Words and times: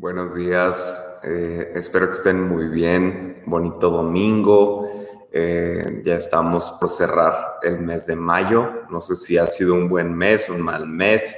Buenos 0.00 0.34
días, 0.34 1.18
eh, 1.22 1.72
espero 1.74 2.06
que 2.06 2.16
estén 2.16 2.42
muy 2.42 2.68
bien, 2.68 3.42
bonito 3.44 3.90
domingo. 3.90 4.88
Eh, 5.30 6.00
ya 6.02 6.14
estamos 6.14 6.70
por 6.80 6.88
cerrar 6.88 7.58
el 7.60 7.80
mes 7.80 8.06
de 8.06 8.16
mayo. 8.16 8.86
No 8.88 9.02
sé 9.02 9.14
si 9.14 9.36
ha 9.36 9.46
sido 9.46 9.74
un 9.74 9.90
buen 9.90 10.14
mes, 10.14 10.48
un 10.48 10.62
mal 10.62 10.86
mes, 10.86 11.36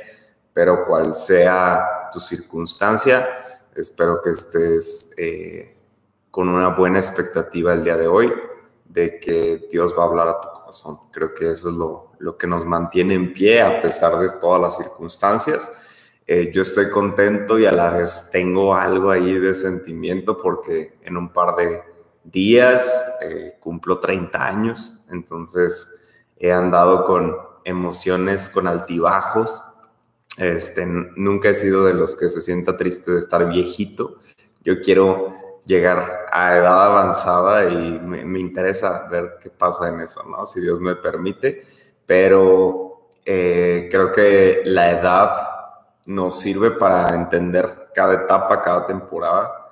pero 0.55 0.85
cual 0.85 1.17
sea 1.17 2.09
tu 2.13 2.21
circunstancia, 2.21 3.29
espero 3.75 4.23
que 4.23 4.31
estés 4.31 5.13
eh, 5.17 5.77
con 6.31 6.49
una 6.49 6.69
buena 6.69 7.01
expectativa 7.01 7.75
el 7.75 7.83
día 7.83 7.97
de 7.97 8.07
hoy 8.07 8.33
de 8.85 9.19
que 9.19 9.67
Dios 9.73 9.93
va 9.99 10.05
a 10.05 10.07
hablar 10.07 10.29
a 10.29 10.41
tu 10.41 10.49
corazón. 10.51 10.99
Creo 11.11 11.35
que 11.35 11.51
eso 11.51 11.69
es 11.69 11.75
lo, 11.75 12.13
lo 12.21 12.39
que 12.39 12.47
nos 12.47 12.65
mantiene 12.65 13.15
en 13.15 13.35
pie 13.35 13.61
a 13.61 13.81
pesar 13.81 14.21
de 14.21 14.31
todas 14.39 14.63
las 14.63 14.77
circunstancias. 14.77 15.69
Eh, 16.27 16.51
yo 16.53 16.63
estoy 16.63 16.91
contento 16.91 17.59
y 17.59 17.67
a 17.67 17.73
la 17.73 17.91
vez 17.91 18.29
tengo 18.31 18.75
algo 18.75 19.11
ahí 19.11 19.39
de 19.39 19.55
sentimiento 19.55 20.41
porque 20.41 20.99
en 21.03 21.17
un 21.17 21.33
par 21.33 21.57
de 21.57 21.83
días 22.25 23.05
eh, 23.23 23.57
cumplo 23.59 23.99
30 23.99 24.47
años, 24.47 25.01
entonces 25.11 26.01
he 26.37 26.53
andado 26.53 27.05
con 27.05 27.37
emociones, 27.65 28.49
con 28.49 28.67
altibajos. 28.67 29.63
Este, 30.39 30.87
nunca 30.87 31.51
he 31.51 31.55
sido 31.55 31.85
de 31.85 31.95
los 31.95 32.15
que 32.15 32.29
se 32.29 32.41
sienta 32.41 32.77
triste 32.77 33.13
de 33.13 33.19
estar 33.19 33.49
viejito. 33.49 34.19
Yo 34.63 34.81
quiero 34.81 35.59
llegar 35.67 36.27
a 36.33 36.57
edad 36.57 36.87
avanzada 36.87 37.71
y 37.71 37.99
me, 38.01 38.41
interesa 38.41 39.07
ver 39.11 39.39
qué 39.41 39.51
pasa 39.51 39.89
en 39.89 40.01
eso, 40.01 40.23
¿no? 40.25 40.47
Si 40.47 40.61
Dios 40.61 40.81
me 40.81 40.97
permite, 40.97 41.63
pero 42.07 43.11
eh, 43.25 43.89
creo 43.91 44.11
que 44.11 44.63
la 44.65 44.91
edad 44.91 45.52
nos 46.07 46.41
sirve 46.41 46.73
para 46.73 47.15
entender 47.15 47.91
cada 47.95 48.15
etapa, 48.15 48.61
cada 48.61 48.87
temporada 48.87 49.63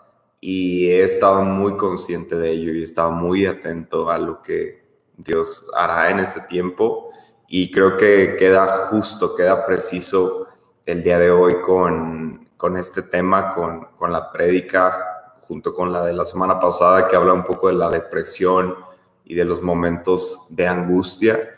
y 0.40 0.88
he 0.88 1.04
estado 1.04 1.42
muy 1.42 1.76
consciente 1.76 2.37
de 2.37 2.50
ello 2.50 2.72
y 2.72 2.80
he 2.80 2.84
estado 2.84 3.10
muy 3.10 3.46
atento 3.46 4.10
a 4.10 4.18
lo 4.18 4.40
que 4.40 4.88
Dios 5.16 5.70
hará 5.74 6.10
en 6.10 6.20
este 6.20 6.40
tiempo 6.42 7.10
y 7.48 7.70
creo 7.70 7.96
que 7.96 8.37
queda 8.38 8.87
justo, 8.87 9.34
queda 9.34 9.66
preciso 9.66 10.46
el 10.87 11.02
día 11.02 11.18
de 11.18 11.30
hoy 11.30 11.60
con, 11.60 12.48
con 12.56 12.76
este 12.76 13.02
tema, 13.02 13.52
con, 13.52 13.87
con 13.96 14.12
la 14.12 14.30
prédica, 14.30 15.34
junto 15.40 15.74
con 15.74 15.92
la 15.92 16.04
de 16.04 16.15
la 16.15 16.24
semana 16.24 16.59
pasada 16.59 17.09
que 17.09 17.16
habla 17.16 17.32
un 17.32 17.44
poco 17.44 17.66
de 17.66 17.74
la 17.74 17.90
depresión 17.90 18.76
y 19.24 19.34
de 19.34 19.44
los 19.44 19.60
momentos 19.60 20.46
de 20.50 20.66
angustia. 20.66 21.54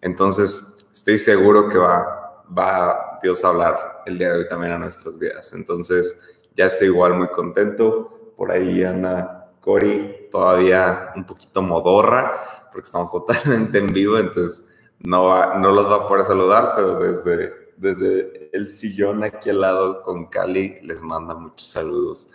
Entonces, 0.00 0.88
estoy 0.90 1.18
seguro 1.18 1.68
que 1.68 1.78
va, 1.78 2.44
va 2.56 3.18
Dios 3.22 3.44
a 3.44 3.48
hablar 3.48 3.95
el 4.06 4.18
día 4.18 4.32
de 4.32 4.38
hoy 4.38 4.48
también 4.48 4.72
a 4.72 4.78
nuestras 4.78 5.18
vidas. 5.18 5.52
Entonces, 5.52 6.44
ya 6.54 6.66
estoy 6.66 6.88
igual 6.88 7.14
muy 7.14 7.28
contento. 7.28 8.32
Por 8.36 8.50
ahí 8.50 8.82
anda 8.82 9.52
Cori, 9.60 10.28
todavía 10.30 11.12
un 11.16 11.26
poquito 11.26 11.60
modorra, 11.60 12.68
porque 12.72 12.86
estamos 12.86 13.10
totalmente 13.26 13.78
en 13.78 13.88
vivo, 13.88 14.18
entonces 14.18 14.74
no, 15.00 15.58
no 15.58 15.72
los 15.72 15.90
va 15.90 16.04
a 16.04 16.08
poder 16.08 16.24
saludar, 16.24 16.72
pero 16.76 16.98
desde, 17.00 17.52
desde 17.76 18.50
el 18.56 18.68
sillón 18.68 19.24
aquí 19.24 19.50
al 19.50 19.60
lado 19.60 20.02
con 20.02 20.26
Cali 20.26 20.78
les 20.82 21.02
manda 21.02 21.34
muchos 21.34 21.68
saludos. 21.68 22.30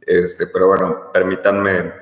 Este, 0.00 0.46
pero 0.46 0.68
bueno, 0.68 1.10
permítanme 1.12 1.92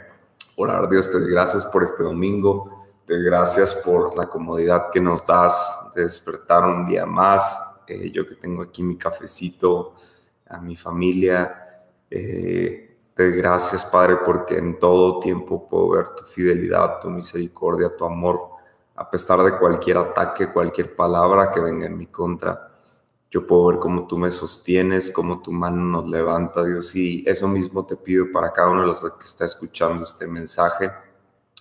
orar, 0.56 0.88
Dios, 0.88 1.10
te 1.10 1.18
gracias 1.20 1.64
por 1.64 1.82
este 1.82 2.02
domingo, 2.02 2.84
te 3.06 3.18
gracias 3.22 3.74
por 3.74 4.16
la 4.16 4.26
comodidad 4.26 4.90
que 4.92 5.00
nos 5.00 5.26
das 5.26 5.80
de 5.94 6.02
despertar 6.02 6.64
un 6.64 6.86
día 6.86 7.06
más, 7.06 7.58
eh, 7.86 8.10
yo 8.10 8.26
que 8.26 8.36
tengo 8.36 8.62
aquí 8.62 8.82
mi 8.82 8.96
cafecito, 8.96 9.94
a 10.48 10.60
mi 10.60 10.76
familia. 10.76 11.84
Eh, 12.10 12.96
te 13.14 13.30
gracias, 13.30 13.84
Padre, 13.84 14.18
porque 14.24 14.58
en 14.58 14.78
todo 14.78 15.20
tiempo 15.20 15.68
puedo 15.68 15.90
ver 15.90 16.08
tu 16.16 16.24
fidelidad, 16.24 17.00
tu 17.00 17.10
misericordia, 17.10 17.94
tu 17.96 18.04
amor, 18.04 18.40
a 18.96 19.08
pesar 19.08 19.42
de 19.42 19.56
cualquier 19.56 19.98
ataque, 19.98 20.48
cualquier 20.52 20.94
palabra 20.94 21.50
que 21.50 21.60
venga 21.60 21.86
en 21.86 21.96
mi 21.96 22.06
contra. 22.06 22.72
Yo 23.30 23.46
puedo 23.46 23.66
ver 23.66 23.78
cómo 23.78 24.06
tú 24.06 24.18
me 24.18 24.30
sostienes, 24.30 25.10
cómo 25.10 25.42
tu 25.42 25.50
mano 25.52 25.82
nos 25.84 26.08
levanta, 26.08 26.64
Dios. 26.64 26.94
Y 26.94 27.24
eso 27.26 27.48
mismo 27.48 27.84
te 27.84 27.96
pido 27.96 28.26
para 28.32 28.52
cada 28.52 28.70
uno 28.70 28.82
de 28.82 28.86
los 28.88 29.00
que 29.00 29.24
está 29.24 29.44
escuchando 29.44 30.04
este 30.04 30.26
mensaje 30.26 30.90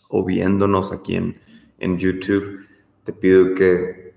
o 0.10 0.24
viéndonos 0.24 0.92
aquí 0.92 1.16
en, 1.16 1.40
en 1.80 1.98
YouTube. 1.98 2.68
Te 3.04 3.14
pido 3.14 3.56
que 3.56 4.13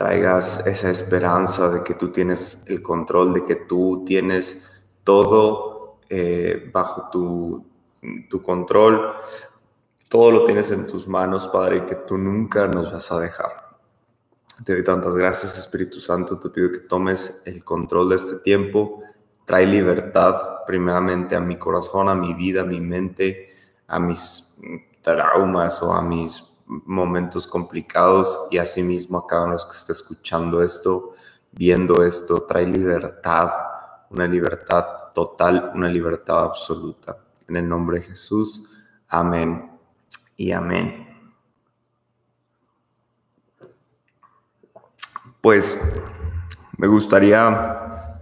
traigas 0.00 0.66
esa 0.66 0.88
esperanza 0.88 1.68
de 1.68 1.82
que 1.82 1.92
tú 1.92 2.10
tienes 2.10 2.62
el 2.64 2.80
control, 2.80 3.34
de 3.34 3.44
que 3.44 3.54
tú 3.54 4.02
tienes 4.06 4.82
todo 5.04 5.98
eh, 6.08 6.70
bajo 6.72 7.10
tu, 7.10 7.66
tu 8.30 8.40
control, 8.40 9.12
todo 10.08 10.30
lo 10.30 10.46
tienes 10.46 10.70
en 10.70 10.86
tus 10.86 11.06
manos, 11.06 11.48
Padre, 11.48 11.76
y 11.76 11.80
que 11.82 11.96
tú 11.96 12.16
nunca 12.16 12.66
nos 12.66 12.90
vas 12.90 13.12
a 13.12 13.20
dejar. 13.20 13.76
Te 14.64 14.72
doy 14.72 14.82
tantas 14.82 15.14
gracias, 15.14 15.58
Espíritu 15.58 16.00
Santo. 16.00 16.38
Te 16.38 16.48
pido 16.48 16.70
que 16.70 16.78
tomes 16.78 17.42
el 17.44 17.62
control 17.62 18.08
de 18.08 18.16
este 18.16 18.36
tiempo. 18.36 19.02
Trae 19.44 19.66
libertad 19.66 20.64
primeramente 20.66 21.36
a 21.36 21.40
mi 21.40 21.58
corazón, 21.58 22.08
a 22.08 22.14
mi 22.14 22.32
vida, 22.32 22.62
a 22.62 22.64
mi 22.64 22.80
mente, 22.80 23.50
a 23.86 23.98
mis 23.98 24.58
traumas 25.02 25.82
o 25.82 25.92
a 25.92 26.00
mis 26.00 26.49
momentos 26.70 27.46
complicados 27.48 28.46
y 28.50 28.58
asimismo 28.58 29.18
a 29.18 29.26
cada 29.26 29.44
uno 29.44 29.56
que 29.56 29.76
esté 29.76 29.92
escuchando 29.92 30.62
esto, 30.62 31.14
viendo 31.50 32.04
esto, 32.04 32.42
trae 32.42 32.64
libertad, 32.64 33.50
una 34.10 34.26
libertad 34.26 34.86
total, 35.12 35.72
una 35.74 35.88
libertad 35.88 36.44
absoluta. 36.44 37.16
En 37.48 37.56
el 37.56 37.68
nombre 37.68 37.98
de 37.98 38.06
Jesús, 38.06 38.70
amén 39.08 39.72
y 40.36 40.52
amén. 40.52 41.08
Pues 45.40 45.80
me 46.76 46.86
gustaría 46.86 48.20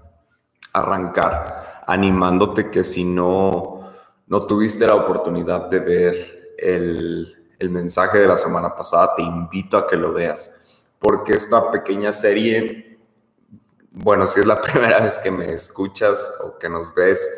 arrancar 0.73 1.83
animándote 1.87 2.71
que 2.71 2.83
si 2.83 3.05
no, 3.05 3.91
no 4.27 4.47
tuviste 4.47 4.87
la 4.87 4.95
oportunidad 4.95 5.69
de 5.69 5.81
ver 5.81 6.55
el 6.57 7.38
el 7.59 7.71
mensaje 7.71 8.19
de 8.19 8.29
la 8.29 8.37
semana 8.37 8.75
pasada, 8.75 9.15
te 9.17 9.23
invito 9.23 9.77
a 9.77 9.87
que 9.87 9.97
lo 9.97 10.13
veas, 10.13 10.91
porque 10.99 11.35
esta 11.35 11.71
pequeña 11.71 12.13
serie, 12.13 12.99
bueno, 13.91 14.27
si 14.27 14.41
es 14.41 14.47
la 14.47 14.61
primera 14.61 15.01
vez 15.01 15.19
que 15.19 15.31
me 15.31 15.53
escuchas 15.53 16.39
o 16.45 16.57
que 16.59 16.69
nos 16.69 16.95
ves, 16.95 17.29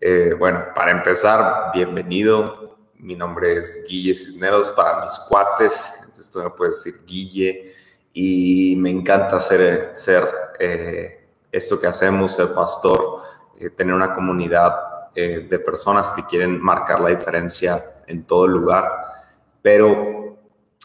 eh, 0.00 0.34
bueno, 0.38 0.64
para 0.74 0.90
empezar, 0.90 1.70
bienvenido. 1.72 2.76
Mi 2.96 3.14
nombre 3.14 3.56
es 3.56 3.84
Guille 3.88 4.14
Cisneros 4.14 4.70
para 4.72 5.02
mis 5.02 5.16
cuates, 5.28 5.94
entonces 6.00 6.30
tú 6.30 6.40
me 6.40 6.50
puedes 6.50 6.82
decir 6.82 7.04
Guille, 7.06 7.72
y 8.12 8.74
me 8.76 8.90
encanta 8.90 9.38
ser, 9.38 9.90
ser 9.92 10.28
eh, 10.58 11.28
esto 11.52 11.78
que 11.78 11.86
hacemos, 11.86 12.34
ser 12.34 12.52
pastor, 12.52 13.22
eh, 13.56 13.70
tener 13.70 13.94
una 13.94 14.12
comunidad 14.12 14.72
de 15.14 15.58
personas 15.58 16.12
que 16.12 16.24
quieren 16.26 16.62
marcar 16.62 17.00
la 17.00 17.08
diferencia 17.08 17.96
en 18.06 18.24
todo 18.24 18.46
lugar 18.46 19.07
pero 19.68 20.38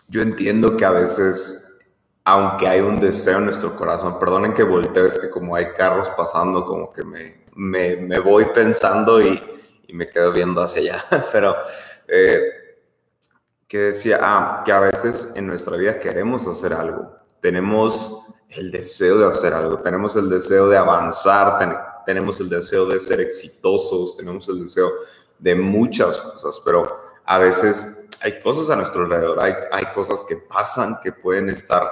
yo 0.09 0.21
entiendo 0.21 0.75
que 0.75 0.83
a 0.83 0.89
veces, 0.89 1.79
aunque 2.25 2.67
hay 2.67 2.81
un 2.81 2.99
deseo 2.99 3.37
en 3.37 3.45
nuestro 3.45 3.77
corazón, 3.77 4.19
perdonen 4.19 4.53
que 4.53 4.63
volteo, 4.63 5.05
es 5.05 5.17
que 5.17 5.29
como 5.29 5.55
hay 5.55 5.71
carros 5.71 6.09
pasando, 6.09 6.65
como 6.65 6.91
que 6.91 7.01
me, 7.05 7.45
me, 7.55 7.95
me 7.95 8.19
voy 8.19 8.43
pensando 8.53 9.21
y, 9.21 9.41
y, 9.87 9.93
me 9.93 10.09
quedo 10.09 10.33
viendo 10.33 10.61
hacia 10.61 10.81
allá. 10.81 11.25
Pero 11.31 11.55
eh, 12.09 12.41
que 13.65 13.77
decía, 13.77 14.19
ah, 14.21 14.63
que 14.65 14.73
a 14.73 14.81
veces 14.81 15.31
en 15.37 15.47
nuestra 15.47 15.77
vida 15.77 15.97
queremos 15.97 16.45
hacer 16.45 16.73
algo, 16.73 17.09
tenemos 17.39 18.21
el 18.49 18.69
deseo 18.69 19.17
de 19.19 19.27
hacer 19.27 19.53
algo, 19.53 19.79
tenemos 19.79 20.17
el 20.17 20.29
deseo 20.29 20.67
de 20.67 20.75
avanzar, 20.75 22.03
tenemos 22.05 22.37
el 22.41 22.49
deseo 22.49 22.85
de 22.85 22.99
ser 22.99 23.21
exitosos, 23.21 24.17
tenemos 24.17 24.49
el 24.49 24.59
deseo 24.59 24.91
de 25.39 25.55
muchas 25.55 26.19
cosas, 26.19 26.61
pero 26.65 27.13
a 27.23 27.37
veces 27.37 28.02
hay 28.23 28.39
cosas 28.39 28.69
a 28.69 28.77
nuestro 28.77 29.03
alrededor, 29.03 29.43
hay, 29.43 29.53
hay 29.69 29.85
cosas 29.93 30.25
que 30.27 30.37
pasan 30.37 30.97
que 31.03 31.11
pueden 31.11 31.49
estar 31.49 31.83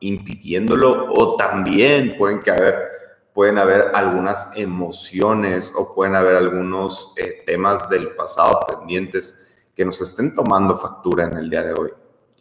impidiéndolo 0.00 1.12
o 1.12 1.36
también 1.36 2.16
pueden, 2.16 2.40
que 2.40 2.50
haber, 2.50 2.88
pueden 3.34 3.58
haber 3.58 3.90
algunas 3.94 4.50
emociones 4.56 5.74
o 5.76 5.94
pueden 5.94 6.14
haber 6.14 6.36
algunos 6.36 7.12
eh, 7.18 7.42
temas 7.44 7.88
del 7.90 8.14
pasado 8.14 8.60
pendientes 8.66 9.56
que 9.76 9.84
nos 9.84 10.00
estén 10.00 10.34
tomando 10.34 10.78
factura 10.78 11.24
en 11.24 11.36
el 11.36 11.50
día 11.50 11.62
de 11.62 11.74
hoy. 11.74 11.90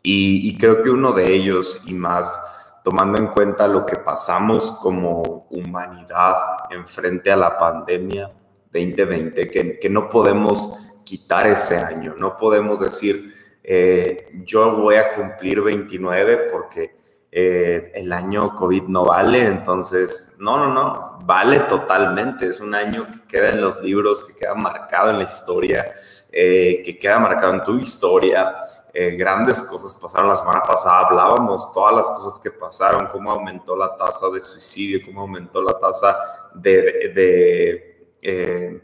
Y, 0.01 0.48
y, 0.48 0.57
creo 0.57 0.81
que 0.81 0.90
uno 0.90 1.13
de 1.13 1.34
ellos, 1.34 1.81
y 1.86 1.94
más 1.94 2.40
tomando 2.84 3.18
en 3.18 3.28
cuenta 3.28 3.68
lo 3.68 3.86
que 3.86 3.95
pasamos 3.95 4.72
como 4.72 5.48
humanidad 5.50 6.36
en 6.69 6.86
frente 6.86 7.31
a 7.31 7.38
la 7.38 7.57
pandemia 7.57 8.31
2020, 8.74 9.50
que, 9.50 9.80
que 9.80 9.90
no 9.90 10.10
podemos 10.10 10.78
quitar 11.04 11.48
ese 11.48 11.78
año, 11.78 12.16
no 12.18 12.38
podemos 12.38 12.80
decir, 12.80 13.34
eh, 13.64 14.30
yo 14.46 14.76
voy 14.76 14.96
a 14.96 15.12
cumplir 15.14 15.62
29 15.62 16.50
porque 16.52 17.04
eh, 17.36 17.92
el 17.96 18.14
año 18.14 18.54
COVID 18.54 18.84
no 18.84 19.06
vale, 19.06 19.44
entonces, 19.48 20.36
no, 20.38 20.56
no, 20.58 20.72
no, 20.72 21.18
vale 21.26 21.62
totalmente, 21.62 22.48
es 22.48 22.60
un 22.60 22.76
año 22.76 23.08
que 23.12 23.22
queda 23.28 23.50
en 23.50 23.60
los 23.60 23.82
libros, 23.82 24.24
que 24.24 24.36
queda 24.36 24.54
marcado 24.54 25.10
en 25.10 25.18
la 25.18 25.24
historia, 25.24 25.92
eh, 26.32 26.84
que 26.86 27.00
queda 27.00 27.18
marcado 27.18 27.54
en 27.56 27.64
tu 27.64 27.80
historia. 27.80 28.56
Eh, 28.94 29.16
grandes 29.16 29.64
cosas 29.64 29.96
pasaron 30.00 30.30
la 30.30 30.36
semana 30.36 30.62
pasada, 30.62 31.08
hablábamos 31.08 31.74
todas 31.74 31.96
las 31.96 32.12
cosas 32.12 32.40
que 32.40 32.52
pasaron, 32.52 33.08
cómo 33.08 33.32
aumentó 33.32 33.76
la 33.76 33.96
tasa 33.98 34.30
de 34.30 34.40
suicidio, 34.40 35.00
cómo 35.04 35.22
aumentó 35.22 35.60
la 35.64 35.74
tasa 35.80 36.16
de, 36.54 37.12
de, 37.16 38.08
de 38.22 38.84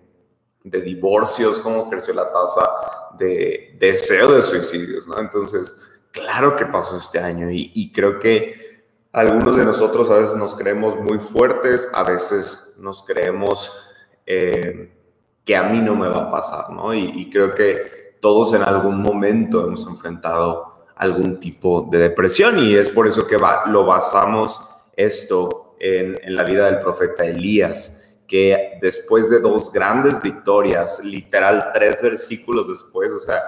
divorcios, 0.78 1.60
cómo 1.60 1.90
creció 1.90 2.14
la 2.14 2.32
tasa 2.32 2.70
de 3.18 3.76
deseo 3.80 4.34
de 4.34 4.42
suicidios, 4.42 5.08
¿no? 5.08 5.20
Entonces, 5.20 5.82
claro 6.12 6.56
que 6.56 6.66
pasó 6.66 6.98
este 6.98 7.20
año 7.20 7.50
y, 7.52 7.92
creo 7.94 8.20
que 8.20 8.84
algunos 9.12 9.56
de 9.56 9.66
nosotros 9.66 10.10
a 10.10 10.18
veces 10.18 10.36
nos 10.36 10.56
creemos 10.56 10.96
muy 10.98 11.20
fuertes, 11.20 11.90
a 11.94 12.04
veces 12.04 12.76
nos 12.78 13.04
creemos 13.04 13.74
eh, 14.26 14.94
que 15.44 15.56
a 15.56 15.64
mí 15.64 15.82
no 15.82 15.96
me 15.96 16.08
va 16.08 16.24
a 16.24 16.32
pasar, 16.32 16.70
¿no? 16.72 16.94
Y, 16.94 17.30
creo 17.30 17.54
que 17.54 18.18
todos 18.22 18.54
en 18.54 18.62
algún 18.62 19.02
momento 19.02 19.66
hemos 19.66 19.88
enfrentado 19.88 20.86
algún 20.96 21.40
tipo 21.40 21.88
de 21.90 21.98
depresión 21.98 22.60
y 22.60 22.76
es 22.76 22.92
por 22.92 23.08
eso 23.08 23.26
que 23.26 23.38
lo 23.68 23.86
basamos 23.86 24.70
esto 24.98 25.78
en 25.80 26.36
la 26.36 26.44
vida 26.44 26.66
del 26.66 26.80
profeta 26.80 27.24
Elías, 27.24 28.09
que 28.30 28.78
después 28.80 29.30
de 29.32 29.40
dos 29.40 29.74
grandes 29.74 30.22
victorias, 30.22 31.04
literal 31.04 31.72
tres 31.74 32.00
versículos 32.00 32.70
después, 32.70 33.12
o 33.12 33.18
sea, 33.18 33.42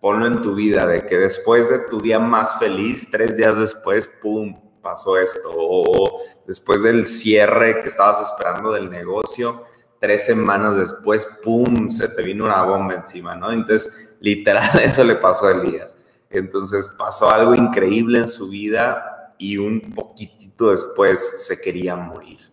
ponlo 0.00 0.26
en 0.26 0.40
tu 0.40 0.54
vida, 0.54 0.86
de 0.86 1.04
que 1.04 1.18
después 1.18 1.68
de 1.68 1.80
tu 1.90 2.00
día 2.00 2.20
más 2.20 2.58
feliz, 2.60 3.10
tres 3.10 3.36
días 3.36 3.58
después, 3.58 4.08
¡pum!, 4.22 4.56
pasó 4.80 5.18
esto. 5.18 5.50
O 5.52 6.22
después 6.46 6.84
del 6.84 7.06
cierre 7.06 7.82
que 7.82 7.88
estabas 7.88 8.20
esperando 8.20 8.72
del 8.72 8.88
negocio, 8.88 9.64
tres 9.98 10.24
semanas 10.24 10.76
después, 10.76 11.28
¡pum!, 11.42 11.90
se 11.90 12.08
te 12.08 12.22
vino 12.22 12.44
una 12.44 12.62
bomba 12.62 12.94
encima, 12.94 13.34
¿no? 13.34 13.50
Entonces, 13.52 14.14
literal, 14.20 14.78
eso 14.82 15.02
le 15.02 15.16
pasó 15.16 15.48
a 15.48 15.52
Elías. 15.52 15.94
Entonces, 16.30 16.94
pasó 16.96 17.30
algo 17.30 17.56
increíble 17.56 18.20
en 18.20 18.28
su 18.28 18.48
vida 18.48 19.34
y 19.38 19.58
un 19.58 19.92
poquitito 19.92 20.70
después 20.70 21.46
se 21.46 21.60
quería 21.60 21.96
morir 21.96 22.49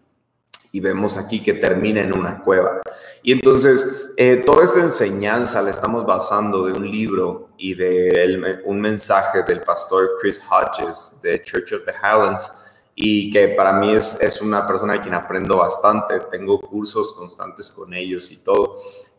y 0.78 0.80
vemos 0.80 1.18
aquí 1.18 1.42
que 1.42 1.56
termina 1.56 2.02
en 2.02 2.16
una 2.16 2.44
cueva. 2.44 2.82
Y 3.24 3.32
entonces, 3.32 4.14
eh, 4.16 4.44
toda 4.46 4.64
esta 4.64 4.80
enseñanza 4.80 5.60
la 5.64 5.72
estamos 5.72 6.06
basando 6.06 6.68
de 6.68 6.74
un 6.74 6.90
libro 6.90 7.48
y 7.58 7.74
de 7.74 8.62
un 8.64 8.80
mensaje 8.80 9.42
del 9.42 9.62
pastor 9.62 10.12
Chris 10.22 10.40
Hodges 10.48 11.20
de 11.24 11.44
Church 11.44 11.74
of 11.74 11.84
the 11.84 11.94
Highlands, 11.94 12.52
y 12.94 13.32
que 13.32 13.48
para 13.50 13.74
mí 13.74 13.96
es, 13.96 14.22
es 14.22 14.40
una 14.40 14.68
persona 14.68 14.94
de 14.94 15.02
quien 15.02 15.16
aprendo 15.16 15.58
bastante, 15.58 16.20
tengo 16.30 16.60
cursos 16.60 17.14
constantes 17.14 17.72
con 17.72 17.92
ellos 17.96 18.30
y 18.30 18.38
todo. 18.44 18.76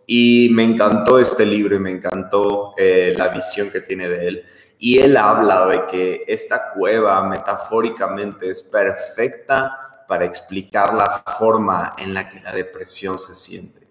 Y 0.07 0.51
me 0.53 0.63
encantó 0.63 1.19
este 1.19 1.45
libro 1.45 1.75
y 1.75 1.81
me 1.81 1.91
encantó 1.91 2.75
eh, 2.77 3.15
la 3.17 3.29
visión 3.29 3.69
que 3.69 3.81
tiene 3.81 4.09
de 4.09 4.29
él. 4.29 4.45
Y 4.79 5.01
él 5.01 5.17
habla 5.17 5.67
de 5.67 5.87
que 5.87 6.25
esta 6.29 6.73
cueva 6.73 7.21
metafóricamente 7.25 8.49
es 8.49 8.63
perfecta 8.63 9.77
para 10.09 10.25
explicar 10.25 10.95
la 10.95 11.23
forma 11.39 11.95
en 11.99 12.15
la 12.15 12.29
que 12.29 12.41
la 12.41 12.51
depresión 12.51 13.19
se 13.19 13.35
siente. 13.35 13.87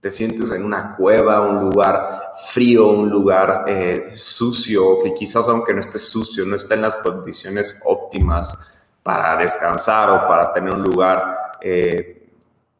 Te 0.00 0.08
sientes 0.10 0.52
en 0.52 0.64
una 0.64 0.94
cueva, 0.94 1.40
un 1.40 1.58
lugar 1.58 2.32
frío, 2.52 2.86
un 2.86 3.10
lugar 3.10 3.64
eh, 3.66 4.06
sucio, 4.14 5.00
que 5.02 5.12
quizás 5.12 5.48
aunque 5.48 5.74
no 5.74 5.80
esté 5.80 5.98
sucio, 5.98 6.46
no 6.46 6.54
está 6.54 6.74
en 6.74 6.82
las 6.82 6.94
condiciones 6.94 7.82
óptimas 7.84 8.56
para 9.02 9.36
descansar 9.36 10.08
o 10.10 10.28
para 10.28 10.52
tener 10.52 10.72
un 10.72 10.84
lugar 10.84 11.56
eh, 11.60 12.28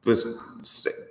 pues, 0.00 0.24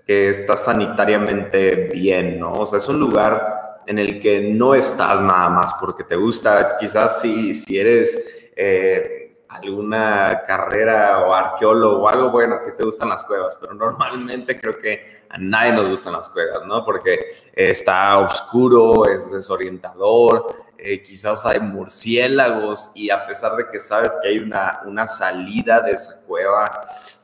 que 0.05 0.29
está 0.29 0.55
sanitariamente 0.55 1.89
bien, 1.91 2.39
¿no? 2.39 2.53
O 2.53 2.65
sea, 2.65 2.77
es 2.77 2.87
un 2.87 2.99
lugar 2.99 3.81
en 3.85 3.99
el 3.99 4.21
que 4.21 4.53
no 4.53 4.75
estás 4.75 5.19
nada 5.19 5.49
más 5.49 5.73
porque 5.73 6.05
te 6.05 6.15
gusta, 6.15 6.77
quizás 6.79 7.19
si, 7.19 7.53
si 7.53 7.77
eres... 7.77 8.49
Eh, 8.55 9.24
alguna 9.55 10.43
carrera 10.45 11.19
o 11.19 11.33
arqueólogo 11.33 12.03
o 12.03 12.09
algo, 12.09 12.29
bueno, 12.31 12.57
que 12.63 12.71
te 12.71 12.83
gustan 12.83 13.09
las 13.09 13.23
cuevas, 13.23 13.57
pero 13.59 13.73
normalmente 13.73 14.59
creo 14.59 14.77
que 14.77 15.25
a 15.29 15.37
nadie 15.37 15.73
nos 15.73 15.87
gustan 15.87 16.13
las 16.13 16.29
cuevas, 16.29 16.65
¿no? 16.65 16.83
Porque 16.85 17.25
está 17.53 18.17
oscuro, 18.19 19.05
es 19.07 19.31
desorientador, 19.31 20.47
eh, 20.77 21.01
quizás 21.01 21.45
hay 21.45 21.59
murciélagos 21.59 22.91
y 22.95 23.09
a 23.09 23.25
pesar 23.25 23.55
de 23.55 23.69
que 23.69 23.79
sabes 23.79 24.15
que 24.21 24.29
hay 24.29 24.39
una, 24.39 24.81
una 24.85 25.07
salida 25.07 25.81
de 25.81 25.93
esa 25.93 26.21
cueva, 26.25 26.83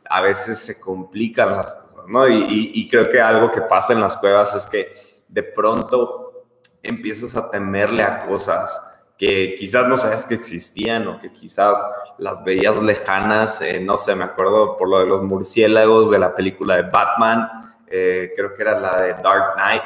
a 0.10 0.22
veces 0.22 0.60
se 0.60 0.80
complican 0.80 1.52
las 1.52 1.74
cosas, 1.74 2.08
¿no? 2.08 2.28
Y, 2.28 2.72
y 2.74 2.90
creo 2.90 3.10
que 3.10 3.22
algo 3.22 3.52
que 3.52 3.62
pasa 3.62 3.94
en 3.94 4.02
las 4.02 4.18
cuevas 4.18 4.56
es 4.56 4.68
que 4.68 4.92
de 5.28 5.44
pronto 5.44 6.48
empiezas 6.84 7.36
a 7.36 7.50
temerle 7.50 8.04
a 8.04 8.26
cosas 8.26 8.91
que 9.22 9.54
quizás 9.54 9.88
no 9.88 9.98
sabías 9.98 10.26
que 10.26 10.34
existían 10.34 11.08
o 11.08 11.20
que 11.20 11.32
quizás 11.32 11.80
las 12.18 12.44
veías 12.44 12.82
lejanas, 12.82 13.62
eh, 13.62 13.80
no 13.80 13.96
sé, 13.96 14.16
me 14.16 14.24
acuerdo 14.24 14.76
por 14.78 14.90
lo 14.90 14.98
de 14.98 15.06
los 15.06 15.22
murciélagos 15.22 16.10
de 16.10 16.18
la 16.18 16.34
película 16.34 16.78
de 16.78 16.90
Batman, 16.90 17.76
eh, 17.86 18.34
creo 18.36 18.52
que 18.56 18.64
era 18.64 18.80
la 18.80 19.00
de 19.00 19.14
Dark 19.22 19.54
Knight, 19.54 19.84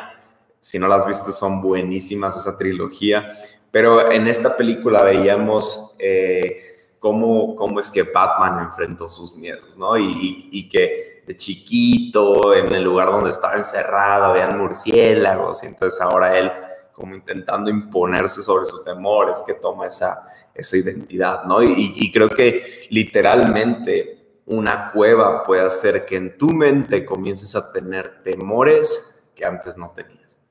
si 0.58 0.80
no 0.80 0.88
las 0.88 1.02
has 1.02 1.08
visto 1.08 1.34
son 1.34 1.62
buenísimas 1.62 2.38
esa 2.38 2.56
trilogía, 2.56 3.28
pero 3.72 4.10
en 4.10 4.26
esta 4.28 4.56
película 4.56 5.04
veíamos 5.04 5.98
eh, 6.00 6.94
cómo, 6.98 7.58
cómo 7.58 7.82
es 7.82 7.92
que 7.92 8.04
Batman 8.04 8.68
enfrentó 8.68 9.10
sus 9.10 9.36
miedos, 9.36 9.76
¿no? 9.76 9.98
Y, 9.98 10.48
y, 10.50 10.70
que 10.70 11.24
de 11.28 11.36
chiquito, 11.36 12.54
en 12.54 12.74
el 12.74 12.86
lugar 12.86 13.12
donde 13.12 13.32
estaba 13.32 13.56
encerrado, 13.56 14.28
habían 14.28 14.58
murciélagos, 14.58 15.62
y 15.64 15.66
entonces 15.66 16.00
ahora 16.00 16.38
él 16.38 16.50
como 16.96 17.14
intentando 17.14 17.70
imponerse 17.70 18.42
sobre 18.42 18.66
su 18.66 18.82
temor, 18.82 19.30
es 19.30 19.44
que 19.46 19.56
toma 19.56 19.88
esa, 19.88 20.28
esa 20.54 20.78
identidad, 20.78 21.44
¿no? 21.44 21.62
Y, 21.62 22.10
creo 22.10 22.30
que 22.30 22.88
literalmente 22.90 24.40
una 24.46 24.92
cueva 24.94 25.44
puede 25.44 25.64
hacer 25.64 26.06
que 26.06 26.16
en 26.16 26.38
tu 26.38 26.52
mente 26.52 27.04
comiences 27.04 27.54
a 27.56 27.70
tener 27.74 28.24
temores 28.24 29.28
que 29.36 29.44
antes 29.44 29.78
no 29.78 29.92
tenías. 29.92 30.42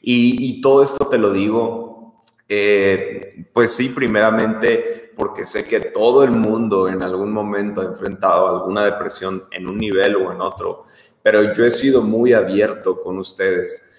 Y, 0.00 0.60
todo 0.60 0.82
esto 0.82 1.06
te 1.06 1.18
lo 1.18 1.32
digo, 1.32 2.20
eh, 2.48 3.46
pues 3.52 3.70
sí, 3.70 3.90
primeramente 3.90 5.12
porque 5.16 5.44
sé 5.44 5.64
que 5.68 5.78
todo 5.78 6.24
el 6.24 6.32
mundo 6.32 6.88
en 6.88 7.00
algún 7.00 7.32
momento 7.32 7.80
ha 7.80 7.84
enfrentado 7.84 8.48
alguna 8.48 8.84
depresión 8.84 9.44
en 9.52 9.68
un 9.68 9.78
nivel 9.78 10.16
o 10.16 10.32
en 10.32 10.40
otro, 10.40 10.84
pero 11.22 11.52
yo 11.52 11.64
he 11.64 11.70
sido 11.70 12.02
muy 12.02 12.32
abierto 12.32 13.00
con 13.00 13.18
ustedes 13.18 13.91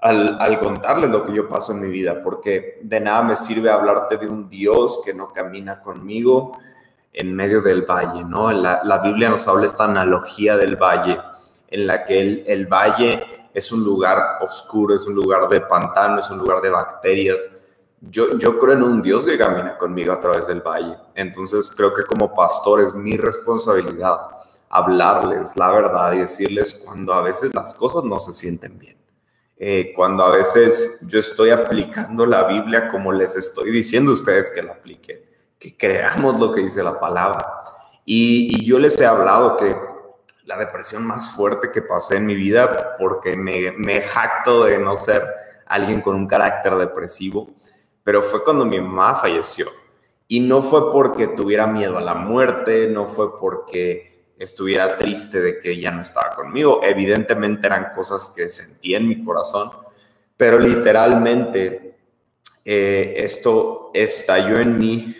al, 0.00 0.58
contarles 0.60 1.10
lo 1.10 1.24
que 1.24 1.32
yo 1.32 1.48
paso 1.48 1.72
en 1.72 1.80
mi 1.80 1.88
vida, 1.88 2.22
porque 2.22 2.78
de 2.82 3.00
nada 3.00 3.22
me 3.22 3.36
sirve 3.36 3.70
hablarte 3.70 4.16
de 4.16 4.28
un 4.28 4.48
Dios 4.48 5.02
que 5.04 5.14
no 5.14 5.32
camina 5.32 5.80
conmigo 5.80 6.58
en 7.12 7.34
medio 7.34 7.60
del 7.62 7.82
valle, 7.82 8.24
¿no? 8.24 8.52
La, 8.52 8.98
Biblia 9.02 9.28
nos 9.28 9.46
habla 9.48 9.66
esta 9.66 9.84
analogía 9.84 10.56
del 10.56 10.76
valle, 10.76 11.18
en 11.68 11.86
la 11.86 12.04
que 12.04 12.44
el, 12.46 12.66
valle 12.66 13.50
es 13.52 13.72
un 13.72 13.84
lugar 13.84 14.38
oscuro, 14.40 14.94
es 14.94 15.06
un 15.06 15.14
lugar 15.14 15.48
de 15.48 15.60
pantano, 15.62 16.20
es 16.20 16.30
un 16.30 16.38
lugar 16.38 16.60
de 16.62 16.70
bacterias. 16.70 17.50
Yo 18.00 18.58
creo 18.58 18.74
en 18.74 18.82
un 18.84 19.02
Dios 19.02 19.26
que 19.26 19.36
camina 19.36 19.76
conmigo 19.76 20.12
a 20.12 20.20
través 20.20 20.46
del 20.46 20.60
valle. 20.60 20.96
Entonces 21.16 21.72
creo 21.76 21.92
que 21.92 22.04
como 22.04 22.32
pastor 22.32 22.80
es 22.80 22.94
mi 22.94 23.16
responsabilidad 23.16 24.18
hablarles 24.70 25.56
la 25.56 25.72
verdad 25.72 26.12
y 26.12 26.18
decirles 26.18 26.82
cuando 26.84 27.14
a 27.14 27.22
veces 27.22 27.54
las 27.54 27.74
cosas 27.74 28.04
no 28.04 28.18
se 28.20 28.32
sienten 28.32 28.78
bien. 28.78 28.97
Eh, 29.60 29.92
cuando 29.94 30.22
a 30.22 30.30
veces 30.30 31.00
yo 31.02 31.18
estoy 31.18 31.50
aplicando 31.50 32.24
la 32.24 32.44
Biblia 32.44 32.86
como 32.86 33.12
les 33.12 33.36
estoy 33.36 33.72
diciendo 33.72 34.12
a 34.12 34.14
ustedes 34.14 34.52
que 34.52 34.62
la 34.62 34.72
apliquen, 34.72 35.18
que 35.58 35.76
creamos 35.76 36.38
lo 36.38 36.52
que 36.52 36.60
dice 36.60 36.80
la 36.82 37.00
palabra. 37.00 37.44
Y, 38.04 38.64
yo 38.64 38.78
les 38.78 39.00
he 39.00 39.06
hablado 39.06 39.56
que 39.56 39.76
la 40.44 40.56
depresión 40.56 41.04
más 41.04 41.32
fuerte 41.32 41.72
que 41.72 41.82
pasé 41.82 42.16
en 42.16 42.26
mi 42.26 42.36
vida, 42.36 42.96
porque 42.98 43.36
me, 43.36 43.72
me 43.72 44.00
jacto 44.00 44.64
de 44.64 44.78
no 44.78 44.96
ser 44.96 45.24
alguien 45.66 46.00
con 46.00 46.14
un 46.14 46.26
carácter 46.26 46.76
depresivo, 46.76 47.50
pero 48.04 48.22
fue 48.22 48.44
cuando 48.44 48.64
mi 48.64 48.80
mamá 48.80 49.16
falleció. 49.16 49.66
Y 50.28 50.40
no 50.40 50.62
fue 50.62 50.90
porque 50.92 51.26
tuviera 51.26 51.66
miedo 51.66 51.98
a 51.98 52.00
la 52.00 52.14
muerte, 52.14 52.86
no 52.86 53.06
fue 53.06 53.36
porque 53.38 54.17
estuviera 54.38 54.96
triste 54.96 55.40
de 55.40 55.58
que 55.58 55.72
ella 55.72 55.90
no 55.90 56.02
estaba 56.02 56.34
conmigo. 56.34 56.80
Evidentemente 56.82 57.66
eran 57.66 57.92
cosas 57.94 58.32
que 58.34 58.48
sentí 58.48 58.94
en 58.94 59.08
mi 59.08 59.24
corazón, 59.24 59.70
pero 60.36 60.58
literalmente 60.58 61.96
eh, 62.64 63.14
esto 63.16 63.90
estalló 63.94 64.58
en 64.58 64.78
mí 64.78 65.16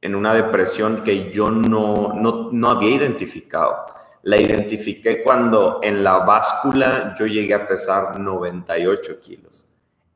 en 0.00 0.14
una 0.14 0.34
depresión 0.34 1.02
que 1.04 1.30
yo 1.30 1.50
no, 1.50 2.12
no, 2.14 2.50
no 2.52 2.70
había 2.70 2.94
identificado. 2.96 3.86
La 4.22 4.36
identifiqué 4.36 5.22
cuando 5.22 5.80
en 5.82 6.04
la 6.04 6.18
báscula 6.18 7.14
yo 7.18 7.26
llegué 7.26 7.54
a 7.54 7.66
pesar 7.66 8.18
98 8.20 9.20
kilos. 9.20 9.69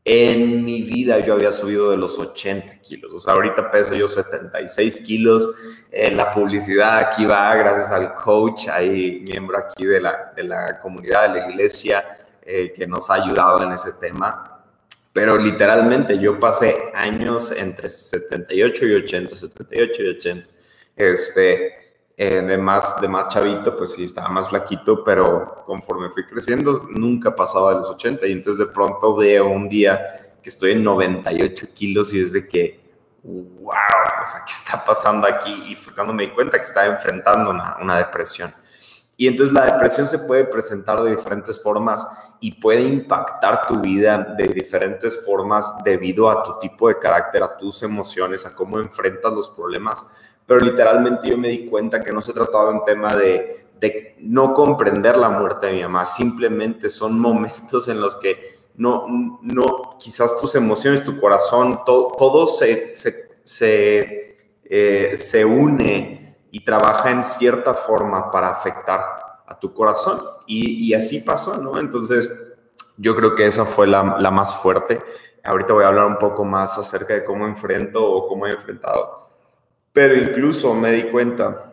En 0.04 0.62
mi 0.62 0.82
vida 0.82 1.18
yo 1.20 1.32
había 1.32 1.50
subido 1.50 1.90
de 1.90 1.96
los 1.96 2.18
80 2.18 2.80
kilos. 2.82 3.12
O 3.14 3.18
sea, 3.18 3.32
ahorita 3.32 3.70
peso 3.70 3.94
yo 3.94 4.06
76 4.06 5.00
kilos. 5.00 5.48
Eh, 5.90 6.14
la 6.14 6.30
publicidad 6.30 6.98
aquí 6.98 7.24
va 7.24 7.54
gracias 7.54 7.90
al 7.90 8.14
coach, 8.14 8.68
ahí 8.68 9.24
miembro 9.26 9.56
aquí 9.56 9.86
de 9.86 10.00
la, 10.00 10.32
de 10.36 10.44
la 10.44 10.78
comunidad 10.78 11.22
de 11.32 11.40
la 11.40 11.48
iglesia 11.48 12.04
eh, 12.42 12.70
que 12.72 12.86
nos 12.86 13.08
ha 13.08 13.14
ayudado 13.14 13.62
en 13.62 13.72
ese 13.72 13.92
tema. 13.92 14.62
Pero 15.14 15.38
literalmente 15.38 16.18
yo 16.18 16.38
pasé 16.38 16.90
años 16.92 17.52
entre 17.52 17.88
78 17.88 18.86
y 18.86 18.94
80, 18.94 19.34
78 19.34 20.02
y 20.02 20.08
80. 20.08 20.50
Este, 20.96 21.78
eh, 22.16 22.40
de, 22.42 22.58
más, 22.58 23.00
de 23.00 23.08
más 23.08 23.26
chavito, 23.28 23.76
pues 23.76 23.92
sí, 23.92 24.04
estaba 24.04 24.28
más 24.28 24.48
flaquito, 24.48 25.02
pero 25.02 25.62
conforme 25.64 26.10
fui 26.10 26.24
creciendo, 26.24 26.86
nunca 26.90 27.34
pasaba 27.34 27.72
de 27.72 27.80
los 27.80 27.90
80. 27.90 28.26
Y 28.28 28.32
entonces 28.32 28.66
de 28.66 28.72
pronto 28.72 29.16
veo 29.16 29.48
un 29.48 29.68
día 29.68 30.00
que 30.40 30.48
estoy 30.48 30.72
en 30.72 30.84
98 30.84 31.66
kilos 31.74 32.14
y 32.14 32.20
es 32.20 32.32
de 32.32 32.46
que, 32.46 32.80
wow, 33.24 33.72
o 34.22 34.24
sea, 34.24 34.42
¿qué 34.46 34.52
está 34.52 34.84
pasando 34.84 35.26
aquí? 35.26 35.64
Y 35.66 35.74
fue 35.74 35.92
cuando 35.92 36.12
me 36.12 36.24
di 36.24 36.30
cuenta 36.30 36.58
que 36.58 36.64
estaba 36.64 36.86
enfrentando 36.86 37.50
una, 37.50 37.78
una 37.80 37.96
depresión. 37.96 38.52
Y 39.16 39.28
entonces 39.28 39.54
la 39.54 39.64
depresión 39.64 40.08
se 40.08 40.18
puede 40.20 40.44
presentar 40.44 41.02
de 41.02 41.10
diferentes 41.10 41.60
formas 41.60 42.06
y 42.40 42.52
puede 42.52 42.82
impactar 42.82 43.66
tu 43.66 43.80
vida 43.80 44.34
de 44.36 44.48
diferentes 44.48 45.24
formas 45.24 45.82
debido 45.84 46.28
a 46.30 46.42
tu 46.42 46.58
tipo 46.58 46.88
de 46.88 46.98
carácter, 46.98 47.42
a 47.42 47.56
tus 47.56 47.82
emociones, 47.84 48.44
a 48.44 48.54
cómo 48.54 48.80
enfrentas 48.80 49.32
los 49.32 49.48
problemas 49.50 50.06
pero 50.46 50.60
literalmente 50.60 51.28
yo 51.28 51.38
me 51.38 51.48
di 51.48 51.66
cuenta 51.66 52.00
que 52.00 52.12
no 52.12 52.20
se 52.20 52.32
trataba 52.32 52.70
de 52.70 52.78
un 52.78 52.84
tema 52.84 53.14
de, 53.14 53.66
de 53.80 54.16
no 54.20 54.52
comprender 54.52 55.16
la 55.16 55.28
muerte 55.28 55.66
de 55.66 55.72
mi 55.74 55.82
mamá, 55.82 56.04
simplemente 56.04 56.88
son 56.88 57.18
momentos 57.20 57.88
en 57.88 58.00
los 58.00 58.16
que 58.16 58.54
no, 58.76 59.06
no 59.42 59.96
quizás 59.98 60.38
tus 60.40 60.54
emociones, 60.54 61.04
tu 61.04 61.20
corazón, 61.20 61.80
todo 61.84 62.46
se, 62.46 62.94
se, 62.94 63.38
se, 63.42 64.36
eh, 64.64 65.16
se 65.16 65.44
une 65.44 66.36
y 66.50 66.64
trabaja 66.64 67.10
en 67.10 67.22
cierta 67.22 67.74
forma 67.74 68.30
para 68.30 68.48
afectar 68.48 69.00
a 69.46 69.58
tu 69.58 69.72
corazón. 69.72 70.20
Y, 70.46 70.88
y, 70.88 70.94
así 70.94 71.20
pasó, 71.20 71.56
¿no? 71.56 71.78
Entonces, 71.78 72.30
yo 72.96 73.14
creo 73.14 73.34
que 73.34 73.46
esa 73.46 73.64
fue 73.64 73.86
la, 73.86 74.16
la 74.18 74.30
más 74.30 74.56
fuerte. 74.56 75.00
Ahorita 75.44 75.72
voy 75.72 75.84
a 75.84 75.88
hablar 75.88 76.06
un 76.06 76.18
poco 76.18 76.44
más 76.44 76.76
acerca 76.76 77.14
de 77.14 77.24
cómo 77.24 77.46
enfrento 77.46 78.04
o 78.04 78.26
cómo 78.26 78.46
he 78.46 78.50
enfrentado 78.50 79.23
pero 79.94 80.16
incluso 80.16 80.74
me 80.74 80.90
di 80.90 81.04
cuenta 81.04 81.72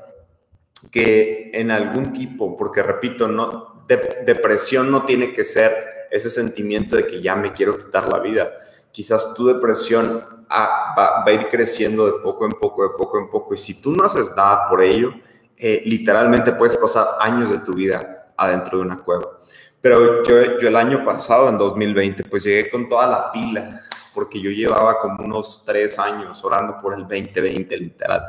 que 0.91 1.49
en 1.53 1.71
algún 1.71 2.13
tipo, 2.13 2.55
porque 2.55 2.83
repito, 2.83 3.27
no, 3.27 3.83
depresión 3.87 4.91
no 4.91 5.03
tiene 5.05 5.33
que 5.33 5.43
ser 5.43 6.07
ese 6.11 6.29
sentimiento 6.29 6.95
de 6.95 7.07
que 7.07 7.19
ya 7.19 7.35
me 7.35 7.51
quiero 7.51 7.77
quitar 7.79 8.07
la 8.07 8.19
vida. 8.19 8.51
Quizás 8.91 9.33
tu 9.33 9.47
depresión 9.47 10.23
va, 10.51 11.23
a 11.25 11.31
ir 11.31 11.47
creciendo 11.49 12.05
de 12.05 12.21
poco 12.21 12.45
en 12.45 12.51
poco, 12.51 12.83
de 12.83 12.89
poco 12.95 13.17
en 13.17 13.29
poco. 13.29 13.55
Y 13.55 13.57
si 13.57 13.81
tú 13.81 13.91
no 13.91 14.05
haces 14.05 14.31
nada 14.37 14.69
por 14.69 14.83
ello, 14.83 15.13
eh, 15.57 15.81
literalmente 15.85 16.51
puedes 16.51 16.75
pasar 16.75 17.15
años 17.19 17.49
de 17.49 17.57
tu 17.59 17.73
vida 17.73 18.31
adentro 18.37 18.77
de 18.77 18.83
una 18.83 19.01
cueva. 19.01 19.39
Pero 19.81 20.21
yo, 20.23 20.59
yo 20.59 20.67
el 20.67 20.75
año 20.75 21.03
pasado, 21.03 21.49
en 21.49 21.57
2020, 21.57 22.25
pues 22.25 22.43
llegué 22.43 22.69
con 22.69 22.87
toda 22.87 23.07
la 23.07 23.31
pila 23.31 23.81
porque 24.13 24.39
yo 24.39 24.51
llevaba 24.51 24.99
como 24.99 25.23
unos 25.23 25.63
tres 25.65 25.97
años 25.99 26.43
orando 26.43 26.77
por 26.77 26.93
el 26.93 27.01
2020, 27.01 27.77
literal. 27.77 28.25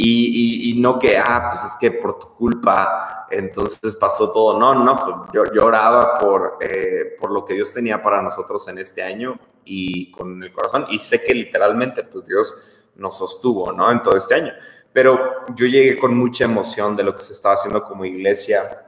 Y, 0.00 0.70
y, 0.70 0.80
no 0.80 0.96
que, 0.96 1.18
ah, 1.18 1.48
pues 1.50 1.64
es 1.64 1.76
que 1.80 1.90
por 1.90 2.20
tu 2.20 2.32
culpa, 2.34 3.26
entonces 3.30 3.96
pasó 3.96 4.30
todo. 4.30 4.56
No, 4.56 4.72
no, 4.72 4.94
pues 4.94 5.16
yo, 5.32 5.52
yo 5.52 5.64
oraba 5.64 6.16
por, 6.18 6.58
eh, 6.60 7.16
por 7.18 7.32
lo 7.32 7.44
que 7.44 7.54
Dios 7.54 7.72
tenía 7.72 8.00
para 8.00 8.22
nosotros 8.22 8.68
en 8.68 8.78
este 8.78 9.02
año 9.02 9.40
y 9.64 10.12
con 10.12 10.40
el 10.40 10.52
corazón. 10.52 10.86
Y 10.90 11.00
sé 11.00 11.24
que 11.24 11.34
literalmente, 11.34 12.04
pues 12.04 12.26
Dios 12.26 12.90
nos 12.94 13.18
sostuvo, 13.18 13.72
¿no? 13.72 13.90
En 13.90 14.00
todo 14.00 14.16
este 14.16 14.36
año. 14.36 14.52
Pero 14.92 15.46
yo 15.56 15.66
llegué 15.66 15.98
con 15.98 16.16
mucha 16.16 16.44
emoción 16.44 16.94
de 16.94 17.02
lo 17.02 17.14
que 17.14 17.20
se 17.20 17.32
estaba 17.32 17.54
haciendo 17.54 17.82
como 17.82 18.04
iglesia. 18.04 18.86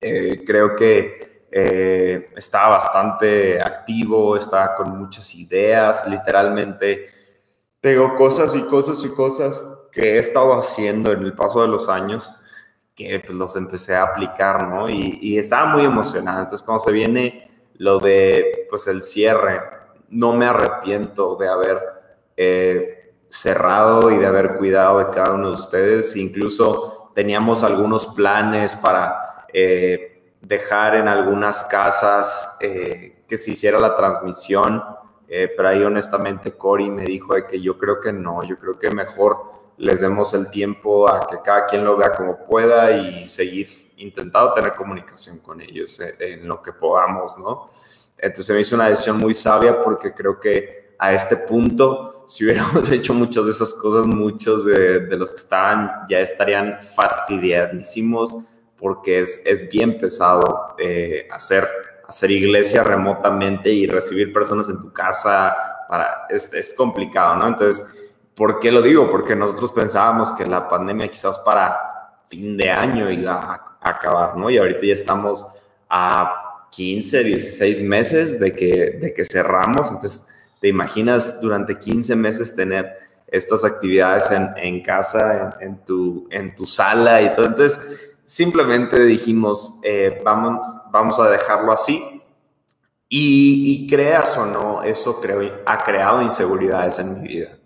Eh, 0.00 0.44
creo 0.46 0.76
que 0.76 1.35
eh, 1.58 2.28
bastante 2.52 3.62
activo, 3.62 4.36
estaba 4.36 4.74
con 4.74 4.98
muchas 4.98 5.34
ideas, 5.34 6.06
literalmente 6.06 7.06
tengo 7.80 8.14
cosas 8.14 8.54
y 8.54 8.62
cosas 8.64 9.02
y 9.02 9.08
cosas 9.08 9.64
que 9.90 10.16
he 10.16 10.18
estado 10.18 10.52
haciendo 10.52 11.12
en 11.12 11.22
el 11.22 11.32
paso 11.32 11.62
de 11.62 11.68
los 11.68 11.88
años 11.88 12.30
que 12.94 13.20
pues, 13.20 13.32
los 13.32 13.56
empecé 13.56 13.94
a 13.94 14.02
aplicar, 14.02 14.68
¿no? 14.68 14.90
Y, 14.90 15.38
estaba 15.38 15.66
muy 15.72 15.84
emocionado. 15.84 16.40
Entonces, 16.40 16.62
cuando 16.62 16.84
se 16.84 16.92
viene 16.92 17.50
lo 17.78 18.00
de, 18.00 18.66
pues, 18.68 18.86
el 18.86 19.02
cierre, 19.02 19.60
no 20.10 20.34
me 20.34 20.46
arrepiento 20.46 21.36
de 21.36 21.48
haber 21.48 21.78
eh, 22.36 23.14
cerrado 23.30 24.10
y 24.10 24.18
de 24.18 24.26
haber 24.26 24.56
cuidado 24.56 24.98
de 24.98 25.08
cada 25.10 25.32
uno 25.32 25.48
de 25.48 25.54
ustedes. 25.54 26.16
Incluso 26.16 27.12
teníamos 27.14 27.64
algunos 27.64 28.08
planes 28.08 28.76
para... 28.76 29.46
Eh, 29.52 30.15
dejar 30.46 30.94
en 30.94 31.08
algunas 31.08 31.64
casas 31.64 32.56
eh, 32.60 33.24
que 33.26 33.36
se 33.36 33.50
hiciera 33.52 33.80
la 33.80 33.96
transmisión, 33.96 34.82
eh, 35.28 35.52
pero 35.56 35.68
ahí 35.68 35.82
honestamente 35.82 36.52
Cory 36.52 36.88
me 36.88 37.04
dijo 37.04 37.34
de 37.34 37.46
que 37.46 37.60
yo 37.60 37.76
creo 37.76 38.00
que 38.00 38.12
no, 38.12 38.44
yo 38.44 38.56
creo 38.56 38.78
que 38.78 38.90
mejor 38.90 39.56
les 39.76 40.00
demos 40.00 40.32
el 40.34 40.48
tiempo 40.48 41.08
a 41.08 41.26
que 41.26 41.38
cada 41.42 41.66
quien 41.66 41.84
lo 41.84 41.96
vea 41.96 42.12
como 42.12 42.46
pueda 42.46 42.92
y 42.92 43.26
seguir 43.26 43.92
intentando 43.96 44.52
tener 44.52 44.74
comunicación 44.74 45.40
con 45.40 45.60
ellos 45.60 45.98
eh, 46.00 46.14
en 46.20 46.46
lo 46.46 46.62
que 46.62 46.72
podamos, 46.72 47.36
¿no? 47.38 47.68
Entonces 48.16 48.54
me 48.54 48.60
hizo 48.60 48.76
una 48.76 48.88
decisión 48.88 49.18
muy 49.18 49.34
sabia 49.34 49.82
porque 49.82 50.14
creo 50.14 50.38
que 50.38 50.94
a 50.98 51.12
este 51.12 51.36
punto, 51.38 52.24
si 52.28 52.44
hubiéramos 52.44 52.88
hecho 52.92 53.12
muchas 53.14 53.44
de 53.46 53.50
esas 53.50 53.74
cosas, 53.74 54.06
muchos 54.06 54.64
de, 54.64 55.00
de 55.00 55.16
los 55.16 55.30
que 55.30 55.36
estaban 55.38 55.90
ya 56.08 56.20
estarían 56.20 56.78
fastidiadísimos 56.80 58.36
porque 58.78 59.20
es, 59.20 59.42
es 59.44 59.68
bien 59.68 59.96
pesado 59.98 60.74
eh, 60.78 61.26
hacer, 61.30 61.68
hacer 62.06 62.30
iglesia 62.30 62.84
remotamente 62.84 63.70
y 63.70 63.86
recibir 63.86 64.32
personas 64.32 64.68
en 64.68 64.80
tu 64.80 64.92
casa, 64.92 65.56
para, 65.88 66.26
es, 66.28 66.52
es 66.52 66.74
complicado, 66.74 67.36
¿no? 67.36 67.48
Entonces, 67.48 67.86
¿por 68.34 68.60
qué 68.60 68.70
lo 68.70 68.82
digo? 68.82 69.08
Porque 69.10 69.34
nosotros 69.34 69.72
pensábamos 69.72 70.32
que 70.32 70.46
la 70.46 70.68
pandemia 70.68 71.08
quizás 71.08 71.38
para 71.38 71.96
fin 72.28 72.56
de 72.56 72.70
año 72.70 73.10
iba 73.10 73.34
a, 73.34 73.78
acabar, 73.80 74.36
¿no? 74.36 74.50
Y 74.50 74.58
ahorita 74.58 74.80
ya 74.82 74.94
estamos 74.94 75.46
a 75.88 76.66
15, 76.70 77.22
16 77.22 77.82
meses 77.82 78.40
de 78.40 78.54
que, 78.54 78.98
de 79.00 79.14
que 79.14 79.24
cerramos, 79.24 79.90
entonces, 79.90 80.26
¿te 80.60 80.68
imaginas 80.68 81.40
durante 81.40 81.78
15 81.78 82.16
meses 82.16 82.54
tener 82.54 82.92
estas 83.28 83.64
actividades 83.64 84.30
en, 84.30 84.50
en 84.56 84.82
casa, 84.82 85.54
en, 85.60 85.68
en, 85.68 85.84
tu, 85.84 86.26
en 86.30 86.54
tu 86.56 86.66
sala 86.66 87.22
y 87.22 87.32
todo? 87.34 87.46
Entonces, 87.46 88.15
simplemente 88.26 89.02
dijimos, 89.04 89.78
eh, 89.82 90.20
vamos, 90.22 90.66
vamos 90.90 91.18
a 91.18 91.30
dejarlo 91.30 91.72
así. 91.72 92.02
Y, 93.08 93.86
creas 93.88 94.36
o 94.36 94.44
no, 94.44 94.82
eso 94.82 95.20
creo, 95.20 95.60
ha 95.64 95.78
creado 95.84 96.20
inseguridades 96.22 96.98
en 96.98 97.20
mi 97.20 97.28
vida. 97.28 97.56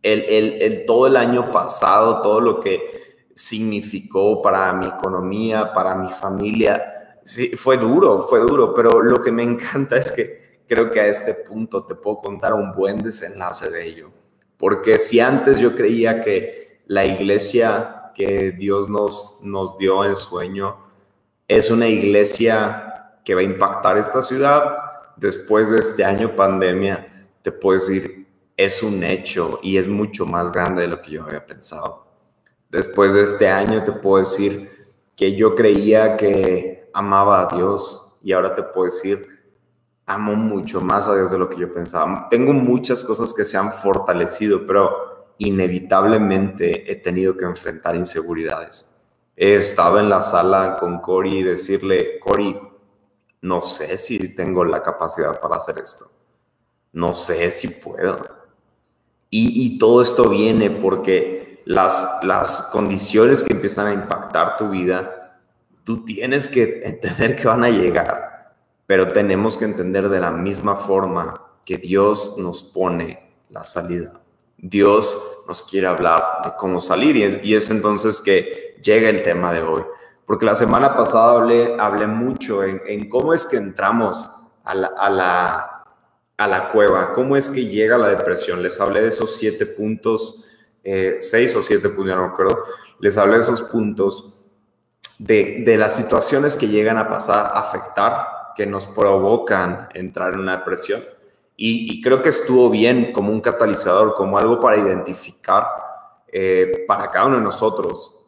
El, 0.00 0.24
el, 0.62 0.86
todo 0.86 1.08
el 1.08 1.16
año 1.16 1.50
pasado, 1.50 2.22
todo 2.22 2.40
lo 2.40 2.60
que 2.60 3.28
significó 3.34 4.40
para 4.40 4.72
mi 4.72 4.86
economía, 4.86 5.72
para 5.72 5.96
mi 5.96 6.10
familia, 6.10 7.18
sí, 7.24 7.56
fue 7.56 7.76
duro, 7.76 8.20
fue 8.20 8.40
duro, 8.40 8.72
pero 8.72 9.02
lo 9.02 9.20
que 9.20 9.32
me 9.32 9.42
encanta 9.42 9.96
es 9.96 10.12
que 10.12 10.62
creo 10.68 10.90
que 10.92 11.00
a 11.00 11.06
este 11.08 11.34
punto 11.34 11.84
te 11.84 11.96
puedo 11.96 12.18
contar 12.18 12.54
un 12.54 12.72
buen 12.72 12.98
desenlace 12.98 13.68
de 13.68 13.84
ello. 13.84 14.12
Porque 14.56 15.00
si 15.00 15.18
antes 15.18 15.58
yo 15.58 15.74
creía 15.74 16.20
que 16.20 16.82
la 16.86 17.04
iglesia 17.04 18.01
que 18.14 18.52
Dios 18.52 18.88
nos, 18.88 19.40
nos 19.42 19.78
dio 19.78 20.04
en 20.04 20.14
sueño 20.16 20.76
es 21.48 21.70
una 21.70 21.88
iglesia 21.88 23.18
que 23.24 23.34
va 23.34 23.40
a 23.40 23.44
impactar 23.44 23.98
esta 23.98 24.22
ciudad. 24.22 24.64
Después 25.16 25.70
de 25.70 25.80
este 25.80 26.04
año 26.04 26.34
pandemia, 26.34 27.28
te 27.42 27.52
puedo 27.52 27.78
decir, 27.78 28.26
es 28.56 28.82
un 28.82 29.02
hecho 29.04 29.60
y 29.62 29.76
es 29.76 29.86
mucho 29.86 30.24
más 30.24 30.50
grande 30.50 30.82
de 30.82 30.88
lo 30.88 31.00
que 31.00 31.10
yo 31.10 31.24
había 31.24 31.44
pensado. 31.44 32.06
Después 32.70 33.12
de 33.12 33.22
este 33.22 33.48
año, 33.48 33.84
te 33.84 33.92
puedo 33.92 34.18
decir 34.18 34.70
que 35.14 35.36
yo 35.36 35.54
creía 35.54 36.16
que 36.16 36.90
amaba 36.94 37.42
a 37.42 37.54
Dios 37.54 38.18
y 38.22 38.32
ahora 38.32 38.54
te 38.54 38.62
puedo 38.62 38.86
decir, 38.86 39.26
amo 40.06 40.34
mucho 40.34 40.80
más 40.80 41.06
a 41.06 41.14
Dios 41.14 41.30
de 41.30 41.38
lo 41.38 41.50
que 41.50 41.58
yo 41.58 41.72
pensaba. 41.72 42.28
Tengo 42.30 42.52
muchas 42.52 43.04
cosas 43.04 43.34
que 43.34 43.44
se 43.44 43.58
han 43.58 43.72
fortalecido, 43.72 44.66
pero 44.66 45.11
inevitablemente 45.38 46.90
he 46.90 46.96
tenido 46.96 47.36
que 47.36 47.44
enfrentar 47.44 47.96
inseguridades. 47.96 48.88
He 49.36 49.54
estado 49.54 49.98
en 49.98 50.08
la 50.08 50.22
sala 50.22 50.76
con 50.78 51.00
Cory 51.00 51.38
y 51.38 51.42
decirle, 51.42 52.18
Cory, 52.20 52.58
no 53.40 53.60
sé 53.60 53.98
si 53.98 54.34
tengo 54.34 54.64
la 54.64 54.82
capacidad 54.82 55.40
para 55.40 55.56
hacer 55.56 55.78
esto. 55.78 56.06
No 56.92 57.14
sé 57.14 57.50
si 57.50 57.68
puedo. 57.68 58.42
Y, 59.34 59.78
todo 59.78 60.02
esto 60.02 60.28
viene 60.28 60.68
porque 60.68 61.62
las, 61.64 62.18
las 62.22 62.68
condiciones 62.70 63.42
que 63.42 63.54
empiezan 63.54 63.86
a 63.86 63.94
impactar 63.94 64.58
tu 64.58 64.68
vida, 64.68 65.38
tú 65.84 66.04
tienes 66.04 66.46
que 66.46 66.82
entender 66.84 67.34
que 67.34 67.48
van 67.48 67.64
a 67.64 67.70
llegar 67.70 68.32
pero 68.92 69.08
tenemos 69.08 69.56
que 69.56 69.64
entender 69.64 70.10
de 70.10 70.20
la 70.20 70.30
misma 70.30 70.76
forma 70.76 71.40
que 71.64 71.78
Dios 71.78 72.36
nos 72.36 72.62
pone 72.62 73.32
la 73.48 73.64
salida. 73.64 74.20
Dios 74.62 75.42
nos 75.48 75.64
quiere 75.64 75.88
hablar 75.88 76.22
de 76.44 76.52
cómo 76.56 76.80
salir 76.80 77.16
y 77.16 77.54
es, 77.54 77.68
entonces 77.68 78.20
que 78.20 78.78
llega 78.82 79.10
el 79.10 79.24
tema 79.24 79.52
de 79.52 79.60
hoy. 79.60 79.82
Porque 80.24 80.46
la 80.46 80.54
semana 80.54 80.96
pasada 80.96 81.32
hablé, 81.32 81.76
hablé 81.78 82.06
mucho 82.06 82.62
en, 82.62 83.08
cómo 83.08 83.34
es 83.34 83.44
que 83.44 83.56
entramos 83.56 84.30
a 84.64 84.74
la, 86.46 86.70
cueva, 86.72 87.12
cómo 87.12 87.36
es 87.36 87.50
que 87.50 87.66
llega 87.66 87.98
la 87.98 88.08
depresión. 88.08 88.62
Les 88.62 88.80
hablé 88.80 89.02
de 89.02 89.08
esos 89.08 89.36
siete 89.36 89.66
puntos, 89.66 90.46
eh, 90.84 91.16
seis 91.18 91.54
o 91.56 91.60
siete 91.60 91.88
puntos, 91.88 92.14
no 92.14 92.22
me 92.22 92.32
acuerdo. 92.32 92.62
Les 93.00 93.18
hablé 93.18 93.34
de 93.34 93.42
esos 93.42 93.62
puntos 93.62 94.44
de, 95.18 95.74
las 95.76 95.96
situaciones 95.96 96.54
que 96.54 96.68
llegan 96.68 96.98
a 96.98 97.08
pasar, 97.08 97.50
afectar, 97.54 98.26
que 98.54 98.64
nos 98.64 98.86
provocan 98.86 99.88
entrar 99.92 100.34
en 100.34 100.40
una 100.40 100.58
depresión. 100.58 101.02
Y, 101.64 102.00
creo 102.00 102.20
que 102.22 102.30
estuvo 102.30 102.68
bien 102.70 103.12
como 103.12 103.30
un 103.30 103.40
catalizador, 103.40 104.14
como 104.14 104.36
algo 104.36 104.58
para 104.58 104.78
identificar 104.78 105.64
eh, 106.26 106.84
para 106.88 107.08
cada 107.08 107.26
uno 107.26 107.36
de 107.36 107.42
nosotros 107.42 108.26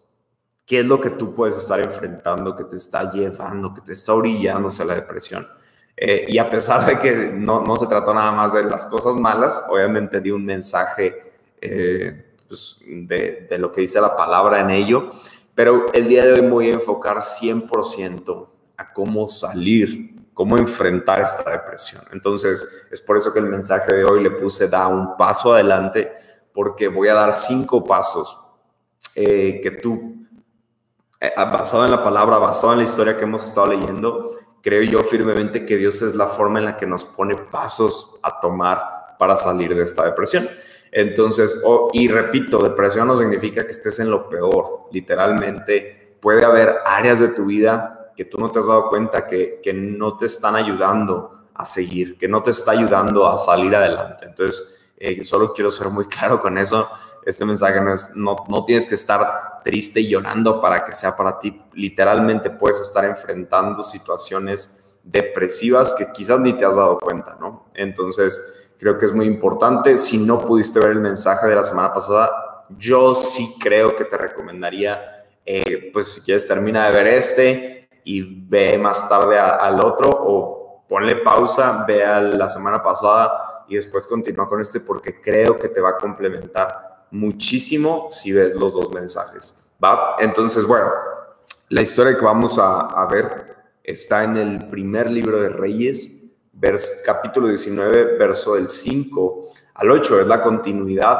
qué 0.64 0.78
es 0.78 0.84
lo 0.84 1.00
que 1.00 1.10
tú 1.10 1.34
puedes 1.34 1.56
estar 1.56 1.80
enfrentando, 1.80 2.54
que 2.54 2.62
te 2.62 2.76
está 2.76 3.10
llevando, 3.10 3.74
que 3.74 3.80
te 3.80 3.92
está 3.92 4.14
orillando 4.14 4.68
hacia 4.68 4.84
la 4.84 4.94
depresión. 4.94 5.48
Eh, 5.96 6.26
y 6.28 6.38
a 6.38 6.48
pesar 6.48 6.86
de 6.86 6.96
que 7.00 7.32
no, 7.34 7.60
no, 7.60 7.76
se 7.76 7.88
trató 7.88 8.14
nada 8.14 8.30
más 8.30 8.54
de 8.54 8.62
las 8.62 8.86
cosas 8.86 9.16
malas, 9.16 9.64
obviamente 9.68 10.20
di 10.20 10.30
un 10.30 10.44
mensaje 10.44 11.32
eh, 11.60 12.36
pues, 12.46 12.78
de, 12.86 13.48
de, 13.50 13.58
lo 13.58 13.72
que 13.72 13.80
dice 13.80 14.00
la 14.00 14.16
palabra 14.16 14.60
en 14.60 14.70
ello, 14.70 15.08
pero 15.56 15.86
el 15.92 16.06
día 16.06 16.24
de 16.24 16.34
hoy 16.34 16.42
me 16.42 16.50
voy 16.50 16.70
a 16.70 16.74
enfocar 16.74 17.16
100% 17.16 18.48
a 18.76 18.92
cómo 18.92 19.26
salir, 19.26 20.13
cómo 20.34 20.58
enfrentar 20.58 21.20
esta 21.20 21.48
depresión. 21.50 22.02
Entonces, 22.12 22.86
es 22.90 23.00
por 23.00 23.16
eso 23.16 23.32
que 23.32 23.38
el 23.38 23.46
mensaje 23.46 23.94
de 23.94 24.04
hoy 24.04 24.22
le 24.22 24.32
puse 24.32 24.68
da 24.68 24.88
un 24.88 25.16
paso 25.16 25.54
adelante, 25.54 26.12
porque 26.52 26.88
voy 26.88 27.08
a 27.08 27.14
dar 27.14 27.32
cinco 27.32 27.86
pasos 27.86 28.38
eh, 29.14 29.60
que 29.62 29.70
tú 29.70 30.26
eh, 31.20 31.32
basado 31.36 31.84
en 31.84 31.90
la 31.90 32.02
palabra, 32.02 32.36
basado 32.38 32.72
en 32.72 32.80
la 32.80 32.84
historia 32.84 33.16
que 33.16 33.24
hemos 33.24 33.44
estado 33.44 33.68
leyendo, 33.68 34.30
creo 34.60 34.82
yo 34.82 35.04
firmemente 35.04 35.64
que 35.64 35.76
Dios 35.76 36.02
es 36.02 36.14
la 36.14 36.26
forma 36.26 36.58
en 36.58 36.64
la 36.66 36.76
que 36.76 36.86
nos 36.86 37.04
pone 37.04 37.36
pasos 37.36 38.18
a 38.22 38.40
tomar 38.40 39.16
para 39.18 39.36
salir 39.36 39.74
de 39.74 39.82
esta 39.82 40.04
depresión. 40.04 40.48
Entonces, 40.90 41.60
y 41.92 42.08
repito, 42.08 42.62
depresión 42.62 43.08
no 43.08 43.14
significa 43.14 43.64
que 43.64 43.72
estés 43.72 43.98
en 44.00 44.10
lo 44.10 44.28
peor. 44.28 44.88
Literalmente, 44.92 46.16
puede 46.20 46.44
haber 46.44 46.76
áreas 46.84 47.20
de 47.20 47.28
tu 47.28 47.46
vida 47.46 47.93
que 48.16 48.24
tú 48.24 48.38
no 48.38 48.50
te 48.50 48.58
has 48.58 48.66
dado 48.66 48.88
cuenta 48.88 49.26
que, 49.26 49.60
que 49.62 49.72
no 49.72 50.16
te 50.16 50.26
están 50.26 50.56
ayudando 50.56 51.32
a 51.54 51.64
seguir, 51.64 52.16
que 52.18 52.28
no 52.28 52.42
te 52.42 52.50
está 52.50 52.72
ayudando 52.72 53.26
a 53.26 53.38
salir 53.38 53.74
adelante. 53.74 54.26
Entonces, 54.26 54.92
eh, 54.96 55.24
solo 55.24 55.52
quiero 55.52 55.70
ser 55.70 55.88
muy 55.88 56.06
claro 56.08 56.40
con 56.40 56.58
eso 56.58 56.88
este 57.24 57.44
mensaje 57.44 57.80
no 57.80 57.92
es, 57.92 58.10
no, 58.14 58.36
no 58.48 58.64
tienes 58.64 58.86
que 58.86 58.94
estar 58.94 59.62
triste 59.62 60.00
y 60.00 60.08
llorando 60.08 60.60
para 60.60 60.84
que 60.84 60.92
sea 60.92 61.16
para 61.16 61.38
ti. 61.38 61.60
Literalmente 61.72 62.50
puedes 62.50 62.80
estar 62.80 63.04
enfrentando 63.04 63.82
situaciones 63.82 64.98
depresivas 65.02 65.94
que 65.96 66.12
quizás 66.12 66.40
ni 66.40 66.52
te 66.54 66.64
has 66.64 66.76
dado 66.76 66.98
cuenta, 66.98 67.36
¿no? 67.40 67.70
Entonces, 67.74 68.68
creo 68.78 68.98
que 68.98 69.06
es 69.06 69.12
muy 69.12 69.26
importante. 69.26 69.96
Si 69.96 70.18
no 70.18 70.40
pudiste 70.44 70.78
ver 70.80 70.90
el 70.90 71.00
mensaje 71.00 71.46
de 71.46 71.54
la 71.54 71.64
semana 71.64 71.92
pasada, 71.92 72.30
yo 72.78 73.14
sí 73.14 73.54
creo 73.60 73.94
que 73.96 74.04
te 74.04 74.16
recomendaría, 74.16 75.02
eh, 75.46 75.90
pues 75.92 76.12
si 76.12 76.20
quieres, 76.22 76.46
termina 76.46 76.86
de 76.86 76.94
ver 76.94 77.06
este 77.06 77.83
y 78.04 78.46
ve 78.46 78.78
más 78.78 79.08
tarde 79.08 79.38
al 79.38 79.80
otro 79.84 80.10
o 80.10 80.84
ponle 80.88 81.16
pausa, 81.16 81.84
ve 81.88 82.04
a 82.04 82.20
la 82.20 82.48
semana 82.48 82.80
pasada 82.82 83.64
y 83.68 83.76
después 83.76 84.06
continúa 84.06 84.48
con 84.48 84.60
este 84.60 84.80
porque 84.80 85.20
creo 85.20 85.58
que 85.58 85.68
te 85.68 85.80
va 85.80 85.90
a 85.90 85.96
complementar 85.96 87.06
muchísimo 87.10 88.08
si 88.10 88.32
ves 88.32 88.54
los 88.54 88.74
dos 88.74 88.92
mensajes. 88.92 89.68
¿va? 89.82 90.16
Entonces, 90.18 90.64
bueno, 90.64 90.90
la 91.68 91.82
historia 91.82 92.16
que 92.16 92.24
vamos 92.24 92.58
a, 92.58 93.06
ver 93.10 93.54
está 93.82 94.24
en 94.24 94.36
el 94.36 94.68
primer 94.68 95.10
libro 95.10 95.40
de 95.40 95.48
Reyes, 95.48 96.32
capítulo 97.04 97.48
19, 97.48 98.16
verso 98.18 98.54
del 98.54 98.68
5 98.68 99.40
al 99.74 99.90
8. 99.90 100.20
Es 100.20 100.26
la 100.26 100.40
continuidad 100.40 101.18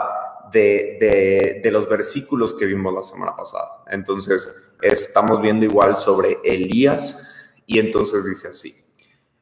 de, 0.55 1.69
los 1.73 1.89
versículos 1.89 2.55
que 2.55 2.67
vimos 2.67 2.95
la 2.95 3.03
semana 3.03 3.35
pasada. 3.35 3.83
Entonces, 3.89 4.75
estamos 4.81 5.41
viendo 5.41 5.65
igual 5.65 5.97
sobre 5.97 6.39
Elías 6.45 7.21
y 7.67 7.79
entonces 7.79 8.25
dice 8.25 8.49
así. 8.49 8.75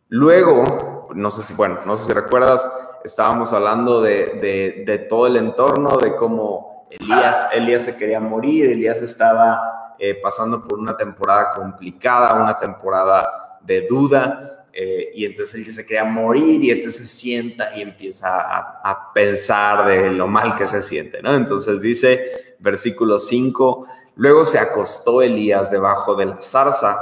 Luego, 0.09 1.09
no 1.15 1.31
sé 1.31 1.43
si, 1.43 1.55
bueno, 1.55 1.79
no 1.87 1.97
sé 1.97 2.07
si 2.07 2.13
recuerdas, 2.13 2.71
estábamos 3.05 3.53
hablando 3.53 4.01
de, 4.01 4.85
de, 4.87 4.99
todo 4.99 5.27
el 5.27 5.37
entorno, 5.37 5.97
de 5.99 6.17
cómo 6.17 6.87
Elías, 6.91 7.49
Elías 7.53 7.85
se 7.85 7.97
quería 7.97 8.21
morir, 8.21 8.67
Elías 8.67 9.01
estaba 9.03 9.95
eh, 9.99 10.15
pasando 10.15 10.63
por 10.63 10.79
una 10.79 10.97
temporada 10.97 11.53
complicada, 11.55 12.35
una 12.35 12.59
temporada 12.59 13.59
de 13.63 13.87
duda, 13.87 14.62
eh, 14.75 15.11
y 15.15 15.27
entonces 15.27 15.55
él 15.67 15.73
se 15.73 15.85
quería 15.85 16.05
morir 16.05 16.65
y 16.65 16.71
entonces 16.71 17.01
se 17.01 17.07
sienta 17.07 17.77
y 17.77 17.83
empieza 17.83 18.41
a, 18.41 19.13
pensar 19.13 19.87
de 19.87 20.11
lo 20.11 20.27
mal 20.27 20.55
que 20.55 20.67
se 20.67 20.81
siente, 20.81 21.21
¿no? 21.21 21.35
Entonces 21.35 21.83
dice, 21.83 22.57
versículo 22.59 23.19
5, 23.19 23.87
luego 24.17 24.47
se 24.47 24.59
acostó 24.59 25.21
Elías 25.21 25.71
debajo 25.71 26.15
de 26.15 26.27
la 26.27 26.37
zarza 26.41 26.99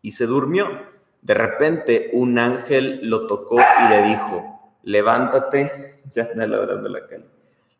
y 0.00 0.12
se 0.12 0.26
durmió. 0.26 0.66
De 1.20 1.34
repente 1.34 2.10
un 2.14 2.38
ángel 2.38 3.00
lo 3.02 3.26
tocó 3.26 3.58
y 3.58 3.88
le 3.90 4.02
dijo, 4.04 4.72
levántate, 4.84 6.00
ya 6.10 6.30
ladrando 6.34 6.88
la 6.88 7.06
calle, 7.06 7.26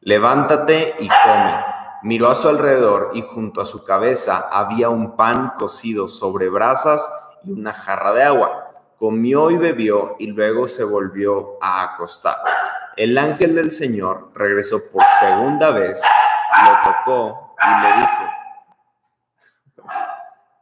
levántate 0.01 0.97
y 0.99 1.09
come. 1.09 1.65
Miró 2.03 2.31
a 2.31 2.35
su 2.35 2.49
alrededor 2.49 3.11
y 3.15 3.23
junto 3.23 3.61
a 3.61 3.65
su 3.65 3.83
cabeza 3.83 4.49
había 4.53 4.91
un 4.91 5.17
pan 5.17 5.53
cocido 5.59 6.07
sobre 6.07 6.49
brasas 6.49 7.11
y 7.45 7.53
una 7.53 7.73
jarra 7.73 8.13
de 8.13 8.23
agua. 8.23 8.68
Comió 8.99 9.53
y 9.53 9.57
bebió 9.57 10.17
y 10.19 10.27
luego 10.27 10.67
se 10.67 10.83
volvió 10.83 11.57
a 11.63 11.85
acostar. 11.85 12.37
El 12.97 13.17
ángel 13.17 13.55
del 13.55 13.71
Señor 13.71 14.33
regresó 14.35 14.79
por 14.93 15.05
segunda 15.21 15.71
vez, 15.71 16.03
lo 16.65 16.93
tocó 16.93 17.55
y 17.65 17.83
le 17.83 17.93
dijo, 18.01 18.25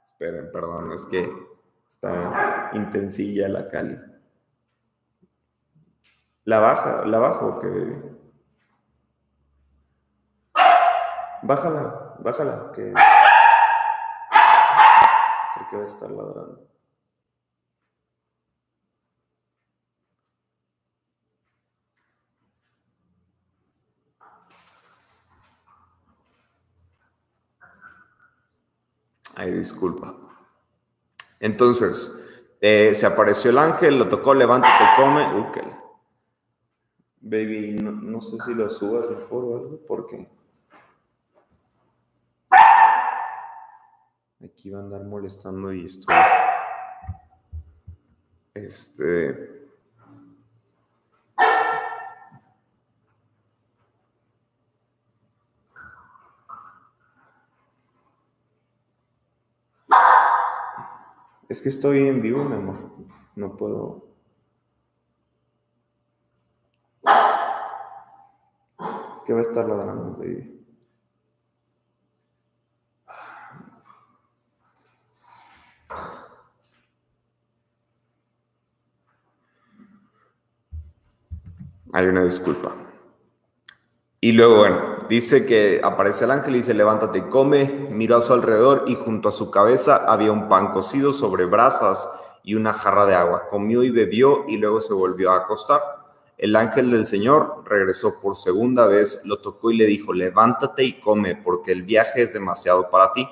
esperen, 0.05 0.53
perdón, 0.53 0.92
es 0.92 1.07
que 1.07 1.33
está 1.88 2.70
intensilla 2.75 3.49
la 3.49 3.68
cali. 3.68 3.99
La 6.44 6.61
baja, 6.61 7.07
la 7.07 7.18
bajo, 7.18 7.59
que. 7.59 8.16
Bájala, 11.40 12.16
bájala, 12.18 12.70
que. 12.75 12.92
Porque 15.55 15.77
va 15.77 15.83
a 15.83 15.87
estar 15.87 16.11
ladrando. 16.11 16.76
Disculpa. 29.53 30.15
Entonces, 31.41 32.27
eh, 32.61 32.95
se 32.95 33.07
apareció 33.07 33.51
el 33.51 33.59
ángel, 33.59 33.99
lo 33.99 34.09
tocó, 34.09 34.35
levántate, 34.35 34.85
come. 34.97 35.27
Baby, 37.21 37.77
no, 37.83 38.21
sé 38.21 38.39
si 38.39 38.55
lo 38.55 38.71
subas 38.71 39.11
mejor 39.11 39.45
o 39.45 39.57
algo, 39.57 39.81
porque 39.87 40.29
aquí 44.45 44.71
va 44.71 44.79
a 44.79 44.83
andar 44.83 45.05
molestando 45.05 45.73
y 45.73 45.85
estoy. 45.85 46.15
Este. 48.55 49.56
Es 61.49 61.63
que 61.63 61.69
estoy 61.69 62.09
en 62.09 62.23
vivo, 62.23 62.45
mi 62.45 62.57
amor. 62.57 62.77
No 63.37 63.57
puedo. 63.57 64.07
que 69.27 69.33
va 69.33 69.41
a 69.41 69.43
estar 69.43 69.69
ladrando, 69.69 70.17
baby. 70.17 70.53
Hay 81.93 82.07
una 82.07 82.23
disculpa. 82.23 82.86
Y 84.27 84.33
luego, 84.33 84.57
bueno, 84.57 84.97
dice 85.09 85.47
que 85.47 85.81
aparece 85.85 86.25
el 86.25 86.33
ángel 86.33 86.55
y 86.55 86.57
dice, 86.57 86.75
levántate 86.75 87.19
y 87.19 87.23
come. 87.29 87.87
Miró 87.93 88.17
a 88.17 88.21
su 88.21 88.33
alrededor 88.33 88.83
y 88.89 88.97
junto 88.97 89.29
a 89.29 89.33
su 89.33 89.53
cabeza 89.53 90.03
había 90.11 90.33
un 90.33 90.49
pan 90.49 90.73
cocido 90.73 91.12
sobre 91.12 91.45
brasas 91.45 92.11
y 92.43 92.57
una 92.57 92.73
jarra 92.73 93.07
de 93.07 93.15
agua. 93.15 93.47
Comió 93.49 93.85
y 93.85 93.91
bebió 93.91 94.45
y 94.49 94.57
luego 94.57 94.81
se 94.81 94.93
volvió 94.95 95.31
a 95.31 95.37
acostar. 95.37 95.81
El 96.37 96.57
ángel 96.57 96.91
del 96.91 97.07
Señor 97.07 97.62
regresó 97.67 98.21
por 98.21 98.35
segunda 98.35 98.89
vez, 98.89 99.25
lo 99.27 99.37
tocó 99.37 99.71
y 99.71 99.77
le 99.77 99.87
dijo, 99.87 100.12
levántate 100.12 100.83
y 100.83 100.99
come, 100.99 101.37
porque 101.37 101.71
el 101.71 101.85
viaje 101.85 102.23
es 102.23 102.33
demasiado 102.33 102.91
para 102.91 103.12
ti. 103.12 103.29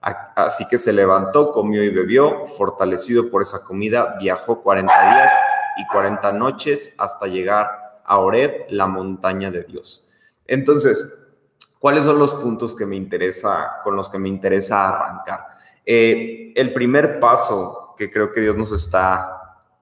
Así 0.00 0.66
que 0.66 0.78
se 0.78 0.94
levantó, 0.94 1.52
comió 1.52 1.84
y 1.84 1.90
bebió, 1.90 2.46
fortalecido 2.46 3.30
por 3.30 3.42
esa 3.42 3.66
comida, 3.66 4.16
viajó 4.18 4.62
40 4.62 5.10
días 5.10 5.30
y 5.76 5.86
40 5.88 6.32
noches 6.32 6.94
hasta 6.96 7.26
llegar 7.26 8.00
a 8.02 8.16
Oreb, 8.16 8.64
la 8.70 8.86
montaña 8.86 9.50
de 9.50 9.64
Dios. 9.64 10.07
Entonces, 10.48 11.28
¿cuáles 11.78 12.04
son 12.04 12.18
los 12.18 12.34
puntos 12.34 12.74
que 12.74 12.86
me 12.86 12.96
interesa, 12.96 13.76
con 13.84 13.94
los 13.94 14.08
que 14.08 14.18
me 14.18 14.28
interesa 14.28 14.88
arrancar? 14.88 15.46
Eh, 15.86 16.52
el 16.56 16.72
primer 16.72 17.20
paso 17.20 17.94
que 17.96 18.10
creo 18.10 18.32
que 18.32 18.40
Dios 18.40 18.56
nos 18.56 18.72
está 18.72 19.38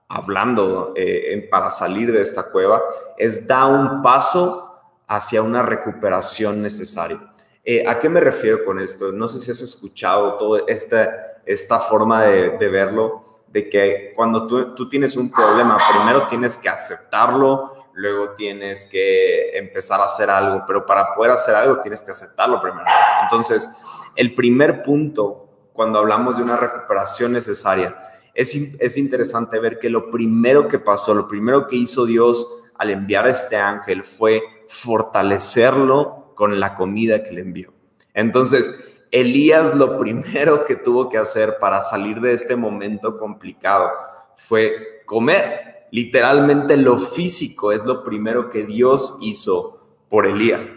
hablando 0.09 0.92
eh, 0.94 1.48
para 1.50 1.70
salir 1.70 2.12
de 2.12 2.20
esta 2.20 2.50
cueva 2.50 2.83
es 3.16 3.46
dar 3.46 3.72
un 3.72 4.02
paso 4.02 4.66
hacia 5.07 5.42
una 5.42 5.62
recuperación 5.62 6.62
necesaria. 6.62 7.20
Eh, 7.64 7.85
¿A 7.87 7.98
qué 7.98 8.09
me 8.09 8.20
refiero 8.20 8.64
con 8.64 8.79
esto? 8.81 9.12
No 9.12 9.26
sé 9.26 9.40
si 9.40 9.50
has 9.50 9.61
escuchado 9.61 10.37
toda 10.37 10.62
esta, 10.68 11.40
esta 11.44 11.81
forma 11.81 12.22
de, 12.22 12.68
verlo, 12.68 13.22
de 13.48 13.68
que 13.68 14.12
cuando 14.14 14.46
tú, 14.46 14.74
tú, 14.74 14.88
tienes 14.88 15.16
un 15.16 15.31
problema, 15.31 15.79
primero 15.92 16.26
tienes 16.26 16.57
que 16.59 16.68
aceptarlo, 16.68 17.75
luego 17.96 18.35
tienes 18.35 18.85
que 18.87 19.56
empezar 19.56 20.00
a 20.00 20.04
hacer 20.04 20.30
algo, 20.30 20.64
pero 20.66 20.85
para 20.85 21.14
poder 21.14 21.32
hacer 21.32 21.54
algo 21.54 21.80
tienes 21.80 22.02
que 22.02 22.11
aceptarlo 22.11 22.61
primero. 22.61 22.85
Entonces, 23.22 23.68
el 24.14 24.35
primer 24.35 24.82
punto, 24.82 25.48
cuando 25.72 25.98
hablamos 25.98 26.37
de 26.37 26.42
una 26.42 26.56
recuperación 26.56 27.32
necesaria, 27.32 27.96
es, 28.35 28.54
es 28.54 28.96
interesante 28.98 29.59
ver 29.59 29.78
que 29.78 29.88
lo 29.88 30.11
primero 30.11 30.68
que 30.68 30.78
pasó, 30.78 31.14
lo 31.14 31.26
primero 31.26 31.66
que 31.66 31.76
hizo 31.76 32.04
Dios 32.04 32.70
al 32.76 32.90
enviar 32.90 33.26
a 33.26 33.30
este 33.30 33.56
ángel 33.56 34.04
fue 34.04 34.42
fortalecerlo 34.68 36.32
con 36.35 36.61
la 36.61 36.74
comida 36.74 37.24
que 37.24 37.32
le 37.32 37.40
envió. 37.40 37.72
Entonces, 38.12 38.94
Elías 39.11 39.74
lo 39.74 39.96
primero 39.98 40.66
que 40.66 40.76
tuvo 40.76 41.09
que 41.09 41.16
hacer 41.16 41.56
para 41.59 41.80
salir 41.80 42.20
de 42.20 42.35
este 42.35 42.56
momento 42.56 43.18
complicado 43.18 43.90
fue 44.37 45.02
comer. 45.06 45.75
Literalmente 45.90 46.77
lo 46.77 46.96
físico 46.96 47.72
es 47.72 47.85
lo 47.85 48.03
primero 48.03 48.49
que 48.49 48.64
Dios 48.64 49.18
hizo 49.20 49.99
por 50.09 50.27
Elías. 50.27 50.70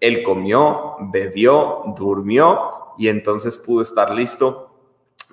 Él 0.00 0.22
comió, 0.22 0.96
bebió, 1.12 1.82
durmió 1.96 2.94
y 2.98 3.08
entonces 3.08 3.56
pudo 3.56 3.82
estar 3.82 4.14
listo 4.14 4.70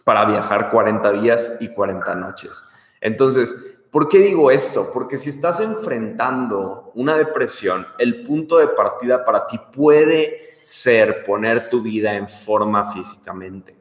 para 0.04 0.26
viajar 0.26 0.70
40 0.72 1.12
días 1.14 1.58
y 1.60 1.70
40 1.70 2.16
noches. 2.16 2.64
Entonces, 3.00 3.82
¿Por 3.92 4.08
qué 4.08 4.20
digo 4.20 4.50
esto? 4.52 4.90
Porque 4.94 5.18
si 5.18 5.30
estás 5.30 5.60
enfrentando 5.60 6.94
una 6.96 7.18
depresión, 7.18 7.86
el 7.98 8.24
punto 8.24 8.58
de 8.58 8.70
partida 8.70 9.26
para 9.26 9.46
ti 9.46 9.60
puede 9.76 10.40
ser 10.64 11.26
poner 11.26 11.68
tu 11.68 11.82
vida 11.82 12.16
en 12.16 12.30
forma 12.30 12.90
físicamente. 12.90 13.81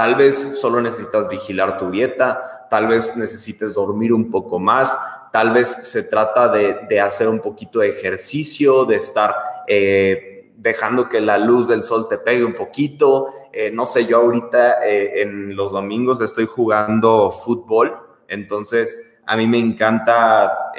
Tal 0.00 0.14
vez 0.14 0.58
solo 0.58 0.80
necesitas 0.80 1.28
vigilar 1.28 1.76
tu 1.76 1.90
dieta, 1.90 2.66
tal 2.70 2.88
vez 2.88 3.18
necesites 3.18 3.74
dormir 3.74 4.14
un 4.14 4.30
poco 4.30 4.58
más, 4.58 4.98
tal 5.30 5.52
vez 5.52 5.68
se 5.68 6.04
trata 6.04 6.48
de, 6.48 6.98
hacer 6.98 7.28
un 7.28 7.40
poquito 7.40 7.80
de 7.80 7.90
ejercicio, 7.90 8.86
de 8.86 8.96
estar 8.96 9.36
eh, 9.68 10.54
dejando 10.56 11.06
que 11.06 11.20
la 11.20 11.36
luz 11.36 11.68
del 11.68 11.82
sol 11.82 12.08
te 12.08 12.16
pegue 12.16 12.46
un 12.46 12.54
poquito. 12.54 13.26
Eh, 13.52 13.70
no 13.74 13.84
sé, 13.84 14.06
yo 14.06 14.22
ahorita 14.22 14.82
eh, 14.86 15.20
en 15.20 15.54
los 15.54 15.72
domingos 15.72 16.22
estoy 16.22 16.46
jugando 16.46 17.30
fútbol, 17.30 17.94
entonces 18.26 19.18
a 19.26 19.36
mí 19.36 19.46
me 19.46 19.58
encanta 19.58 20.72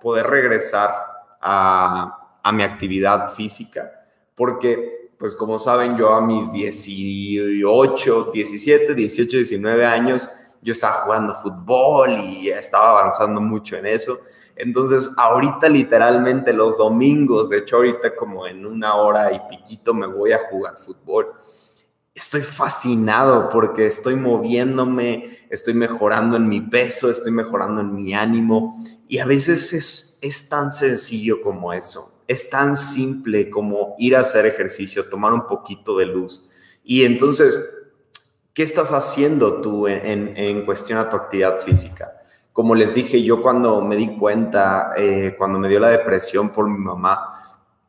poder 0.00 0.28
regresar 0.28 0.92
a, 1.40 2.38
mi 2.52 2.62
actividad 2.62 3.32
física, 3.32 3.90
porque, 4.36 5.03
pues 5.18 5.34
como 5.34 5.58
saben, 5.58 5.96
yo 5.96 6.12
a 6.12 6.20
mis 6.20 6.50
18, 6.52 8.30
17, 8.32 8.94
18, 8.94 9.36
19 9.38 9.86
años, 9.86 10.30
yo 10.62 10.72
estaba 10.72 10.94
jugando 11.02 11.34
fútbol 11.34 12.10
y 12.10 12.48
estaba 12.48 12.90
avanzando 12.90 13.40
mucho 13.40 13.76
en 13.76 13.86
eso. 13.86 14.18
Entonces, 14.56 15.10
ahorita 15.16 15.68
literalmente 15.68 16.52
los 16.52 16.78
domingos, 16.78 17.48
de 17.48 17.58
hecho 17.58 17.76
ahorita 17.76 18.14
como 18.14 18.46
en 18.46 18.64
una 18.64 18.94
hora 18.96 19.32
y 19.32 19.40
piquito 19.48 19.92
me 19.92 20.06
voy 20.06 20.32
a 20.32 20.38
jugar 20.38 20.76
fútbol 20.78 21.34
estoy 22.14 22.42
fascinado 22.42 23.48
porque 23.48 23.86
estoy 23.86 24.14
moviéndome, 24.14 25.46
estoy 25.50 25.74
mejorando 25.74 26.36
en 26.36 26.48
mi 26.48 26.60
peso, 26.60 27.10
estoy 27.10 27.32
mejorando 27.32 27.80
en 27.80 27.94
mi 27.94 28.14
ánimo. 28.14 28.74
Y 29.08 29.18
a 29.18 29.26
veces 29.26 29.72
es, 29.72 30.18
es 30.22 30.48
tan 30.48 30.70
sencillo 30.70 31.42
como 31.42 31.72
eso. 31.72 32.13
Es 32.26 32.50
tan 32.50 32.76
simple 32.76 33.50
como 33.50 33.94
ir 33.98 34.16
a 34.16 34.20
hacer 34.20 34.46
ejercicio, 34.46 35.08
tomar 35.08 35.32
un 35.32 35.46
poquito 35.46 35.96
de 35.98 36.06
luz. 36.06 36.48
Y 36.82 37.04
entonces, 37.04 37.58
¿qué 38.52 38.62
estás 38.62 38.92
haciendo 38.92 39.60
tú 39.60 39.88
en, 39.88 40.64
cuestión 40.64 40.98
a 40.98 41.08
tu 41.08 41.16
actividad 41.16 41.60
física? 41.60 42.20
Como 42.52 42.74
les 42.74 42.94
dije, 42.94 43.22
yo 43.22 43.42
cuando 43.42 43.80
me 43.80 43.96
di 43.96 44.16
cuenta, 44.16 44.92
eh, 44.96 45.34
cuando 45.36 45.58
me 45.58 45.68
dio 45.68 45.80
la 45.80 45.88
depresión 45.88 46.50
por 46.50 46.68
mi 46.68 46.78
mamá, 46.78 47.40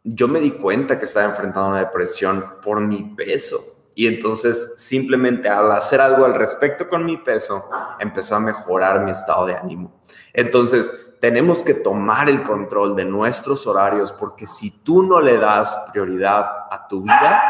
yo 0.03 0.27
me 0.27 0.39
di 0.39 0.51
cuenta 0.51 0.97
que 0.97 1.05
estaba 1.05 1.27
enfrentando 1.27 1.69
una 1.69 1.79
depresión 1.79 2.43
por 2.63 2.81
mi 2.81 3.03
peso 3.15 3.75
y 3.95 4.07
entonces 4.07 4.73
simplemente 4.77 5.47
al 5.47 5.71
hacer 5.71 6.01
algo 6.01 6.25
al 6.25 6.35
respecto 6.35 6.89
con 6.89 7.05
mi 7.05 7.17
peso, 7.17 7.69
empezó 7.97 8.35
a 8.35 8.39
mejorar 8.41 9.03
mi 9.03 9.11
estado 9.11 9.45
de 9.45 9.55
ánimo. 9.55 10.01
Entonces 10.33 11.04
tenemos 11.19 11.63
que 11.63 11.73
tomar 11.73 12.29
el 12.29 12.43
control 12.43 12.95
de 12.95 13.05
nuestros 13.05 13.65
horarios 13.67 14.11
porque 14.11 14.47
si 14.47 14.83
tú 14.83 15.03
no 15.03 15.19
le 15.19 15.37
das 15.37 15.87
prioridad 15.91 16.67
a 16.69 16.87
tu 16.87 17.01
vida, 17.01 17.41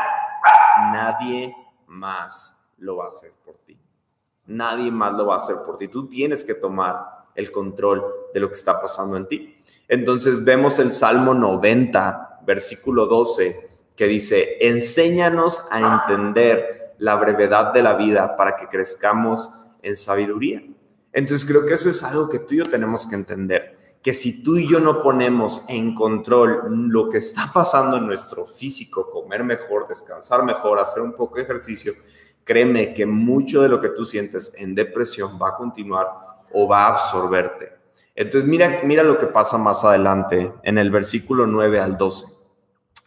nadie 0.92 1.56
más 1.88 2.56
lo 2.78 2.98
va 2.98 3.06
a 3.06 3.08
hacer 3.08 3.32
por 3.44 3.56
ti. 3.60 3.78
Nadie 4.48 4.92
más 4.92 5.14
lo 5.14 5.28
va 5.28 5.36
a 5.36 5.38
hacer 5.38 5.58
por 5.66 5.78
ti. 5.78 5.88
Tú 5.88 6.08
tienes 6.08 6.44
que 6.44 6.54
tomar 6.54 7.24
el 7.34 7.52
control 7.52 8.04
de 8.34 8.40
lo 8.40 8.48
que 8.48 8.56
está 8.56 8.80
pasando 8.80 9.18
en 9.18 9.28
ti. 9.28 9.58
Entonces 9.88 10.44
vemos 10.44 10.80
el 10.80 10.94
Salmo 10.94 11.34
90, 11.34 12.42
versículo 12.46 13.08
12 13.08 13.70
que 13.96 14.08
dice, 14.08 14.58
enséñanos 14.60 15.66
a 15.72 15.80
entender 15.80 16.96
la 16.98 17.16
brevedad 17.16 17.74
de 17.74 17.84
la 17.84 17.96
vida 17.96 18.36
para 18.36 18.56
que 18.56 18.68
crezcamos 18.68 19.72
en 19.82 19.96
sabiduría. 19.96 20.64
Entonces 21.16 21.48
creo 21.48 21.66
que 21.66 21.76
eso 21.76 21.90
es 21.90 22.04
algo 22.04 22.28
que 22.28 22.40
tú 22.40 22.56
y 22.56 22.58
yo 22.58 22.66
tenemos 22.66 23.08
que 23.08 23.16
entender, 23.16 23.78
que 24.04 24.14
si 24.14 24.44
tú 24.44 24.58
y 24.58 24.68
yo 24.68 24.82
no 24.82 25.02
ponemos 25.02 25.64
en 25.70 25.96
control 25.96 26.64
lo 26.90 27.08
que 27.08 27.20
está 27.20 27.52
pasando 27.54 27.96
en 27.96 28.06
nuestro 28.06 28.46
físico, 28.46 29.10
comer 29.10 29.46
mejor, 29.46 29.88
descansar 29.88 30.44
mejor, 30.44 30.78
hacer 30.78 31.02
un 31.02 31.14
poco 31.14 31.38
de 31.38 31.44
ejercicio, 31.44 31.94
créeme 32.44 32.94
que 32.94 33.06
mucho 33.06 33.62
de 33.62 33.70
lo 33.70 33.80
que 33.80 33.90
tú 33.90 34.04
sientes 34.04 34.54
en 34.58 34.76
depresión 34.76 35.40
va 35.42 35.50
a 35.50 35.56
continuar 35.56 36.06
o 36.52 36.68
va 36.68 36.84
a 36.84 36.90
absorberte. 36.90 37.72
Entonces 38.14 38.50
mira, 38.50 38.82
mira 38.84 39.02
lo 39.02 39.18
que 39.18 39.28
pasa 39.28 39.58
más 39.58 39.86
adelante 39.86 40.52
en 40.64 40.78
el 40.78 40.90
versículo 40.90 41.48
9 41.48 41.80
al 41.80 41.96
12. 41.96 42.26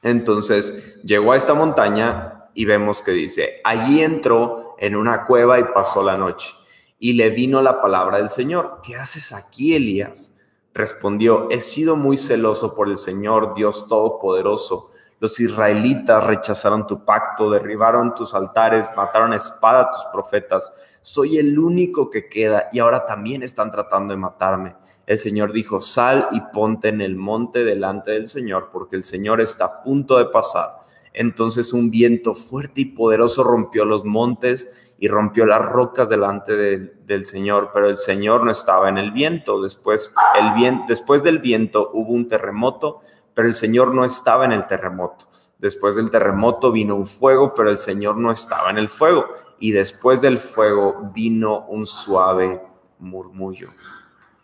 Entonces 0.02 0.98
llegó 1.02 1.32
a 1.32 1.36
esta 1.36 1.52
montaña 1.52 2.48
y 2.54 2.64
vemos 2.64 3.02
que 3.02 3.10
dice, 3.10 3.60
allí 3.64 4.00
entró 4.00 4.76
en 4.78 4.96
una 4.96 5.26
cueva 5.26 5.60
y 5.60 5.64
pasó 5.64 6.02
la 6.02 6.16
noche. 6.16 6.57
Y 6.98 7.12
le 7.12 7.30
vino 7.30 7.62
la 7.62 7.80
palabra 7.80 8.18
del 8.18 8.28
Señor. 8.28 8.80
¿Qué 8.82 8.96
haces 8.96 9.32
aquí, 9.32 9.74
Elías? 9.74 10.34
Respondió, 10.74 11.48
he 11.50 11.60
sido 11.60 11.96
muy 11.96 12.16
celoso 12.16 12.74
por 12.74 12.88
el 12.88 12.96
Señor, 12.96 13.54
Dios 13.54 13.88
Todopoderoso. 13.88 14.90
Los 15.20 15.40
israelitas 15.40 16.24
rechazaron 16.24 16.86
tu 16.86 17.04
pacto, 17.04 17.50
derribaron 17.50 18.14
tus 18.14 18.34
altares, 18.34 18.88
mataron 18.96 19.32
a 19.32 19.36
espada 19.36 19.82
a 19.82 19.90
tus 19.90 20.04
profetas. 20.12 20.72
Soy 21.02 21.38
el 21.38 21.58
único 21.58 22.10
que 22.10 22.28
queda 22.28 22.68
y 22.72 22.78
ahora 22.78 23.04
también 23.04 23.42
están 23.42 23.70
tratando 23.70 24.14
de 24.14 24.18
matarme 24.18 24.76
el 25.08 25.16
Señor 25.16 25.54
dijo, 25.54 25.80
sal 25.80 26.28
y 26.32 26.42
ponte 26.52 26.88
en 26.88 27.00
el 27.00 27.16
monte 27.16 27.64
delante 27.64 28.10
del 28.10 28.26
Señor, 28.26 28.68
porque 28.70 28.94
el 28.94 29.02
Señor 29.02 29.40
está 29.40 29.64
a 29.64 29.82
punto 29.82 30.18
de 30.18 30.26
pasar. 30.26 30.68
Entonces 31.14 31.72
un 31.72 31.90
viento 31.90 32.34
fuerte 32.34 32.82
y 32.82 32.84
poderoso 32.84 33.42
rompió 33.42 33.86
los 33.86 34.04
montes 34.04 34.87
y 34.98 35.06
rompió 35.06 35.46
las 35.46 35.64
rocas 35.64 36.08
delante 36.08 36.56
del 36.56 37.24
Señor, 37.24 37.70
pero 37.72 37.88
el 37.88 37.96
Señor 37.96 38.44
no 38.44 38.50
estaba 38.50 38.88
en 38.88 38.98
el 38.98 39.12
viento. 39.12 39.62
Después, 39.62 40.12
el 40.34 40.86
después 40.88 41.22
del 41.22 41.38
viento 41.38 41.90
hubo 41.92 42.12
un 42.12 42.26
terremoto, 42.26 43.00
pero 43.32 43.46
el 43.46 43.54
Señor 43.54 43.94
no 43.94 44.04
estaba 44.04 44.44
en 44.44 44.52
el 44.52 44.66
terremoto. 44.66 45.26
Después 45.58 45.94
del 45.94 46.10
terremoto 46.10 46.72
vino 46.72 46.96
un 46.96 47.06
fuego, 47.06 47.54
pero 47.54 47.70
el 47.70 47.78
Señor 47.78 48.16
no 48.16 48.32
estaba 48.32 48.70
en 48.70 48.78
el 48.78 48.88
fuego. 48.88 49.26
Y 49.60 49.70
después 49.70 50.20
del 50.20 50.38
fuego 50.38 51.10
vino 51.14 51.66
un 51.68 51.86
suave 51.86 52.60
murmullo. 52.98 53.70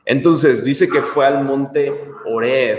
Entonces 0.04 0.62
dice 0.64 0.88
que 0.88 1.02
fue 1.02 1.26
al 1.26 1.44
monte 1.44 2.12
Oreb, 2.26 2.78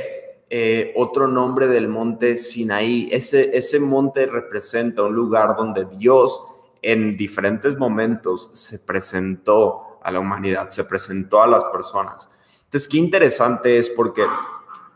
eh, 0.50 0.94
otro 0.96 1.28
nombre 1.28 1.68
del 1.68 1.90
monte 1.90 2.38
Sinaí. 2.38 3.10
Ese, 3.12 3.58
ese 3.58 3.80
monte 3.82 4.28
representa 4.28 5.04
un 5.04 5.14
lugar 5.14 5.56
donde 5.58 5.86
Dios 5.86 6.55
en 6.86 7.18
diferentes 7.18 7.78
momentos 7.78 8.52
se 8.54 8.78
presentó 8.78 10.00
a 10.04 10.12
la 10.12 10.20
humanidad, 10.20 10.70
se 10.70 10.84
presentó 10.84 11.42
a 11.42 11.48
las 11.48 11.64
personas. 11.66 12.30
Entonces, 12.66 12.88
qué 12.88 12.98
interesante 12.98 13.80
es 13.80 13.90
porque 13.90 14.24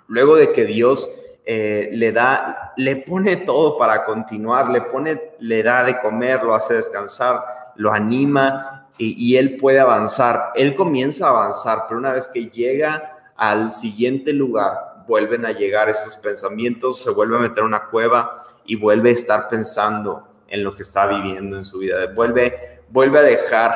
luego 0.07 0.35
de 0.35 0.51
que 0.51 0.65
Dios 0.65 1.09
eh, 1.45 1.89
le 1.93 2.11
da, 2.11 2.73
le 2.77 2.97
pone 2.97 3.37
todo 3.37 3.75
para 3.75 4.05
continuar, 4.05 4.69
le 4.69 4.81
pone, 4.81 5.33
le 5.39 5.63
da 5.63 5.83
de 5.83 5.99
comer, 5.99 6.43
lo 6.43 6.53
hace 6.53 6.75
descansar, 6.75 7.43
lo 7.75 7.91
anima 7.91 8.87
y, 8.99 9.35
él 9.37 9.57
puede 9.57 9.79
avanzar. 9.79 10.51
Él 10.53 10.75
comienza 10.75 11.25
a 11.25 11.29
avanzar, 11.31 11.85
pero 11.87 11.99
una 11.99 12.13
vez 12.13 12.27
que 12.27 12.51
llega 12.51 13.31
al 13.35 13.71
siguiente 13.71 14.31
lugar, 14.31 15.05
vuelven 15.07 15.43
a 15.45 15.53
llegar 15.53 15.89
estos 15.89 16.17
pensamientos, 16.17 17.01
se 17.01 17.09
vuelve 17.09 17.37
a 17.37 17.39
meter 17.39 17.59
en 17.59 17.65
una 17.65 17.85
cueva 17.85 18.33
y 18.65 18.75
vuelve 18.75 19.09
a 19.09 19.13
estar 19.13 19.47
pensando 19.47 20.28
en 20.49 20.63
lo 20.63 20.75
que 20.75 20.83
está 20.83 21.07
viviendo 21.07 21.55
en 21.55 21.63
su 21.63 21.79
vida. 21.79 22.07
Vuelve, 22.13 22.81
vuelve 22.89 23.19
a 23.19 23.23
dejar 23.23 23.73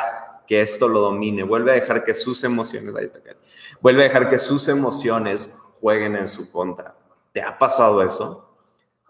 que 0.47 0.62
esto 0.62 0.88
lo 0.88 0.99
domine, 0.99 1.43
vuelve 1.43 1.71
a 1.71 1.75
dejar 1.75 2.03
que 2.03 2.13
sus 2.13 2.43
emociones, 2.43 2.95
ahí 2.95 3.05
está, 3.05 3.19
vuelve 3.81 4.01
a 4.01 4.07
dejar 4.07 4.27
que 4.27 4.38
sus 4.38 4.67
emociones 4.67 5.55
jueguen 5.79 6.15
en 6.15 6.27
su 6.27 6.51
contra. 6.51 6.95
¿Te 7.31 7.41
ha 7.41 7.57
pasado 7.57 8.03
eso? 8.03 8.49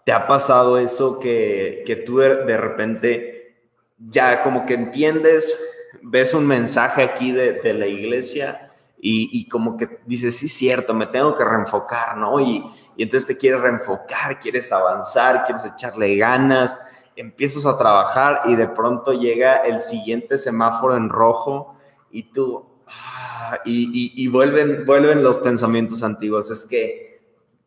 ¿Te 0.04 0.12
ha 0.12 0.26
pasado 0.26 0.78
eso 0.78 1.18
que, 1.18 1.82
que 1.86 1.96
tú 1.96 2.18
de, 2.18 2.56
repente 2.56 3.56
ya 3.98 4.42
como 4.42 4.66
que 4.66 4.74
entiendes, 4.74 5.58
ves 6.02 6.34
un 6.34 6.46
mensaje 6.46 7.02
aquí 7.02 7.32
de, 7.32 7.54
de 7.54 7.74
la 7.74 7.86
iglesia 7.86 8.70
y, 9.06 9.46
como 9.50 9.76
que 9.76 9.98
dices, 10.06 10.34
sí, 10.38 10.48
cierto, 10.48 10.94
me 10.94 11.06
tengo 11.06 11.36
que 11.36 11.44
reenfocar, 11.44 12.16
¿no? 12.16 12.40
Y, 12.40 12.64
y 12.96 13.02
entonces 13.02 13.26
te 13.26 13.36
quieres 13.36 13.60
reenfocar, 13.60 14.40
quieres 14.40 14.72
avanzar, 14.72 15.44
quieres 15.44 15.66
echarle 15.66 16.16
ganas, 16.16 17.03
empiezas 17.16 17.66
a 17.66 17.78
trabajar 17.78 18.42
y 18.46 18.56
de 18.56 18.68
pronto 18.68 19.12
llega 19.12 19.56
el 19.56 19.80
siguiente 19.80 20.36
semáforo 20.36 20.96
en 20.96 21.08
rojo 21.08 21.76
y 22.10 22.24
tú, 22.32 22.64
ah, 22.86 23.58
y, 23.64 24.12
y, 24.14 24.28
vuelven, 24.28 24.84
vuelven 24.86 25.22
los 25.22 25.38
pensamientos 25.38 26.02
antiguos, 26.02 26.50
es 26.50 26.66
que 26.66 27.22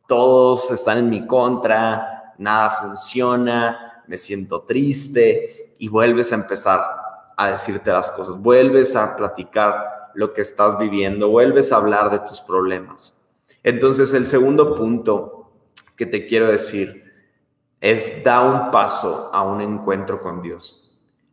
todos 0.07 0.71
están 0.71 0.97
en 0.99 1.10
mi 1.10 1.27
contra, 1.27 2.33
nada 2.38 2.69
funciona, 2.69 4.03
me 4.07 4.17
siento 4.17 4.62
triste 4.62 5.73
y 5.77 5.89
vuelves 5.89 6.31
a 6.31 6.36
empezar 6.36 6.81
a 7.36 7.51
decirte 7.51 7.91
las 7.91 8.10
cosas, 8.12 8.41
vuelves 8.41 8.95
a 8.95 9.15
platicar 9.15 10.12
lo 10.15 10.33
que 10.33 10.41
estás 10.41 10.77
viviendo, 10.77 11.29
vuelves 11.29 11.71
a 11.71 11.77
hablar 11.77 12.10
de 12.10 12.19
tus 12.19 12.41
problemas. 12.41 13.21
Entonces, 13.63 14.13
el 14.13 14.25
segundo 14.25 14.73
punto 14.73 15.51
que 15.95 16.05
te 16.05 16.25
quiero 16.25 16.47
decir 16.47 17.06
es 17.81 18.23
da 18.23 18.41
un 18.41 18.71
paso 18.71 19.29
a 19.33 19.43
un 19.43 19.61
encuentro 19.61 20.21
con 20.21 20.41
Dios. 20.41 20.87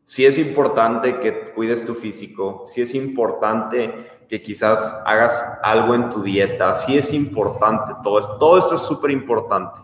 Si 0.05 0.27
es 0.27 0.39
importante 0.39 1.19
que 1.19 1.53
cuides 1.53 1.85
tu 1.85 1.95
físico, 1.95 2.63
si 2.67 2.83
es 2.83 2.95
importante 2.95 3.95
que 4.29 4.43
quizás 4.43 5.03
hagas 5.07 5.59
algo 5.63 5.95
en 5.95 6.11
tu 6.11 6.23
dieta, 6.23 6.75
si 6.75 6.99
es 6.99 7.15
importante 7.15 7.95
todo 8.03 8.19
esto, 8.19 8.37
todo 8.37 8.59
esto 8.59 8.75
es 8.75 8.83
súper 8.83 9.11
importante, 9.13 9.81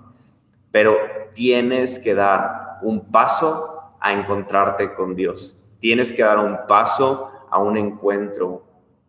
pero 0.70 0.96
tienes 1.33 1.99
que 1.99 2.14
dar 2.14 2.79
un 2.83 3.11
paso 3.11 3.94
a 3.99 4.12
encontrarte 4.12 4.94
con 4.94 5.14
Dios. 5.14 5.64
Tienes 5.81 6.12
que 6.12 6.23
dar 6.23 6.38
un 6.38 6.59
paso 6.68 7.31
a 7.51 7.59
un 7.59 7.79
encuentro 7.79 8.62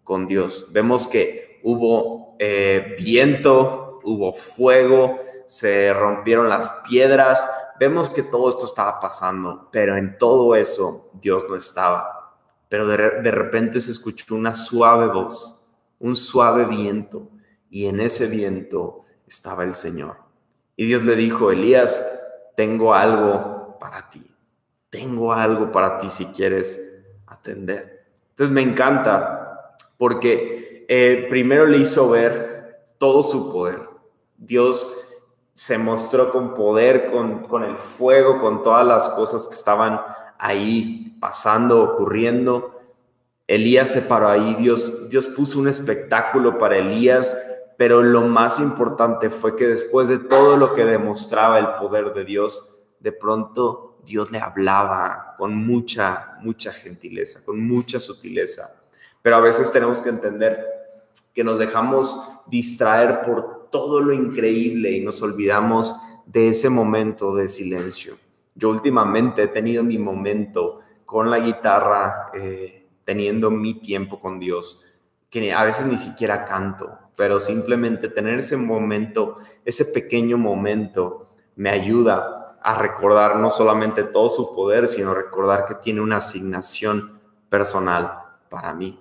con 0.03 0.27
Dios. 0.27 0.69
Vemos 0.71 1.07
que 1.07 1.59
hubo 1.63 2.35
eh, 2.39 2.95
viento, 2.97 3.99
hubo 4.03 4.31
fuego, 4.33 5.17
se 5.51 5.91
rompieron 5.91 6.47
las 6.47 6.69
piedras. 6.87 7.45
Vemos 7.77 8.09
que 8.09 8.23
todo 8.23 8.47
esto 8.47 8.63
estaba 8.63 9.01
pasando, 9.01 9.67
pero 9.69 9.97
en 9.97 10.17
todo 10.17 10.55
eso 10.55 11.11
Dios 11.15 11.45
no 11.49 11.57
estaba. 11.57 12.37
Pero 12.69 12.87
de, 12.87 12.95
repente 12.95 13.81
se 13.81 13.91
escuchó 13.91 14.33
una 14.33 14.53
suave 14.53 15.07
voz, 15.07 15.75
un 15.99 16.15
suave 16.15 16.63
viento, 16.63 17.27
y 17.69 17.87
en 17.87 17.99
ese 17.99 18.27
viento 18.27 19.01
estaba 19.27 19.65
el 19.65 19.75
Señor. 19.75 20.15
Y 20.77 20.85
Dios 20.85 21.03
le 21.03 21.17
dijo, 21.17 21.51
Elías, 21.51 22.01
tengo 22.55 22.93
algo 22.93 23.77
para 23.77 24.09
ti. 24.09 24.25
Tengo 24.89 25.33
algo 25.33 25.69
para 25.69 25.97
ti 25.97 26.07
si 26.07 26.27
quieres 26.27 27.03
atender. 27.27 28.05
Entonces 28.29 28.53
me 28.53 28.61
encanta 28.61 29.75
porque 29.97 30.85
eh, 30.87 31.27
primero 31.29 31.65
le 31.65 31.79
hizo 31.79 32.09
ver 32.09 32.85
todo 32.97 33.21
su 33.21 33.51
poder. 33.51 33.81
Dios 34.37 35.00
se 35.61 35.77
mostró 35.77 36.31
con 36.31 36.55
poder, 36.55 37.11
con, 37.11 37.43
con 37.43 37.63
el 37.63 37.77
fuego, 37.77 38.39
con 38.39 38.63
todas 38.63 38.83
las 38.83 39.09
cosas 39.11 39.47
que 39.47 39.53
estaban 39.53 40.01
ahí 40.39 41.15
pasando, 41.19 41.83
ocurriendo. 41.83 42.79
Elías 43.45 43.89
se 43.89 44.01
paró 44.01 44.29
ahí, 44.29 44.55
Dios, 44.55 45.07
Dios 45.07 45.27
puso 45.27 45.59
un 45.59 45.67
espectáculo 45.67 46.57
para 46.57 46.77
Elías, 46.77 47.37
pero 47.77 48.01
lo 48.01 48.21
más 48.21 48.59
importante 48.59 49.29
fue 49.29 49.55
que 49.55 49.67
después 49.67 50.07
de 50.07 50.17
todo 50.17 50.57
lo 50.57 50.73
que 50.73 50.83
demostraba 50.83 51.59
el 51.59 51.75
poder 51.75 52.11
de 52.15 52.25
Dios, 52.25 52.81
de 52.99 53.11
pronto 53.11 53.99
Dios 54.03 54.31
le 54.31 54.39
hablaba 54.39 55.35
con 55.37 55.55
mucha, 55.55 56.39
mucha 56.39 56.73
gentileza, 56.73 57.45
con 57.45 57.63
mucha 57.63 57.99
sutileza. 57.99 58.81
Pero 59.21 59.35
a 59.35 59.41
veces 59.41 59.71
tenemos 59.71 60.01
que 60.01 60.09
entender 60.09 60.65
que 61.35 61.43
nos 61.43 61.59
dejamos 61.59 62.19
distraer 62.47 63.21
por 63.21 63.60
todo 63.71 64.01
lo 64.01 64.13
increíble 64.13 64.91
y 64.91 65.01
nos 65.01 65.21
olvidamos 65.21 65.95
de 66.25 66.49
ese 66.49 66.69
momento 66.69 67.35
de 67.35 67.47
silencio. 67.47 68.17
Yo 68.55 68.69
últimamente 68.69 69.43
he 69.43 69.47
tenido 69.47 69.83
mi 69.83 69.97
momento 69.97 70.79
con 71.05 71.29
la 71.29 71.39
guitarra, 71.39 72.31
eh, 72.33 72.87
teniendo 73.03 73.49
mi 73.49 73.75
tiempo 73.75 74.19
con 74.19 74.39
Dios, 74.39 74.83
que 75.29 75.51
a 75.53 75.63
veces 75.63 75.87
ni 75.87 75.97
siquiera 75.97 76.45
canto, 76.45 76.97
pero 77.15 77.39
simplemente 77.39 78.09
tener 78.09 78.39
ese 78.39 78.57
momento, 78.57 79.37
ese 79.65 79.85
pequeño 79.85 80.37
momento, 80.37 81.29
me 81.55 81.69
ayuda 81.69 82.57
a 82.61 82.75
recordar 82.75 83.37
no 83.37 83.49
solamente 83.49 84.03
todo 84.03 84.29
su 84.29 84.53
poder, 84.53 84.87
sino 84.87 85.13
recordar 85.13 85.65
que 85.65 85.75
tiene 85.75 86.01
una 86.01 86.17
asignación 86.17 87.19
personal 87.49 88.19
para 88.49 88.73
mí. 88.73 88.99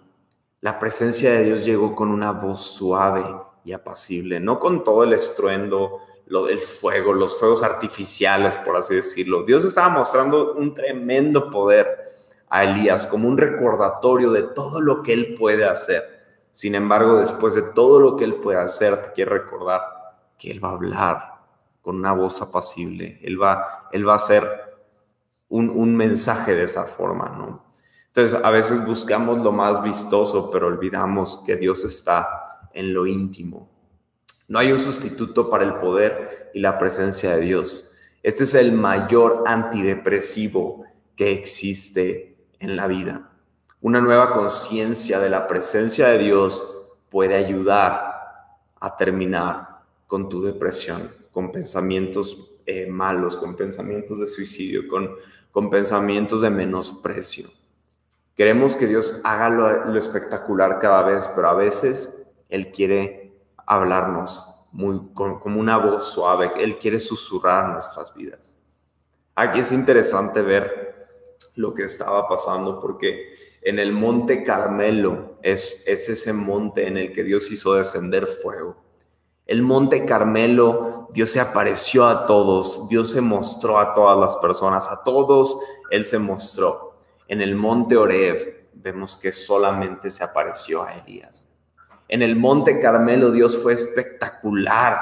La 0.60 0.78
presencia 0.78 1.30
de 1.30 1.44
Dios 1.44 1.64
llegó 1.64 1.94
con 1.94 2.10
una 2.10 2.32
voz 2.32 2.60
suave 2.60 3.24
y 3.64 3.72
apacible, 3.72 4.40
no 4.40 4.58
con 4.58 4.84
todo 4.84 5.04
el 5.04 5.12
estruendo, 5.12 5.98
lo, 6.26 6.48
el 6.48 6.58
fuego, 6.58 7.12
los 7.12 7.38
fuegos 7.38 7.62
artificiales, 7.62 8.56
por 8.56 8.76
así 8.76 8.94
decirlo. 8.94 9.42
Dios 9.42 9.64
estaba 9.64 9.88
mostrando 9.88 10.54
un 10.54 10.72
tremendo 10.72 11.50
poder 11.50 11.88
a 12.48 12.64
Elías 12.64 13.06
como 13.06 13.28
un 13.28 13.38
recordatorio 13.38 14.30
de 14.30 14.42
todo 14.42 14.80
lo 14.80 15.02
que 15.02 15.12
él 15.12 15.34
puede 15.38 15.64
hacer. 15.64 16.20
Sin 16.52 16.74
embargo, 16.74 17.18
después 17.18 17.54
de 17.54 17.62
todo 17.62 18.00
lo 18.00 18.16
que 18.16 18.24
él 18.24 18.36
puede 18.36 18.58
hacer, 18.58 19.00
te 19.02 19.12
quiere 19.12 19.30
recordar 19.30 19.82
que 20.38 20.50
él 20.50 20.62
va 20.62 20.70
a 20.70 20.72
hablar 20.72 21.34
con 21.80 21.96
una 21.96 22.12
voz 22.12 22.42
apacible. 22.42 23.20
Él 23.22 23.40
va, 23.40 23.88
él 23.92 24.08
va 24.08 24.14
a 24.14 24.16
hacer 24.16 24.44
un, 25.48 25.70
un 25.70 25.96
mensaje 25.96 26.54
de 26.54 26.64
esa 26.64 26.84
forma, 26.84 27.28
¿no? 27.28 27.64
Entonces, 28.08 28.40
a 28.42 28.50
veces 28.50 28.84
buscamos 28.84 29.38
lo 29.38 29.52
más 29.52 29.80
vistoso, 29.82 30.50
pero 30.50 30.66
olvidamos 30.66 31.42
que 31.46 31.54
Dios 31.54 31.84
está 31.84 32.49
en 32.72 32.94
lo 32.94 33.06
íntimo. 33.06 33.68
No 34.48 34.58
hay 34.58 34.72
un 34.72 34.78
sustituto 34.78 35.48
para 35.48 35.64
el 35.64 35.74
poder 35.74 36.50
y 36.54 36.60
la 36.60 36.78
presencia 36.78 37.36
de 37.36 37.42
Dios. 37.42 37.96
Este 38.22 38.44
es 38.44 38.54
el 38.54 38.72
mayor 38.72 39.44
antidepresivo 39.46 40.84
que 41.16 41.32
existe 41.32 42.36
en 42.58 42.76
la 42.76 42.86
vida. 42.86 43.30
Una 43.80 44.00
nueva 44.00 44.30
conciencia 44.32 45.20
de 45.20 45.30
la 45.30 45.46
presencia 45.46 46.08
de 46.08 46.18
Dios 46.18 46.88
puede 47.08 47.34
ayudar 47.34 48.10
a 48.80 48.96
terminar 48.96 49.82
con 50.06 50.28
tu 50.28 50.42
depresión, 50.42 51.10
con 51.30 51.52
pensamientos 51.52 52.58
eh, 52.66 52.86
malos, 52.86 53.36
con 53.36 53.56
pensamientos 53.56 54.20
de 54.20 54.26
suicidio, 54.26 54.86
con, 54.88 55.10
con 55.50 55.70
pensamientos 55.70 56.42
de 56.42 56.50
menosprecio. 56.50 57.50
Queremos 58.34 58.76
que 58.76 58.86
Dios 58.86 59.20
haga 59.24 59.48
lo, 59.48 59.96
espectacular 59.96 60.78
cada 60.78 61.02
vez, 61.02 61.28
pero 61.34 61.48
a 61.48 61.54
veces 61.54 62.29
Él 62.50 62.70
quiere 62.70 63.32
hablarnos 63.66 64.66
muy, 64.72 65.00
como 65.14 65.58
una 65.58 65.78
voz 65.78 66.12
suave. 66.12 66.52
Él 66.58 66.78
quiere 66.78 67.00
susurrar 67.00 67.70
nuestras 67.70 68.14
vidas. 68.14 68.56
Aquí 69.34 69.60
es 69.60 69.72
interesante 69.72 70.42
ver 70.42 70.90
lo 71.54 71.74
que 71.74 71.84
estaba 71.84 72.28
pasando 72.28 72.80
porque 72.80 73.34
en 73.62 73.78
el 73.78 73.92
monte 73.92 74.42
Carmelo 74.42 75.38
es, 75.42 75.82
es 75.86 76.08
ese 76.08 76.32
monte 76.32 76.86
en 76.86 76.96
el 76.96 77.12
que 77.12 77.24
Dios 77.24 77.50
hizo 77.50 77.74
descender 77.74 78.26
fuego. 78.26 78.76
El 79.46 79.62
monte 79.62 80.04
Carmelo, 80.04 81.08
Dios 81.12 81.30
se 81.30 81.40
apareció 81.40 82.06
a 82.06 82.24
todos, 82.26 82.88
Dios 82.88 83.10
se 83.10 83.20
mostró 83.20 83.78
a 83.78 83.94
todas 83.94 84.16
las 84.16 84.36
personas, 84.36 84.88
a 84.88 85.02
todos 85.02 85.58
Él 85.90 86.04
se 86.04 86.18
mostró. 86.18 86.98
En 87.26 87.40
el 87.40 87.56
monte 87.56 87.96
Oreb 87.96 88.68
vemos 88.74 89.18
que 89.18 89.32
solamente 89.32 90.10
se 90.10 90.22
apareció 90.22 90.82
a 90.82 90.94
Elías. 90.94 91.49
En 92.12 92.22
el 92.22 92.34
monte 92.34 92.80
Carmelo 92.80 93.30
Dios 93.30 93.62
fue 93.62 93.72
espectacular, 93.72 95.00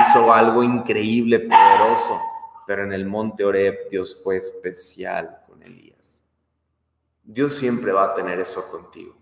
hizo 0.00 0.32
algo 0.32 0.62
increíble, 0.62 1.40
poderoso, 1.40 2.18
pero 2.66 2.82
en 2.82 2.94
el 2.94 3.04
monte 3.04 3.44
Oreb 3.44 3.90
Dios 3.90 4.22
fue 4.24 4.38
especial 4.38 5.42
con 5.46 5.62
Elías. 5.62 6.22
Dios 7.22 7.52
siempre 7.52 7.92
va 7.92 8.04
a 8.04 8.14
tener 8.14 8.40
eso 8.40 8.70
contigo. 8.70 9.14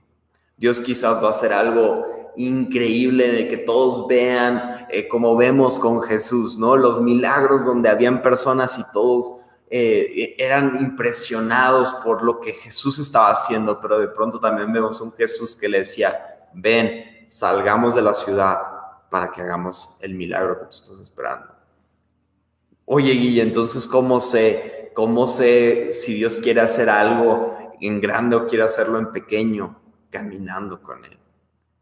Dios 0.56 0.80
quizás 0.80 1.20
va 1.20 1.26
a 1.26 1.30
hacer 1.30 1.52
algo 1.52 2.32
increíble 2.36 3.28
en 3.28 3.34
el 3.34 3.48
que 3.48 3.56
todos 3.56 4.06
vean, 4.06 4.86
eh, 4.88 5.08
como 5.08 5.34
vemos 5.34 5.80
con 5.80 6.02
Jesús, 6.02 6.56
¿no? 6.56 6.76
Los 6.76 7.00
milagros 7.00 7.66
donde 7.66 7.88
habían 7.88 8.22
personas 8.22 8.78
y 8.78 8.84
todos 8.92 9.40
eh, 9.68 10.36
eran 10.38 10.76
impresionados 10.80 11.94
por 11.94 12.22
lo 12.22 12.40
que 12.40 12.52
Jesús 12.52 13.00
estaba 13.00 13.30
haciendo, 13.30 13.80
pero 13.80 13.98
de 13.98 14.06
pronto 14.06 14.38
también 14.38 14.72
vemos 14.72 15.00
un 15.00 15.12
Jesús 15.12 15.56
que 15.56 15.68
le 15.68 15.78
decía, 15.78 16.46
ven, 16.52 17.13
salgamos 17.28 17.94
de 17.94 18.02
la 18.02 18.14
ciudad 18.14 18.58
para 19.10 19.30
que 19.30 19.42
hagamos 19.42 19.96
el 20.00 20.14
milagro 20.14 20.58
que 20.58 20.66
tú 20.66 20.76
estás 20.76 20.98
esperando. 20.98 21.54
Oye, 22.86 23.12
Guille, 23.12 23.42
entonces, 23.42 23.88
¿cómo 23.88 24.20
sé, 24.20 24.92
cómo 24.94 25.26
sé 25.26 25.92
si 25.92 26.14
Dios 26.14 26.38
quiere 26.38 26.60
hacer 26.60 26.90
algo 26.90 27.56
en 27.80 28.00
grande 28.00 28.36
o 28.36 28.46
quiere 28.46 28.64
hacerlo 28.64 28.98
en 28.98 29.12
pequeño? 29.12 29.80
Caminando 30.10 30.82
con 30.82 31.04
Él. 31.04 31.18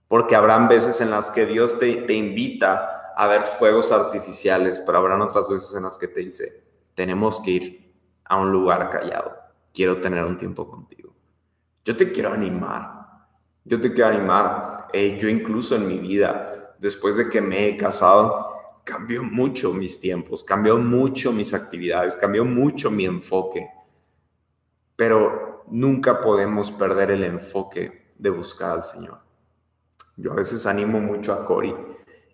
Porque 0.09 0.37
habrán 0.37 0.69
veces 0.69 1.01
en 1.01 1.11
las 1.11 1.31
que 1.31 1.47
Dios 1.47 1.79
te, 1.79 1.95
te 2.03 2.15
invita 2.15 3.15
a 3.17 3.27
ver 3.27 3.43
fuegos 3.43 3.93
artificiales, 3.93 4.81
pero 4.85 4.99
habrán 4.99 5.21
otras 5.23 5.49
veces 5.49 5.75
en 5.75 5.85
las 5.85 5.99
que 5.99 6.09
te 6.09 6.21
dice, 6.21 6.65
tenemos 6.95 7.41
que 7.41 7.51
ir 7.51 7.95
a 8.25 8.39
un 8.39 8.53
lugar 8.53 8.91
callado. 8.91 9.33
Quiero 9.73 10.01
tener 10.01 10.25
un 10.25 10.37
tiempo 10.37 10.69
contigo. 10.69 11.15
Yo 11.85 11.97
te 11.97 12.13
quiero 12.13 12.33
animar. 12.33 13.02
Yo 13.65 13.81
te 13.81 13.93
quiero 13.93 14.11
animar. 14.11 14.89
Eh, 14.93 15.17
yo 15.21 15.29
incluso 15.29 15.77
en 15.77 15.89
mi 15.89 15.99
vida, 15.99 16.75
después 16.79 17.17
de 17.17 17.29
que 17.29 17.41
me 17.41 17.69
he 17.69 17.77
casado, 17.77 18.53
cambió 18.85 19.23
mucho 19.23 19.73
mis 19.73 20.01
tiempos, 20.01 20.43
cambió 20.43 20.77
mucho 20.77 21.33
mis 21.33 21.55
actividades, 21.55 22.17
cambió 22.17 22.45
mucho 22.45 22.91
mi 22.91 23.05
enfoque. 23.05 23.69
Pero 24.97 25.65
nunca 25.69 26.21
podemos 26.21 26.71
perder 26.71 27.11
el 27.13 27.25
enfoque 27.25 28.13
de 28.19 28.31
buscar 28.31 28.73
al 28.73 28.85
Señor. 28.85 29.19
Yo 30.17 30.33
a 30.33 30.37
veces 30.37 30.67
animo 30.67 31.01
mucho 31.01 31.33
a 31.33 31.45
Cory 31.45 31.75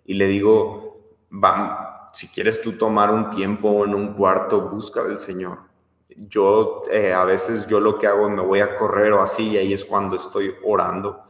y 0.05 0.14
le 0.14 0.27
digo, 0.27 1.17
va, 1.33 2.11
si 2.12 2.29
quieres 2.29 2.61
tú 2.61 2.73
tomar 2.73 3.11
un 3.11 3.31
tiempo 3.31 3.85
en 3.85 3.95
un 3.95 4.14
cuarto, 4.14 4.69
busca 4.69 5.05
del 5.05 5.19
Señor. 5.19 5.68
Yo 6.16 6.83
eh, 6.90 7.12
a 7.12 7.25
veces 7.25 7.66
yo 7.66 7.81
lo 7.81 7.99
que 7.99 8.07
hago 8.07 8.29
me 8.31 8.42
voy 8.42 8.61
a 8.61 8.77
correr 8.77 9.12
o 9.12 9.23
así 9.23 9.51
y 9.51 9.57
ahí 9.59 9.73
es 9.73 9.85
cuando 9.85 10.16
estoy 10.16 10.55
orando. 10.64 11.25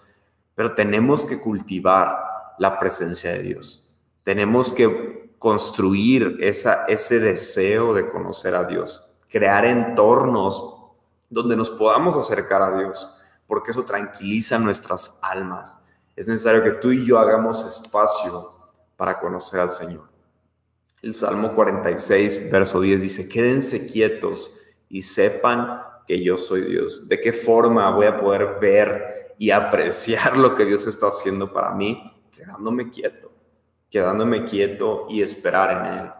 Pero 0.54 0.74
tenemos 0.74 1.24
que 1.24 1.40
cultivar 1.40 2.54
la 2.58 2.78
presencia 2.78 3.32
de 3.32 3.42
Dios 3.42 3.88
tenemos 4.28 4.72
que 4.72 5.32
construir 5.38 6.36
esa, 6.40 6.84
ese 6.84 7.18
deseo 7.18 7.94
de 7.94 8.10
conocer 8.10 8.54
a 8.54 8.64
Dios, 8.64 9.08
crear 9.26 9.64
entornos 9.64 10.76
donde 11.30 11.56
nos 11.56 11.70
podamos 11.70 12.14
acercar 12.14 12.60
a 12.60 12.76
Dios, 12.76 13.10
porque 13.46 13.70
eso 13.70 13.86
tranquiliza 13.86 14.58
nuestras 14.58 15.18
almas. 15.22 15.82
Es 16.14 16.28
necesario 16.28 16.62
que 16.62 16.72
tú 16.72 16.92
y 16.92 17.06
yo 17.06 17.18
hagamos 17.18 17.66
espacio 17.66 18.50
para 18.98 19.18
conocer 19.18 19.60
al 19.60 19.70
Señor. 19.70 20.10
El 21.00 21.14
Salmo 21.14 21.54
46, 21.54 22.50
verso 22.50 22.82
10 22.82 23.00
dice, 23.00 23.30
quédense 23.30 23.86
quietos 23.86 24.60
y 24.88 25.02
sepan 25.02 25.82
que 26.06 26.22
yo 26.22 26.38
soy 26.38 26.62
Dios. 26.62 27.08
¿De 27.08 27.20
qué 27.20 27.32
forma 27.32 27.90
voy 27.90 28.06
a 28.06 28.16
poder 28.16 28.58
ver 28.60 29.34
y 29.38 29.50
apreciar 29.50 30.36
lo 30.36 30.54
que 30.54 30.64
Dios 30.64 30.86
está 30.86 31.08
haciendo 31.08 31.52
para 31.52 31.72
mí? 31.72 32.12
Quedándome 32.30 32.90
quieto 32.90 33.38
quedándome 33.90 34.44
quieto 34.44 35.06
y 35.08 35.22
esperar 35.22 35.86
en 35.86 35.98
Él. 35.98 36.10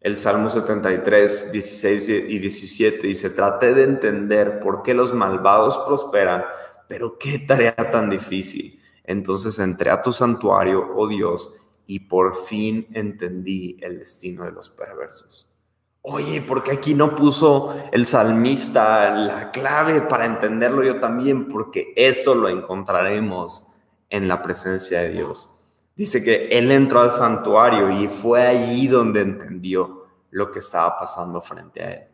El 0.00 0.16
Salmo 0.16 0.48
73, 0.48 1.52
16 1.52 2.08
y 2.08 2.38
17 2.38 3.06
dice, 3.06 3.30
traté 3.30 3.74
de 3.74 3.82
entender 3.82 4.60
por 4.60 4.82
qué 4.82 4.94
los 4.94 5.12
malvados 5.12 5.76
prosperan, 5.86 6.44
pero 6.86 7.18
qué 7.18 7.40
tarea 7.40 7.74
tan 7.74 8.08
difícil. 8.08 8.80
Entonces 9.02 9.58
entré 9.58 9.90
a 9.90 10.02
tu 10.02 10.12
santuario, 10.12 10.92
oh 10.94 11.08
Dios, 11.08 11.56
y 11.86 12.00
por 12.00 12.36
fin 12.36 12.86
entendí 12.92 13.76
el 13.80 13.98
destino 13.98 14.44
de 14.44 14.52
los 14.52 14.68
perversos. 14.68 15.47
Oye, 16.10 16.40
¿por 16.40 16.62
qué 16.62 16.72
aquí 16.72 16.94
no 16.94 17.14
puso 17.14 17.74
el 17.92 18.06
salmista 18.06 19.10
la 19.10 19.50
clave 19.50 20.00
para 20.00 20.24
entenderlo 20.24 20.82
yo 20.82 20.98
también? 21.00 21.48
Porque 21.48 21.92
eso 21.96 22.34
lo 22.34 22.48
encontraremos 22.48 23.66
en 24.08 24.26
la 24.26 24.40
presencia 24.40 25.00
de 25.00 25.10
Dios. 25.10 25.60
Dice 25.94 26.24
que 26.24 26.48
él 26.48 26.70
entró 26.70 27.02
al 27.02 27.12
santuario 27.12 27.90
y 27.90 28.08
fue 28.08 28.46
allí 28.46 28.88
donde 28.88 29.20
entendió 29.20 30.06
lo 30.30 30.50
que 30.50 30.60
estaba 30.60 30.96
pasando 30.96 31.42
frente 31.42 31.82
a 31.82 31.90
él. 31.90 32.04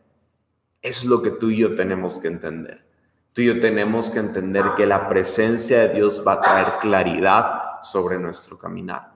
Es 0.83 1.04
lo 1.04 1.22
que 1.22 1.30
tú 1.30 1.50
y 1.50 1.59
yo 1.59 1.76
tenemos 1.76 2.18
que 2.18 2.26
entender. 2.26 2.85
Tú 3.33 3.42
y 3.42 3.46
yo 3.46 3.61
tenemos 3.61 4.11
que 4.11 4.18
entender 4.18 4.64
que 4.76 4.87
la 4.87 5.09
presencia 5.09 5.83
de 5.83 5.94
Dios 5.94 6.24
va 6.26 6.33
a 6.33 6.40
traer 6.40 6.66
claridad 6.80 7.80
sobre 7.80 8.18
nuestro 8.18 8.59
caminar. 8.59 9.12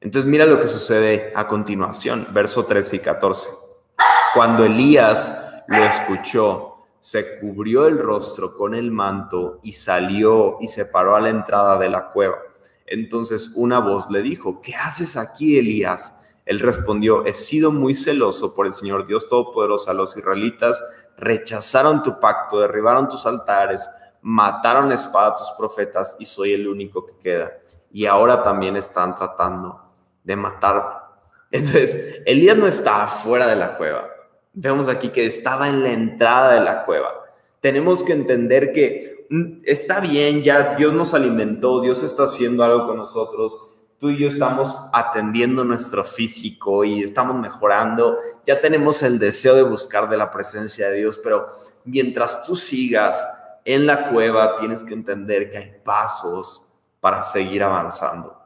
Entonces 0.00 0.28
mira 0.28 0.46
lo 0.46 0.58
que 0.58 0.66
sucede 0.66 1.32
a 1.36 1.46
continuación, 1.46 2.26
verso 2.32 2.64
13 2.64 2.96
y 2.96 2.98
14. 2.98 3.69
Cuando 4.34 4.64
Elías 4.64 5.36
lo 5.66 5.82
escuchó, 5.82 6.70
se 7.00 7.38
cubrió 7.40 7.86
el 7.86 7.98
rostro 7.98 8.56
con 8.56 8.74
el 8.74 8.90
manto 8.90 9.58
y 9.62 9.72
salió 9.72 10.58
y 10.60 10.68
se 10.68 10.84
paró 10.84 11.16
a 11.16 11.20
la 11.20 11.30
entrada 11.30 11.78
de 11.78 11.88
la 11.88 12.10
cueva. 12.10 12.36
Entonces 12.86 13.52
una 13.54 13.78
voz 13.78 14.10
le 14.10 14.20
dijo, 14.20 14.60
¿qué 14.60 14.74
haces 14.74 15.16
aquí, 15.16 15.58
Elías? 15.58 16.16
Él 16.44 16.58
respondió, 16.58 17.24
he 17.24 17.34
sido 17.34 17.70
muy 17.70 17.94
celoso 17.94 18.54
por 18.54 18.66
el 18.66 18.72
Señor 18.72 19.06
Dios 19.06 19.28
Todopoderoso. 19.28 19.92
Los 19.94 20.16
israelitas 20.16 20.82
rechazaron 21.16 22.02
tu 22.02 22.18
pacto, 22.18 22.60
derribaron 22.60 23.08
tus 23.08 23.24
altares, 23.26 23.88
mataron 24.22 24.90
espada 24.92 25.28
a 25.28 25.36
tus 25.36 25.50
profetas 25.56 26.16
y 26.18 26.24
soy 26.24 26.52
el 26.52 26.68
único 26.68 27.06
que 27.06 27.16
queda. 27.18 27.52
Y 27.92 28.06
ahora 28.06 28.42
también 28.42 28.76
están 28.76 29.14
tratando 29.14 29.80
de 30.24 30.36
matarme. 30.36 30.99
Entonces, 31.50 32.22
Elías 32.26 32.56
no 32.56 32.66
estaba 32.66 33.06
fuera 33.06 33.46
de 33.46 33.56
la 33.56 33.76
cueva. 33.76 34.08
Vemos 34.52 34.88
aquí 34.88 35.08
que 35.08 35.26
estaba 35.26 35.68
en 35.68 35.82
la 35.82 35.90
entrada 35.90 36.54
de 36.54 36.60
la 36.60 36.84
cueva. 36.84 37.12
Tenemos 37.60 38.02
que 38.02 38.12
entender 38.12 38.72
que 38.72 39.20
Mm, 39.30 39.60
está 39.64 40.00
bien, 40.00 40.42
ya 40.42 40.74
Dios 40.74 40.92
nos 40.92 41.14
alimentó, 41.14 41.80
Dios 41.80 42.02
está 42.02 42.24
haciendo 42.24 42.64
algo 42.64 42.88
con 42.88 42.96
nosotros, 42.96 43.76
tú 43.96 44.10
y 44.10 44.18
yo 44.18 44.26
estamos 44.26 44.76
atendiendo 44.92 45.62
nuestro 45.62 46.02
físico 46.02 46.82
y 46.82 47.00
estamos 47.00 47.36
mejorando, 47.36 48.18
ya 48.44 48.60
tenemos 48.60 49.04
el 49.04 49.20
deseo 49.20 49.54
de 49.54 49.62
buscar 49.62 50.08
de 50.08 50.16
la 50.16 50.32
presencia 50.32 50.90
de 50.90 50.98
Dios, 50.98 51.20
pero 51.22 51.46
mientras 51.84 52.42
tú 52.44 52.56
sigas 52.56 53.24
en 53.64 53.86
la 53.86 54.10
cueva, 54.10 54.56
tienes 54.56 54.82
que 54.82 54.94
entender 54.94 55.48
que 55.48 55.58
hay 55.58 55.74
pasos 55.84 56.74
para 56.98 57.22
seguir 57.22 57.62
avanzando. 57.62 58.39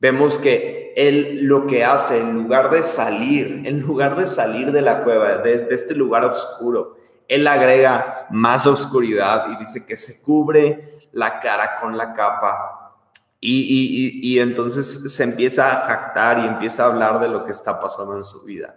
Vemos 0.00 0.38
que 0.38 0.92
Él 0.96 1.40
lo 1.42 1.66
que 1.66 1.84
hace, 1.84 2.20
en 2.20 2.34
lugar 2.34 2.70
de 2.70 2.82
salir, 2.82 3.62
en 3.64 3.80
lugar 3.80 4.16
de 4.16 4.26
salir 4.26 4.72
de 4.72 4.82
la 4.82 5.04
cueva, 5.04 5.38
de, 5.38 5.68
este 5.70 5.94
lugar 5.94 6.24
oscuro, 6.24 6.96
él 7.28 7.46
agrega 7.46 8.26
más 8.30 8.66
oscuridad 8.66 9.50
y 9.52 9.56
dice 9.58 9.84
que 9.84 9.98
se 9.98 10.22
cubre 10.22 10.98
la 11.12 11.38
cara 11.38 11.76
con 11.76 11.96
la 11.96 12.14
capa. 12.14 12.94
Y, 13.40 14.38
entonces 14.40 15.14
se 15.14 15.22
empieza 15.22 15.70
a 15.70 15.86
jactar 15.86 16.40
y 16.40 16.46
empieza 16.46 16.82
a 16.82 16.86
hablar 16.86 17.20
de 17.20 17.28
lo 17.28 17.44
que 17.44 17.52
está 17.52 17.78
pasando 17.78 18.16
en 18.16 18.24
su 18.24 18.44
vida. 18.44 18.76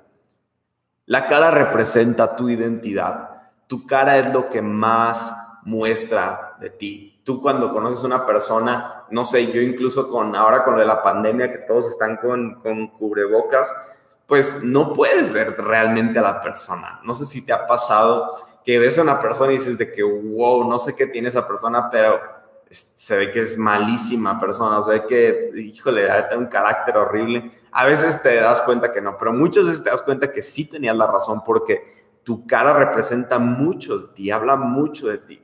La 1.07 1.25
cara 1.25 1.49
representa 1.49 2.35
tu 2.35 2.49
identidad. 2.49 3.29
Tu 3.67 3.85
cara 3.85 4.19
es 4.19 4.31
lo 4.31 4.49
que 4.49 4.61
más 4.61 5.33
muestra 5.63 6.57
de 6.59 6.69
ti. 6.69 7.10
Tú 7.23 7.41
cuando 7.41 7.71
conoces 7.71 8.03
una 8.03 8.25
persona, 8.25 9.05
no 9.11 9.23
sé, 9.23 9.51
yo 9.51 9.61
incluso 9.61 10.09
con 10.09 10.35
ahora 10.35 10.63
con 10.63 10.77
la 10.85 11.01
pandemia 11.01 11.51
que 11.51 11.59
todos 11.59 11.87
están 11.87 12.17
con, 12.17 12.55
con 12.61 12.87
cubrebocas, 12.87 13.71
pues 14.25 14.63
no 14.63 14.93
puedes 14.93 15.31
ver 15.31 15.55
realmente 15.57 16.19
a 16.19 16.21
la 16.21 16.41
persona. 16.41 16.99
No 17.03 17.13
sé 17.13 17.25
si 17.25 17.45
te 17.45 17.53
ha 17.53 17.67
pasado 17.67 18.31
que 18.63 18.79
ves 18.79 18.97
a 18.97 19.01
una 19.01 19.19
persona 19.19 19.51
y 19.51 19.57
dices 19.57 19.77
de 19.77 19.91
que, 19.91 20.03
wow, 20.03 20.69
no 20.69 20.79
sé 20.79 20.95
qué 20.95 21.07
tiene 21.07 21.27
esa 21.27 21.47
persona, 21.47 21.89
pero 21.89 22.19
se 22.69 23.17
ve 23.17 23.31
que 23.31 23.41
es 23.41 23.57
malísima 23.57 24.39
persona, 24.39 24.81
se 24.81 24.93
ve 24.93 25.05
que, 25.05 25.51
híjole, 25.59 26.07
tiene 26.29 26.43
un 26.43 26.49
carácter 26.49 26.95
horrible. 26.95 27.51
A 27.71 27.85
veces 27.85 28.21
te 28.21 28.35
das 28.35 28.61
cuenta 28.61 28.91
que 28.91 29.01
no, 29.01 29.17
pero 29.17 29.33
muchas 29.33 29.65
veces 29.65 29.83
te 29.83 29.89
das 29.89 30.01
cuenta 30.01 30.31
que 30.31 30.41
sí 30.41 30.65
tenías 30.65 30.95
la 30.95 31.07
razón 31.07 31.43
porque 31.43 31.83
tu 32.23 32.45
cara 32.47 32.71
representa 32.71 33.39
mucho 33.39 33.97
de 33.97 34.07
ti, 34.13 34.31
habla 34.31 34.55
mucho 34.55 35.07
de 35.07 35.17
ti. 35.17 35.40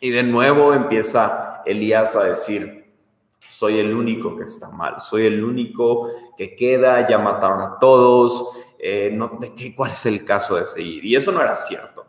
Y 0.00 0.10
de 0.10 0.22
nuevo 0.22 0.72
empieza 0.72 1.62
Elías 1.66 2.16
a 2.16 2.24
decir, 2.24 2.80
soy 3.46 3.78
el 3.78 3.94
único 3.94 4.36
que 4.36 4.44
está 4.44 4.70
mal, 4.70 5.00
soy 5.00 5.26
el 5.26 5.44
único 5.44 6.08
que 6.36 6.56
queda, 6.56 7.06
ya 7.06 7.18
mataron 7.18 7.60
a 7.60 7.78
todos, 7.78 8.50
eh, 8.78 9.16
¿de 9.40 9.54
qué, 9.54 9.74
¿cuál 9.74 9.90
es 9.90 10.06
el 10.06 10.24
caso 10.24 10.56
de 10.56 10.64
seguir? 10.64 11.04
Y 11.04 11.16
eso 11.16 11.32
no 11.32 11.42
era 11.42 11.56
cierto. 11.56 12.06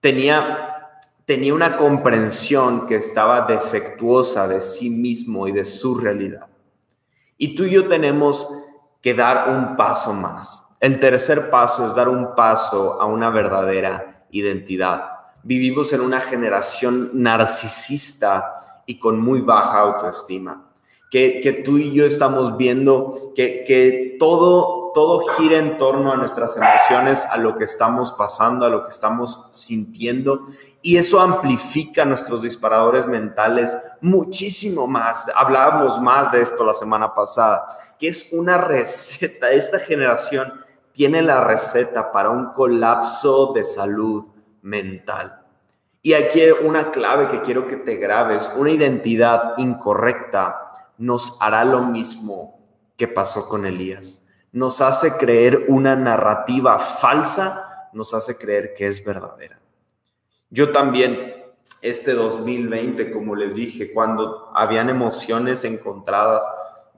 Tenía, 0.00 0.98
tenía 1.26 1.52
una 1.52 1.76
comprensión 1.76 2.86
que 2.86 2.96
estaba 2.96 3.42
defectuosa 3.42 4.48
de 4.48 4.62
sí 4.62 4.88
mismo 4.88 5.46
y 5.46 5.52
de 5.52 5.64
su 5.64 5.96
realidad. 5.98 6.46
Y 7.36 7.54
tú 7.54 7.64
y 7.64 7.72
yo 7.72 7.86
tenemos 7.86 8.48
que 9.02 9.12
dar 9.12 9.50
un 9.50 9.76
paso 9.76 10.14
más. 10.14 10.66
El 10.80 10.98
tercer 10.98 11.50
paso 11.50 11.86
es 11.86 11.94
dar 11.94 12.08
un 12.08 12.34
paso 12.34 13.00
a 13.00 13.04
una 13.04 13.28
verdadera 13.28 14.24
identidad. 14.30 15.19
Vivimos 15.42 15.92
en 15.92 16.00
una 16.00 16.20
generación 16.20 17.10
narcisista 17.14 18.82
y 18.86 18.98
con 18.98 19.20
muy 19.20 19.40
baja 19.40 19.80
autoestima. 19.80 20.66
Que, 21.10 21.40
que 21.40 21.52
tú 21.52 21.76
y 21.76 21.92
yo 21.92 22.06
estamos 22.06 22.56
viendo 22.56 23.32
que, 23.34 23.64
que 23.66 24.16
todo, 24.20 24.92
todo 24.94 25.18
gira 25.20 25.58
en 25.58 25.76
torno 25.76 26.12
a 26.12 26.16
nuestras 26.16 26.56
emociones, 26.56 27.26
a 27.26 27.36
lo 27.36 27.56
que 27.56 27.64
estamos 27.64 28.12
pasando, 28.12 28.64
a 28.64 28.70
lo 28.70 28.84
que 28.84 28.90
estamos 28.90 29.48
sintiendo. 29.52 30.42
Y 30.82 30.98
eso 30.98 31.20
amplifica 31.20 32.04
nuestros 32.04 32.42
disparadores 32.42 33.08
mentales 33.08 33.76
muchísimo 34.00 34.86
más. 34.86 35.26
Hablábamos 35.34 36.00
más 36.00 36.30
de 36.30 36.42
esto 36.42 36.64
la 36.64 36.74
semana 36.74 37.12
pasada, 37.12 37.66
que 37.98 38.06
es 38.06 38.32
una 38.32 38.56
receta. 38.58 39.50
Esta 39.50 39.80
generación 39.80 40.52
tiene 40.92 41.22
la 41.22 41.40
receta 41.40 42.12
para 42.12 42.30
un 42.30 42.52
colapso 42.52 43.52
de 43.52 43.64
salud 43.64 44.26
mental. 44.62 45.42
Y 46.02 46.14
aquí 46.14 46.40
una 46.62 46.90
clave 46.90 47.28
que 47.28 47.42
quiero 47.42 47.66
que 47.66 47.76
te 47.76 47.96
grabes, 47.96 48.50
una 48.56 48.70
identidad 48.70 49.58
incorrecta 49.58 50.70
nos 50.96 51.36
hará 51.40 51.64
lo 51.64 51.82
mismo 51.82 52.58
que 52.96 53.08
pasó 53.08 53.48
con 53.48 53.66
Elías. 53.66 54.28
Nos 54.52 54.80
hace 54.80 55.16
creer 55.16 55.66
una 55.68 55.96
narrativa 55.96 56.78
falsa, 56.78 57.88
nos 57.92 58.14
hace 58.14 58.36
creer 58.36 58.74
que 58.74 58.86
es 58.86 59.04
verdadera. 59.04 59.58
Yo 60.50 60.72
también, 60.72 61.34
este 61.80 62.12
2020, 62.12 63.10
como 63.10 63.36
les 63.36 63.54
dije, 63.54 63.92
cuando 63.92 64.50
habían 64.54 64.90
emociones 64.90 65.64
encontradas, 65.64 66.42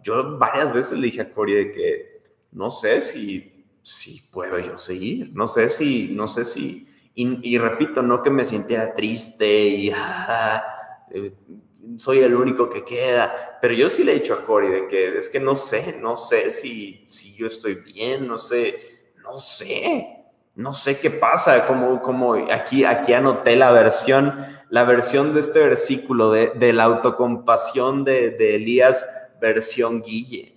yo 0.03 0.39
varias 0.39 0.73
veces 0.73 0.99
le 0.99 1.07
dije 1.07 1.23
a 1.23 1.33
Cory 1.33 1.71
que 1.73 2.23
no 2.53 2.71
sé 2.71 3.01
si, 3.01 3.65
si 3.83 4.21
puedo 4.33 4.59
yo 4.59 4.79
seguir, 4.79 5.31
no 5.35 5.47
sé 5.47 5.69
si, 5.69 6.09
no 6.13 6.27
sé 6.27 6.45
si, 6.45 6.89
y, 7.15 7.59
repito, 7.59 8.03
no 8.03 8.23
que 8.23 8.31
me 8.31 8.45
sintiera 8.45 8.95
triste 8.95 9.47
y 9.47 9.93
soy 11.97 12.21
el 12.21 12.35
único 12.35 12.71
que 12.71 12.85
queda, 12.85 13.59
pero 13.61 13.75
yo 13.75 13.89
sí 13.89 14.03
le 14.03 14.13
he 14.13 14.21
dicho 14.21 14.35
a 14.35 14.45
Cory 14.45 14.69
de 14.69 14.89
que 14.89 15.19
es 15.19 15.29
que 15.29 15.39
no 15.39 15.55
sé, 15.55 15.99
no 16.01 16.17
sé 16.17 16.51
si, 16.51 17.05
si 17.09 17.35
yo 17.35 17.47
estoy 17.47 17.75
bien, 17.75 18.27
no 18.27 18.39
sé, 18.39 18.79
no 19.23 19.39
sé, 19.39 20.25
no 20.55 20.73
sé 20.73 21.01
qué 21.01 21.11
pasa, 21.11 21.67
como, 21.67 22.01
como 22.01 22.35
aquí, 22.51 22.85
aquí 22.85 23.13
anoté 23.13 23.57
la 23.57 23.73
versión, 23.73 24.35
la 24.71 24.85
versión 24.85 25.35
de 25.35 25.41
este 25.41 25.59
versículo 25.59 26.31
de, 26.31 26.53
de 26.55 26.73
la 26.73 26.85
autocompasión 26.85 28.05
de, 28.05 28.31
de 28.31 28.55
Elías, 28.55 29.05
versión 29.39 30.03
Guille 30.03 30.53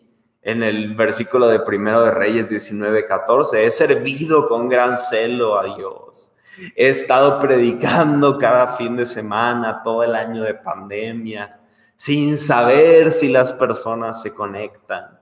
en 0.46 0.62
el 0.62 0.94
versículo 0.94 1.48
de 1.48 1.60
Primero 1.60 2.04
de 2.04 2.12
Reyes 2.12 2.50
19, 2.50 3.08
14. 3.08 3.66
He 3.66 3.72
servido 3.72 4.48
con 4.48 4.70
gran 4.70 4.96
celo 4.96 5.60
a 5.60 5.76
Dios. 5.76 6.32
He 6.76 6.90
estado 6.90 7.40
predicando 7.40 8.38
cada 8.38 8.68
fin 8.70 8.96
de 8.96 9.06
semana, 9.06 9.82
todo 9.84 10.04
el 10.04 10.16
año 10.16 10.44
de 10.44 10.54
pandemia, 10.54 11.60
sin 11.96 12.38
saber 12.38 13.12
si 13.12 13.30
las 13.30 13.54
personas 13.54 14.22
se 14.22 14.34
conectan. 14.34 15.20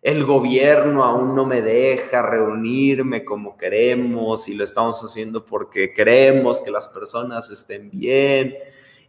El 0.00 0.24
gobierno 0.24 1.04
aún 1.04 1.34
no 1.34 1.46
me 1.46 1.62
deja 1.62 2.22
reunirme 2.22 3.24
como 3.24 3.56
queremos 3.56 4.48
y 4.48 4.54
lo 4.54 4.64
estamos 4.64 5.00
haciendo 5.00 5.44
porque 5.44 5.92
queremos 5.92 6.60
que 6.60 6.72
las 6.72 6.88
personas 6.88 7.50
estén 7.50 7.88
bien 7.88 8.56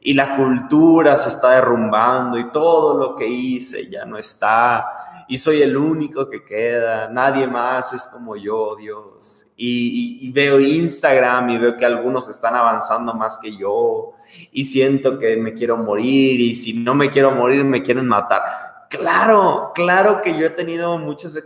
y 0.03 0.13
la 0.13 0.35
cultura 0.35 1.15
se 1.15 1.29
está 1.29 1.51
derrumbando 1.51 2.37
y 2.37 2.51
todo 2.51 2.97
lo 2.97 3.15
que 3.15 3.25
hice 3.25 3.89
ya 3.89 4.03
no 4.03 4.17
está 4.17 4.85
y 5.27 5.37
soy 5.37 5.61
el 5.61 5.77
único 5.77 6.29
que 6.29 6.43
queda, 6.43 7.09
nadie 7.09 7.47
más 7.47 7.93
es 7.93 8.05
como 8.07 8.35
yo, 8.35 8.75
Dios. 8.75 9.47
Y, 9.55 10.29
veo 10.31 10.59
Instagram 10.59 11.49
y 11.51 11.57
veo 11.57 11.77
que 11.77 11.85
algunos 11.85 12.27
están 12.27 12.55
avanzando 12.55 13.13
más 13.13 13.37
que 13.37 13.55
yo 13.55 14.13
y 14.51 14.63
siento 14.63 15.17
que 15.17 15.37
me 15.37 15.53
quiero 15.53 15.77
morir 15.77 16.41
y 16.41 16.53
si 16.53 16.73
no 16.73 16.95
me 16.95 17.09
quiero 17.09 17.31
morir 17.31 17.63
me 17.63 17.81
quieren 17.81 18.07
matar. 18.07 18.43
Claro, 18.89 19.71
claro 19.73 20.21
que 20.21 20.37
yo 20.37 20.45
he 20.45 20.49
tenido 20.49 20.97
muchas 20.97 21.39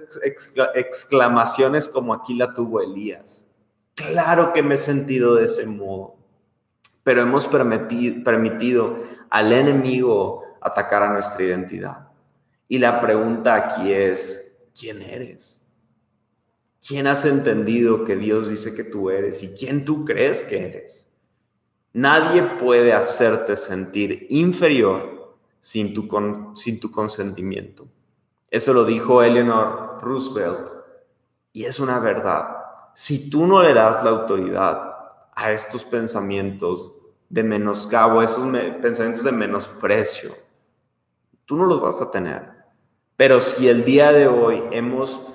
exclamaciones 0.74 1.88
como 1.88 2.14
aquí 2.14 2.34
la 2.34 2.54
tuvo 2.54 2.82
Elías. 2.82 3.46
Claro 3.94 4.52
que 4.54 4.64
me 4.64 4.76
he 4.76 4.78
sentido 4.78 5.36
de 5.36 5.46
ese 5.46 5.66
modo 5.66 6.17
pero 7.08 7.22
hemos 7.22 7.48
permitido, 7.48 8.98
al 9.30 9.54
enemigo 9.54 10.44
atacar 10.60 11.04
a 11.04 11.14
nuestra 11.14 11.42
identidad. 11.42 12.10
Y 12.68 12.80
la 12.80 13.00
pregunta 13.00 13.56
aquí 13.56 13.94
es, 13.94 14.60
¿quién 14.78 15.02
eres? 15.02 15.66
¿Quién 16.86 17.08
has 17.08 17.24
entendido 17.24 18.04
que 18.04 18.18
Dios 18.18 18.50
dice 18.50 18.76
que 18.76 18.84
tú 18.84 19.10
eres 19.10 19.42
y 19.42 19.54
quién 19.54 19.86
tú 19.86 20.04
crees 20.04 20.44
que 20.44 20.68
eres? 20.68 21.10
Nadie 21.94 22.44
puede 22.60 22.92
hacerte 22.92 23.56
sentir 23.56 24.28
inferior 24.30 25.38
sin 25.62 25.94
tu, 25.94 26.10
sin 26.56 26.78
tu 26.78 26.92
consentimiento. 26.92 27.88
Eso 28.52 28.74
lo 28.74 28.84
dijo 28.84 29.24
Eleanor 29.24 30.00
Roosevelt 30.02 30.72
y 31.54 31.64
es 31.64 31.80
una 31.80 32.02
verdad. 32.02 32.50
Si 32.96 33.30
tú 33.30 33.48
no 33.48 33.64
le 33.64 33.74
das 33.74 34.04
la 34.04 34.10
autoridad 34.10 34.88
a 35.38 35.52
estos 35.52 35.86
pensamientos 35.86 36.97
de 37.30 37.44
menoscabo, 37.44 38.22
esos 38.22 38.48
pensamientos 38.82 39.24
de 39.24 39.32
menosprecio. 39.32 40.32
Tú 41.46 41.56
no 41.56 41.66
los 41.66 41.82
vas 41.82 42.02
a 42.02 42.12
tener. 42.12 42.58
Pero 43.16 43.40
si 43.40 43.68
el 43.68 43.84
día 43.84 44.12
de 44.12 44.28
hoy 44.28 44.64
hemos 44.72 45.28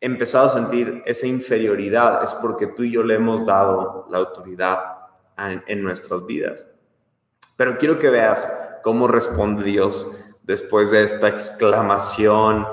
empezado 0.00 0.46
a 0.46 0.50
sentir 0.50 1.02
esa 1.06 1.26
inferioridad, 1.26 2.22
es 2.22 2.34
porque 2.34 2.66
tú 2.66 2.82
y 2.82 2.92
yo 2.92 3.02
le 3.02 3.14
hemos 3.14 3.44
dado 3.44 4.06
la 4.10 4.18
autoridad 4.18 4.80
en, 5.38 5.62
en 5.66 5.82
nuestras 5.82 6.26
vidas. 6.26 6.68
Pero 7.56 7.78
quiero 7.78 7.98
que 7.98 8.10
veas 8.10 8.48
cómo 8.82 9.08
responde 9.08 9.64
Dios 9.64 10.36
después 10.42 10.90
de 10.90 11.02
esta 11.04 11.28
exclamación 11.28 12.66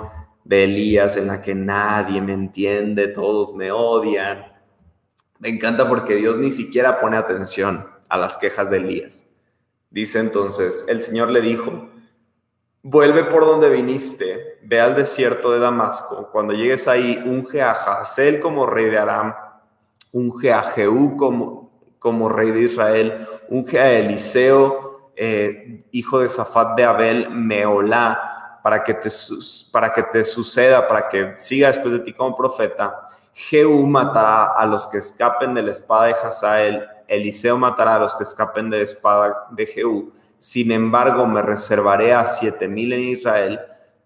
de 0.44 0.64
Elías 0.64 1.16
en 1.18 1.28
la 1.28 1.42
que 1.42 1.54
nadie 1.54 2.22
me 2.22 2.34
entiende, 2.34 3.08
todos 3.08 3.54
me 3.54 3.72
odian. 3.72 4.52
Me 5.38 5.50
encanta 5.50 5.88
porque 5.88 6.16
Dios 6.16 6.38
ni 6.38 6.52
siquiera 6.52 7.00
pone 7.00 7.18
atención 7.18 7.86
a 8.10 8.18
las 8.18 8.36
quejas 8.38 8.70
de 8.70 8.78
Elías. 8.78 9.28
Dice 9.90 10.20
entonces, 10.20 10.86
el 10.88 11.02
Señor 11.02 11.32
le 11.32 11.42
dijo, 11.42 11.90
vuelve 12.84 13.24
por 13.26 13.46
donde 13.46 13.70
viniste, 13.70 14.60
ve 14.64 14.80
al 14.80 14.96
desierto 14.96 15.52
de 15.52 15.60
Damasco, 15.60 16.30
cuando 16.32 16.54
llegues 16.54 16.88
ahí, 16.88 17.22
unge 17.26 17.62
a 17.62 17.72
Hazael 17.72 18.40
como 18.40 18.66
rey 18.66 18.86
de 18.86 18.98
Aram, 18.98 19.34
unge 20.12 20.54
a 20.54 20.64
Jehú 20.64 21.18
como, 21.18 21.72
como 21.98 22.30
rey 22.30 22.52
de 22.52 22.62
Israel, 22.62 23.28
unge 23.50 23.80
a 23.80 23.92
Eliseo, 23.92 25.12
eh, 25.16 25.86
hijo 25.92 26.20
de 26.20 26.28
Safat 26.28 26.76
de 26.76 26.84
Abel, 26.84 27.30
Meolá, 27.30 28.60
para 28.64 28.84
que, 28.84 28.94
te, 28.94 29.10
para 29.72 29.92
que 29.92 30.04
te 30.04 30.24
suceda, 30.24 30.88
para 30.88 31.08
que 31.08 31.34
siga 31.38 31.68
después 31.68 31.94
de 31.94 32.00
ti 32.00 32.14
como 32.14 32.36
profeta, 32.36 33.02
Jehú 33.34 33.88
matará 33.88 34.52
a 34.56 34.66
los 34.66 34.86
que 34.88 34.98
escapen 34.98 35.54
de 35.54 35.64
la 35.64 35.72
espada 35.72 36.08
de 36.08 36.14
Hazael, 36.14 36.88
Eliseo 37.10 37.58
matará 37.58 37.96
a 37.96 38.00
los 38.00 38.16
que 38.16 38.24
escapen 38.24 38.70
de 38.70 38.84
espada 38.84 39.48
de 39.52 39.66
Jehú. 39.66 40.14
Sin 40.38 40.72
embargo, 40.72 41.26
me 41.26 41.42
reservaré 41.42 42.14
a 42.14 42.26
siete 42.26 42.68
mil 42.68 42.94
en 42.94 43.02
Israel, 43.02 43.60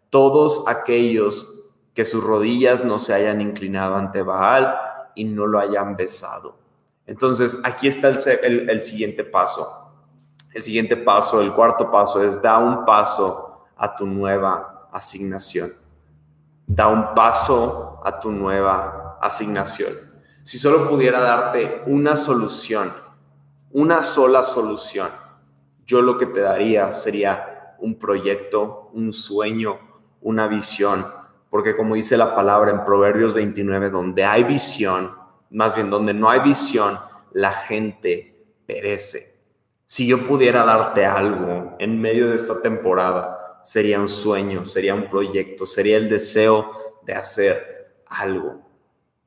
todos 0.10 0.66
aquellos 0.68 1.72
que 1.94 2.06
sus 2.06 2.24
rodillas 2.24 2.84
no 2.84 2.98
se 2.98 3.14
hayan 3.14 3.42
inclinado 3.42 3.96
ante 3.96 4.22
Baal 4.24 4.76
y 5.16 5.26
no 5.26 5.46
lo 5.46 5.60
hayan 5.60 5.96
besado. 5.96 6.58
Entonces, 7.06 7.62
aquí 7.64 7.88
está 7.88 8.10
el, 8.10 8.70
el 8.70 8.82
siguiente 8.82 9.24
paso. 9.24 9.68
El 10.54 10.64
siguiente 10.64 10.96
paso, 10.98 11.42
el 11.42 11.54
cuarto 11.54 11.92
paso 11.92 12.24
es 12.24 12.42
da 12.42 12.58
un 12.58 12.86
paso 12.86 13.66
a 13.76 13.96
tu 13.96 14.06
nueva 14.06 14.88
asignación. 14.92 15.74
Da 16.66 16.88
un 16.88 17.14
paso 17.14 18.02
a 18.04 18.20
tu 18.20 18.32
nueva 18.32 19.18
asignación. 19.22 20.13
Si 20.44 20.58
solo 20.58 20.90
pudiera 20.90 21.22
darte 21.22 21.84
una 21.86 22.18
solución, 22.18 22.94
una 23.72 24.04
sola 24.04 24.44
solución, 24.44 25.10
yo 25.86 26.02
lo 26.02 26.18
que 26.18 26.26
te 26.26 26.42
daría 26.42 26.92
sería 26.92 27.76
un 27.80 27.98
proyecto, 27.98 28.90
un 28.94 29.14
sueño, 29.14 29.80
una 30.20 30.48
visión, 30.48 31.08
porque 31.50 31.74
como 31.74 31.96
dice 31.96 32.18
la 32.18 32.36
palabra 32.36 32.72
en 32.72 32.84
Proverbios 32.84 33.34
29, 33.34 33.90
donde 33.90 34.26
hay 34.26 34.44
visión, 34.44 35.12
más 35.50 35.76
bien 35.76 35.90
donde 35.90 36.14
no 36.14 36.30
hay 36.30 36.42
visión, 36.42 37.00
la 37.32 37.54
gente 37.54 38.36
perece. 38.66 39.40
Si 39.86 40.06
yo 40.08 40.28
pudiera 40.28 40.66
darte 40.66 41.06
algo 41.06 41.78
en 41.80 42.02
medio 42.02 42.28
de 42.28 42.36
esta 42.36 42.62
temporada, 42.62 43.60
sería 43.64 43.98
un 44.02 44.10
sueño, 44.10 44.66
sería 44.66 44.94
un 44.94 45.10
proyecto, 45.10 45.66
sería 45.66 45.96
el 45.96 46.10
deseo 46.10 46.72
de 47.04 47.14
hacer 47.14 48.04
algo. 48.08 48.73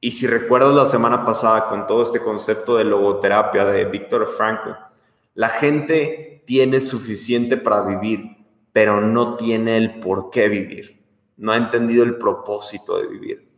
Y 0.00 0.10
si 0.10 0.26
recuerdas 0.26 0.74
la 0.74 0.84
semana 0.84 1.24
pasada 1.24 1.68
con 1.68 1.86
todo 1.86 2.02
este 2.02 2.20
concepto 2.20 2.76
de 2.76 2.84
logoterapia 2.84 3.64
de 3.64 3.86
Víctor 3.86 4.26
Frankl, 4.26 4.70
la 5.34 5.48
gente 5.48 6.42
tiene 6.46 6.80
suficiente 6.80 7.56
para 7.56 7.82
vivir, 7.82 8.36
pero 8.72 9.00
no 9.00 9.36
tiene 9.36 9.76
el 9.76 10.00
por 10.00 10.30
qué 10.30 10.48
vivir. 10.48 11.02
No 11.36 11.52
ha 11.52 11.56
entendido 11.56 12.04
el 12.04 12.16
propósito 12.16 12.98
de 12.98 13.08
vivir. 13.08 13.48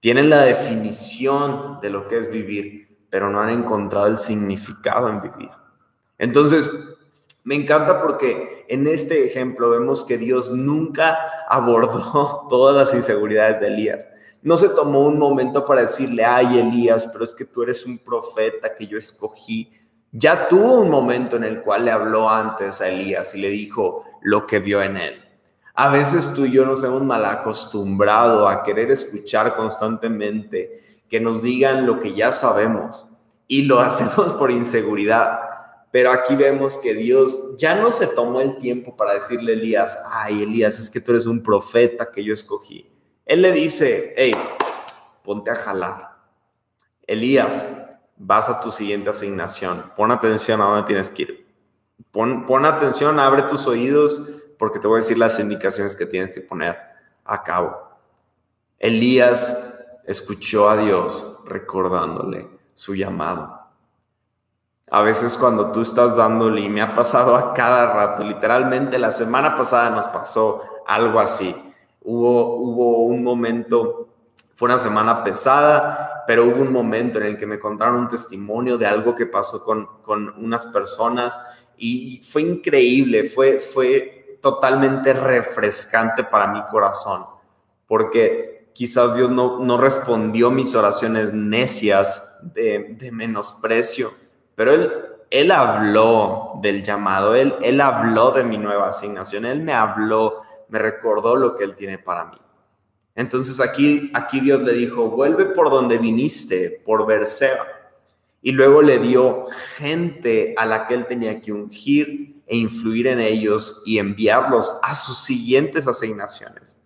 Tienen 0.00 0.30
la 0.30 0.42
definición 0.42 1.80
de 1.80 1.90
lo 1.90 2.06
que 2.06 2.18
es 2.18 2.30
vivir, 2.30 2.98
pero 3.10 3.30
no 3.30 3.40
han 3.40 3.50
encontrado 3.50 4.06
el 4.06 4.18
significado 4.18 5.08
en 5.08 5.22
vivir. 5.22 5.50
Entonces, 6.18 6.95
me 7.46 7.54
encanta 7.54 8.02
porque 8.02 8.66
en 8.66 8.88
este 8.88 9.24
ejemplo 9.24 9.70
vemos 9.70 10.02
que 10.02 10.18
Dios 10.18 10.50
nunca 10.50 11.16
abordó 11.48 12.44
todas 12.50 12.74
las 12.74 12.92
inseguridades 12.92 13.60
de 13.60 13.68
Elías. 13.68 14.08
No 14.42 14.56
se 14.56 14.68
tomó 14.68 15.04
un 15.04 15.16
momento 15.16 15.64
para 15.64 15.82
decirle, 15.82 16.24
ay 16.24 16.58
Elías, 16.58 17.06
pero 17.06 17.22
es 17.22 17.32
que 17.36 17.44
tú 17.44 17.62
eres 17.62 17.86
un 17.86 17.98
profeta 17.98 18.74
que 18.74 18.88
yo 18.88 18.98
escogí. 18.98 19.70
Ya 20.10 20.48
tuvo 20.48 20.80
un 20.80 20.90
momento 20.90 21.36
en 21.36 21.44
el 21.44 21.62
cual 21.62 21.84
le 21.84 21.92
habló 21.92 22.28
antes 22.28 22.80
a 22.80 22.88
Elías 22.88 23.32
y 23.36 23.40
le 23.40 23.50
dijo 23.50 24.02
lo 24.22 24.44
que 24.44 24.58
vio 24.58 24.82
en 24.82 24.96
él. 24.96 25.24
A 25.74 25.88
veces 25.88 26.34
tú 26.34 26.46
y 26.46 26.50
yo 26.50 26.66
nos 26.66 26.82
hemos 26.82 27.04
mal 27.04 27.24
acostumbrado 27.24 28.48
a 28.48 28.64
querer 28.64 28.90
escuchar 28.90 29.54
constantemente 29.54 30.80
que 31.08 31.20
nos 31.20 31.42
digan 31.42 31.86
lo 31.86 32.00
que 32.00 32.12
ya 32.12 32.32
sabemos 32.32 33.06
y 33.46 33.62
lo 33.62 33.78
hacemos 33.80 34.32
por 34.32 34.50
inseguridad. 34.50 35.45
Pero 35.90 36.10
aquí 36.10 36.34
vemos 36.34 36.78
que 36.78 36.94
Dios 36.94 37.56
ya 37.56 37.74
no 37.74 37.90
se 37.90 38.06
tomó 38.06 38.40
el 38.40 38.58
tiempo 38.58 38.96
para 38.96 39.14
decirle 39.14 39.52
a 39.52 39.54
Elías, 39.54 39.98
ay 40.10 40.42
Elías, 40.42 40.78
es 40.78 40.90
que 40.90 41.00
tú 41.00 41.12
eres 41.12 41.26
un 41.26 41.42
profeta 41.42 42.10
que 42.10 42.22
yo 42.22 42.32
escogí. 42.32 42.90
Él 43.24 43.42
le 43.42 43.52
dice, 43.52 44.14
hey, 44.16 44.32
ponte 45.22 45.50
a 45.50 45.54
jalar. 45.54 46.16
Elías, 47.06 47.66
vas 48.16 48.48
a 48.48 48.60
tu 48.60 48.70
siguiente 48.70 49.10
asignación. 49.10 49.90
Pon 49.96 50.10
atención 50.10 50.60
a 50.60 50.64
dónde 50.64 50.86
tienes 50.86 51.10
que 51.10 51.22
ir. 51.22 51.46
Pon, 52.10 52.46
pon 52.46 52.64
atención, 52.64 53.18
abre 53.18 53.42
tus 53.42 53.66
oídos 53.66 54.22
porque 54.58 54.78
te 54.78 54.86
voy 54.86 54.98
a 54.98 55.02
decir 55.02 55.18
las 55.18 55.38
indicaciones 55.38 55.94
que 55.94 56.06
tienes 56.06 56.32
que 56.32 56.40
poner 56.40 56.76
a 57.24 57.42
cabo. 57.42 57.76
Elías 58.78 59.74
escuchó 60.04 60.68
a 60.68 60.76
Dios 60.76 61.44
recordándole 61.46 62.48
su 62.74 62.94
llamado. 62.94 63.65
A 64.90 65.02
veces 65.02 65.36
cuando 65.36 65.72
tú 65.72 65.80
estás 65.80 66.16
dándole, 66.16 66.62
y 66.62 66.68
me 66.68 66.80
ha 66.80 66.94
pasado 66.94 67.36
a 67.36 67.52
cada 67.54 67.92
rato, 67.92 68.22
literalmente 68.22 68.98
la 68.98 69.10
semana 69.10 69.56
pasada 69.56 69.90
nos 69.90 70.08
pasó 70.08 70.62
algo 70.86 71.18
así. 71.18 71.54
Hubo, 72.02 72.56
hubo 72.56 72.98
un 73.02 73.24
momento, 73.24 74.08
fue 74.54 74.68
una 74.68 74.78
semana 74.78 75.24
pesada, 75.24 76.24
pero 76.26 76.44
hubo 76.44 76.62
un 76.62 76.72
momento 76.72 77.18
en 77.18 77.24
el 77.26 77.36
que 77.36 77.46
me 77.46 77.58
contaron 77.58 77.96
un 77.96 78.08
testimonio 78.08 78.78
de 78.78 78.86
algo 78.86 79.14
que 79.14 79.26
pasó 79.26 79.64
con, 79.64 79.86
con 80.02 80.32
unas 80.42 80.66
personas 80.66 81.40
y 81.76 82.22
fue 82.22 82.42
increíble, 82.42 83.28
fue, 83.28 83.60
fue 83.60 84.38
totalmente 84.40 85.12
refrescante 85.12 86.24
para 86.24 86.46
mi 86.48 86.62
corazón, 86.66 87.26
porque 87.86 88.70
quizás 88.72 89.16
Dios 89.16 89.30
no, 89.30 89.58
no 89.60 89.78
respondió 89.78 90.50
mis 90.50 90.74
oraciones 90.74 91.32
necias 91.32 92.36
de, 92.42 93.10
menosprecio, 93.12 94.10
pero 94.56 94.72
Él, 94.72 94.90
él 95.30 95.52
habló 95.52 96.54
del 96.60 96.82
llamado, 96.82 97.36
él, 97.36 97.54
él 97.62 97.80
habló 97.80 98.32
de 98.32 98.42
mi 98.42 98.58
nueva 98.58 98.88
asignación, 98.88 99.44
Él 99.44 99.62
me 99.62 99.72
habló, 99.72 100.38
me 100.68 100.78
recordó 100.78 101.36
lo 101.36 101.54
que 101.54 101.62
Él 101.62 101.76
tiene 101.76 101.98
para 101.98 102.24
mí. 102.24 102.38
Entonces 103.14 103.60
aquí, 103.60 104.10
aquí 104.14 104.40
Dios 104.40 104.60
le 104.60 104.72
dijo, 104.72 105.10
vuelve 105.10 105.46
por 105.46 105.70
donde 105.70 105.98
viniste, 105.98 106.82
por 106.84 107.06
Berseba. 107.06 107.66
Y 108.42 108.52
luego 108.52 108.82
le 108.82 108.98
dio 108.98 109.44
gente 109.76 110.54
a 110.56 110.66
la 110.66 110.86
que 110.86 110.94
Él 110.94 111.06
tenía 111.06 111.40
que 111.40 111.52
ungir 111.52 112.42
e 112.46 112.56
influir 112.56 113.08
en 113.08 113.20
ellos 113.20 113.82
y 113.86 113.98
enviarlos 113.98 114.78
a 114.82 114.94
sus 114.94 115.18
siguientes 115.18 115.88
asignaciones. 115.88 116.78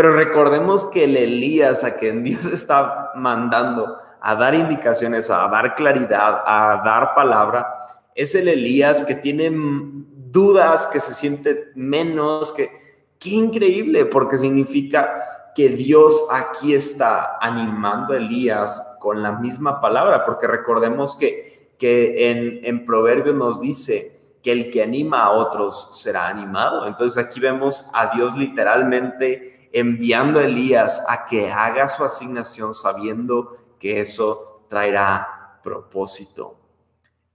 Pero 0.00 0.14
recordemos 0.14 0.86
que 0.86 1.04
el 1.04 1.14
Elías 1.14 1.84
a 1.84 1.96
quien 1.96 2.24
Dios 2.24 2.46
está 2.54 3.12
mandando 3.16 3.98
a 4.22 4.34
dar 4.34 4.54
indicaciones, 4.54 5.28
a 5.28 5.46
dar 5.48 5.74
claridad, 5.74 6.42
a 6.46 6.80
dar 6.82 7.14
palabra, 7.14 7.66
es 8.14 8.34
el 8.34 8.48
Elías 8.48 9.04
que 9.04 9.14
tiene 9.14 9.50
dudas, 9.52 10.86
que 10.86 11.00
se 11.00 11.12
siente 11.12 11.72
menos, 11.74 12.50
que 12.50 12.70
qué 13.18 13.28
increíble, 13.28 14.06
porque 14.06 14.38
significa 14.38 15.22
que 15.54 15.68
Dios 15.68 16.28
aquí 16.32 16.74
está 16.74 17.36
animando 17.38 18.14
a 18.14 18.16
Elías 18.16 18.96
con 19.00 19.22
la 19.22 19.32
misma 19.32 19.82
palabra, 19.82 20.24
porque 20.24 20.46
recordemos 20.46 21.14
que, 21.14 21.74
que 21.78 22.30
en, 22.30 22.64
en 22.64 22.86
Proverbios 22.86 23.36
nos 23.36 23.60
dice 23.60 24.18
que 24.42 24.52
el 24.52 24.70
que 24.70 24.82
anima 24.82 25.24
a 25.24 25.32
otros 25.32 25.90
será 25.92 26.28
animado. 26.28 26.86
Entonces 26.86 27.22
aquí 27.22 27.38
vemos 27.38 27.90
a 27.92 28.16
Dios 28.16 28.34
literalmente 28.38 29.59
enviando 29.72 30.40
a 30.40 30.44
Elías 30.44 31.04
a 31.08 31.24
que 31.26 31.50
haga 31.50 31.88
su 31.88 32.04
asignación 32.04 32.74
sabiendo 32.74 33.56
que 33.78 34.00
eso 34.00 34.66
traerá 34.68 35.58
propósito. 35.62 36.58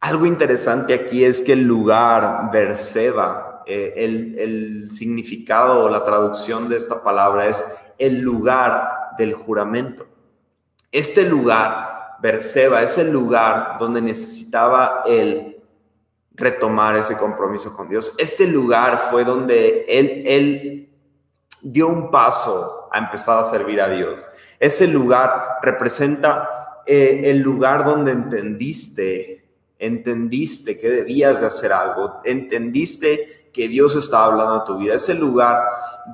Algo 0.01 0.25
interesante 0.25 0.93
aquí 0.93 1.23
es 1.23 1.41
que 1.41 1.53
el 1.53 1.63
lugar 1.63 2.49
Berseba, 2.51 3.63
eh, 3.65 3.93
el, 3.97 4.37
el 4.37 4.91
significado 4.91 5.85
o 5.85 5.89
la 5.89 6.03
traducción 6.03 6.69
de 6.69 6.77
esta 6.77 7.03
palabra 7.03 7.47
es 7.47 7.65
el 7.97 8.19
lugar 8.21 9.15
del 9.17 9.33
juramento. 9.33 10.05
Este 10.91 11.23
lugar, 11.23 12.17
Berseba, 12.21 12.83
es 12.83 12.97
el 12.97 13.11
lugar 13.11 13.77
donde 13.79 14.01
necesitaba 14.01 15.03
él 15.05 15.55
retomar 16.33 16.95
ese 16.97 17.17
compromiso 17.17 17.75
con 17.75 17.89
Dios. 17.89 18.13
Este 18.17 18.45
lugar 18.47 18.99
fue 19.09 19.23
donde 19.23 19.85
él, 19.87 20.23
él 20.25 20.94
dio 21.65 21.87
un 21.87 22.11
paso 22.11 22.87
a 22.91 22.99
empezar 22.99 23.39
a 23.39 23.43
servir 23.43 23.81
a 23.81 23.89
Dios. 23.89 24.27
Ese 24.59 24.87
lugar 24.87 25.57
representa 25.61 26.81
eh, 26.85 27.21
el 27.25 27.39
lugar 27.39 27.83
donde 27.83 28.11
entendiste, 28.11 29.43
entendiste 29.79 30.79
que 30.79 30.89
debías 30.89 31.41
de 31.41 31.47
hacer 31.47 31.73
algo, 31.73 32.21
entendiste 32.23 33.49
que 33.51 33.67
Dios 33.67 33.95
estaba 33.95 34.25
hablando 34.25 34.55
a 34.55 34.63
tu 34.63 34.77
vida, 34.77 34.95
ese 34.95 35.13
lugar 35.13 35.63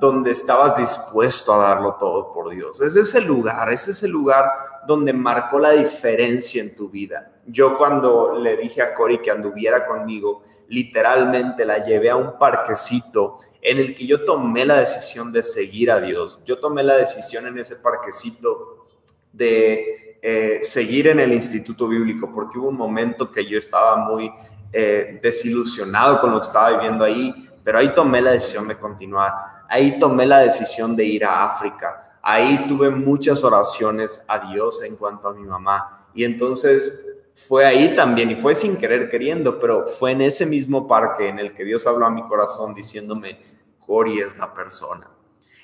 donde 0.00 0.30
estabas 0.30 0.76
dispuesto 0.76 1.52
a 1.52 1.58
darlo 1.58 1.94
todo 1.94 2.32
por 2.32 2.50
Dios. 2.50 2.80
Es 2.80 2.96
ese 2.96 3.20
lugar, 3.20 3.70
es 3.72 3.88
ese 3.88 4.08
lugar 4.08 4.46
donde 4.86 5.12
marcó 5.12 5.58
la 5.58 5.70
diferencia 5.70 6.62
en 6.62 6.74
tu 6.74 6.88
vida. 6.88 7.32
Yo 7.46 7.76
cuando 7.76 8.38
le 8.38 8.56
dije 8.56 8.80
a 8.80 8.94
Cori 8.94 9.18
que 9.18 9.32
anduviera 9.32 9.86
conmigo, 9.86 10.42
literalmente 10.68 11.64
la 11.64 11.78
llevé 11.78 12.10
a 12.10 12.16
un 12.16 12.38
parquecito 12.38 13.36
en 13.62 13.78
el 13.78 13.94
que 13.94 14.04
yo 14.04 14.24
tomé 14.24 14.66
la 14.66 14.80
decisión 14.80 15.32
de 15.32 15.42
seguir 15.42 15.92
a 15.92 16.00
Dios. 16.00 16.42
Yo 16.44 16.58
tomé 16.58 16.82
la 16.82 16.96
decisión 16.96 17.46
en 17.46 17.58
ese 17.58 17.76
parquecito 17.76 18.88
de 19.32 20.18
eh, 20.20 20.58
seguir 20.62 21.06
en 21.06 21.20
el 21.20 21.32
Instituto 21.32 21.86
Bíblico, 21.86 22.30
porque 22.34 22.58
hubo 22.58 22.68
un 22.68 22.76
momento 22.76 23.30
que 23.30 23.46
yo 23.46 23.56
estaba 23.56 23.96
muy 23.96 24.32
eh, 24.72 25.20
desilusionado 25.22 26.20
con 26.20 26.32
lo 26.32 26.40
que 26.40 26.46
estaba 26.48 26.70
viviendo 26.70 27.04
ahí, 27.04 27.48
pero 27.62 27.78
ahí 27.78 27.94
tomé 27.94 28.20
la 28.20 28.32
decisión 28.32 28.66
de 28.66 28.76
continuar, 28.76 29.32
ahí 29.68 29.96
tomé 29.98 30.26
la 30.26 30.40
decisión 30.40 30.96
de 30.96 31.04
ir 31.04 31.24
a 31.24 31.44
África, 31.44 32.18
ahí 32.20 32.66
tuve 32.66 32.90
muchas 32.90 33.44
oraciones 33.44 34.24
a 34.26 34.40
Dios 34.40 34.82
en 34.82 34.96
cuanto 34.96 35.28
a 35.28 35.34
mi 35.34 35.44
mamá. 35.44 36.08
Y 36.14 36.24
entonces 36.24 37.20
fue 37.34 37.64
ahí 37.64 37.94
también 37.94 38.30
y 38.32 38.36
fue 38.36 38.54
sin 38.56 38.76
querer 38.76 39.08
queriendo, 39.08 39.58
pero 39.58 39.86
fue 39.86 40.10
en 40.10 40.22
ese 40.22 40.46
mismo 40.46 40.88
parque 40.88 41.28
en 41.28 41.38
el 41.38 41.54
que 41.54 41.64
Dios 41.64 41.86
habló 41.86 42.06
a 42.06 42.10
mi 42.10 42.22
corazón 42.24 42.74
diciéndome, 42.74 43.51
Cori 43.92 44.20
es 44.20 44.38
la 44.38 44.54
persona. 44.54 45.06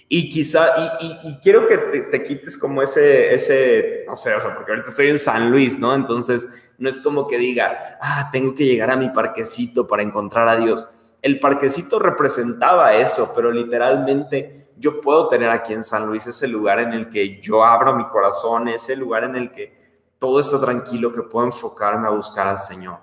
Y 0.07 0.29
quizá, 0.29 0.99
y, 1.01 1.39
quiero 1.39 1.67
que 1.67 1.79
te, 1.79 2.23
quites 2.23 2.59
como 2.59 2.83
ese, 2.83 3.33
ese, 3.33 4.05
no 4.07 4.17
sé, 4.17 4.35
o 4.35 4.41
sea, 4.41 4.55
porque 4.55 4.73
ahorita 4.73 4.91
estoy 4.91 5.09
en 5.09 5.19
San 5.19 5.51
Luis, 5.51 5.79
¿no? 5.79 5.95
Entonces, 5.95 6.47
no 6.77 6.91
es 6.91 7.01
como 7.01 7.27
que 7.27 7.39
diga, 7.39 7.99
ah, 8.03 8.29
tengo 8.31 8.55
que 8.55 8.67
llegar 8.67 8.91
a 8.91 8.97
mi 8.97 9.09
parquecito 9.09 9.87
para 9.87 10.03
encontrar 10.03 10.47
a 10.47 10.57
Dios. 10.57 10.91
El 11.23 11.41
parquecito 11.41 11.99
representaba 11.99 12.93
eso, 12.95 13.33
pero 13.35 13.51
literalmente 13.51 14.73
yo 14.77 15.01
puedo 15.01 15.29
tener 15.29 15.49
aquí 15.49 15.73
en 15.73 15.83
San 15.83 16.05
Luis 16.07 16.27
ese 16.27 16.49
lugar 16.49 16.81
en 16.81 16.93
el 16.93 17.09
que 17.09 17.41
yo 17.41 17.65
abro 17.65 17.97
mi 17.97 18.07
corazón, 18.09 18.69
ese 18.69 18.95
lugar 18.95 19.25
en 19.25 19.37
el 19.37 19.51
que 19.51 19.75
todo 20.19 20.39
está 20.41 20.61
tranquilo, 20.61 21.15
que 21.15 21.23
puedo 21.23 21.47
enfocarme 21.47 22.09
a 22.09 22.11
buscar 22.11 22.47
al 22.47 22.61
Señor. 22.61 22.99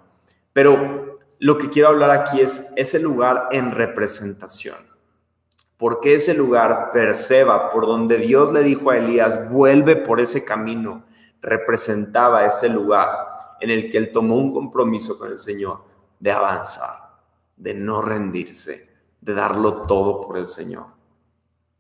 Pero 0.54 1.16
lo 1.40 1.58
que 1.58 1.72
quiero 1.72 1.90
hablar 1.90 2.12
aquí 2.12 2.42
es 2.42 2.72
ese 2.76 3.00
lugar 3.00 3.48
en 3.52 3.72
representación 3.72 4.95
porque 5.86 6.16
ese 6.16 6.34
lugar, 6.34 6.90
Perseba, 6.92 7.70
por 7.70 7.86
donde 7.86 8.18
Dios 8.18 8.52
le 8.52 8.64
dijo 8.64 8.90
a 8.90 8.98
Elías, 8.98 9.52
vuelve 9.52 9.96
por 9.96 10.20
ese 10.20 10.44
camino, 10.44 11.04
representaba 11.44 12.44
ese 12.44 12.70
lugar 12.70 13.08
en 13.60 13.70
el 13.70 13.92
que 13.92 14.00
él 14.00 14.12
tomó 14.12 14.36
un 14.36 14.52
compromiso 14.52 15.20
con 15.20 15.30
el 15.30 15.38
Señor 15.38 15.84
de 16.20 16.32
avanzar, 16.32 17.12
de 17.56 17.76
no 17.76 18.02
rendirse, 18.02 18.90
de 19.22 19.36
darlo 19.36 19.84
todo 19.84 20.22
por 20.22 20.40
el 20.40 20.48
Señor. 20.48 20.88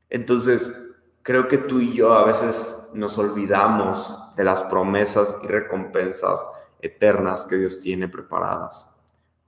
Entonces, 0.07 0.95
creo 1.23 1.47
que 1.47 1.57
tú 1.57 1.79
y 1.79 1.91
yo 1.91 2.13
a 2.13 2.25
veces 2.25 2.89
nos 2.93 3.17
olvidamos 3.17 4.35
de 4.35 4.43
las 4.43 4.61
promesas 4.61 5.35
y 5.41 5.47
recompensas 5.47 6.45
eternas 6.79 7.45
que 7.45 7.55
Dios 7.55 7.79
tiene 7.79 8.07
preparadas. 8.07 9.03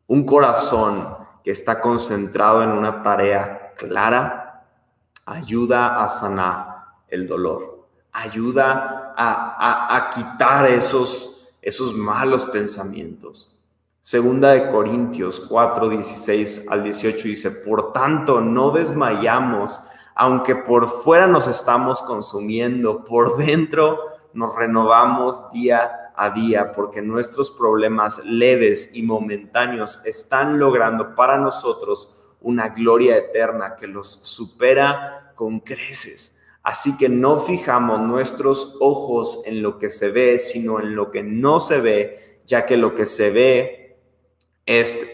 Un 0.08 0.26
corazón 0.26 1.16
que 1.44 1.52
está 1.52 1.80
concentrado 1.80 2.64
en 2.64 2.72
una 2.72 3.04
tarea 3.04 3.76
clara 3.78 4.46
ayuda 5.28 6.02
a 6.02 6.08
sanar 6.08 6.86
el 7.10 7.28
dolor, 7.28 7.86
ayuda 8.14 9.14
a, 9.18 10.10
quitar 10.14 10.72
esos, 10.72 11.54
esos 11.62 11.94
malos 11.94 12.46
pensamientos. 12.46 13.54
Segunda 14.00 14.52
de 14.52 14.70
Corintios 14.70 15.42
4, 15.42 15.90
16 15.90 16.68
al 16.70 16.84
18 16.84 17.28
dice, 17.28 17.52
por 17.52 17.92
tanto, 17.92 18.40
no 18.40 18.72
desmayamos, 18.72 19.82
aunque 20.16 20.56
por 20.56 20.88
fuera 20.88 21.28
nos 21.28 21.48
estamos 21.48 22.02
consumiendo, 22.04 23.04
por 23.04 23.36
dentro 23.38 24.00
nos 24.34 24.56
renovamos 24.56 25.52
día 25.52 25.92
a 26.16 26.30
día, 26.30 26.72
porque 26.72 27.02
nuestros 27.02 27.52
problemas 27.52 28.22
leves 28.24 28.92
y 28.94 29.04
momentáneos 29.04 30.04
están 30.06 30.58
logrando 30.58 31.16
para 31.16 31.38
nosotros 31.38 32.17
una 32.42 32.70
gloria 32.70 33.18
eterna 33.18 33.76
que 33.76 33.88
los 33.88 34.12
supera 34.12 35.32
con 35.36 35.60
creces. 35.60 36.42
Así 36.64 36.98
que 36.98 37.08
no 37.08 37.40
fijamos 37.40 38.02
nuestros 38.02 38.78
ojos 38.80 39.42
en 39.46 39.62
lo 39.62 39.80
que 39.80 39.90
se 39.90 40.12
ve, 40.12 40.38
sino 40.38 40.80
en 40.80 40.96
lo 40.96 41.12
que 41.12 41.24
no 41.24 41.60
se 41.60 41.80
ve, 41.80 42.42
ya 42.46 42.66
que 42.66 42.76
lo 42.76 42.94
que 42.94 43.06
se 43.06 43.30
ve 43.30 43.98
es 44.66 45.14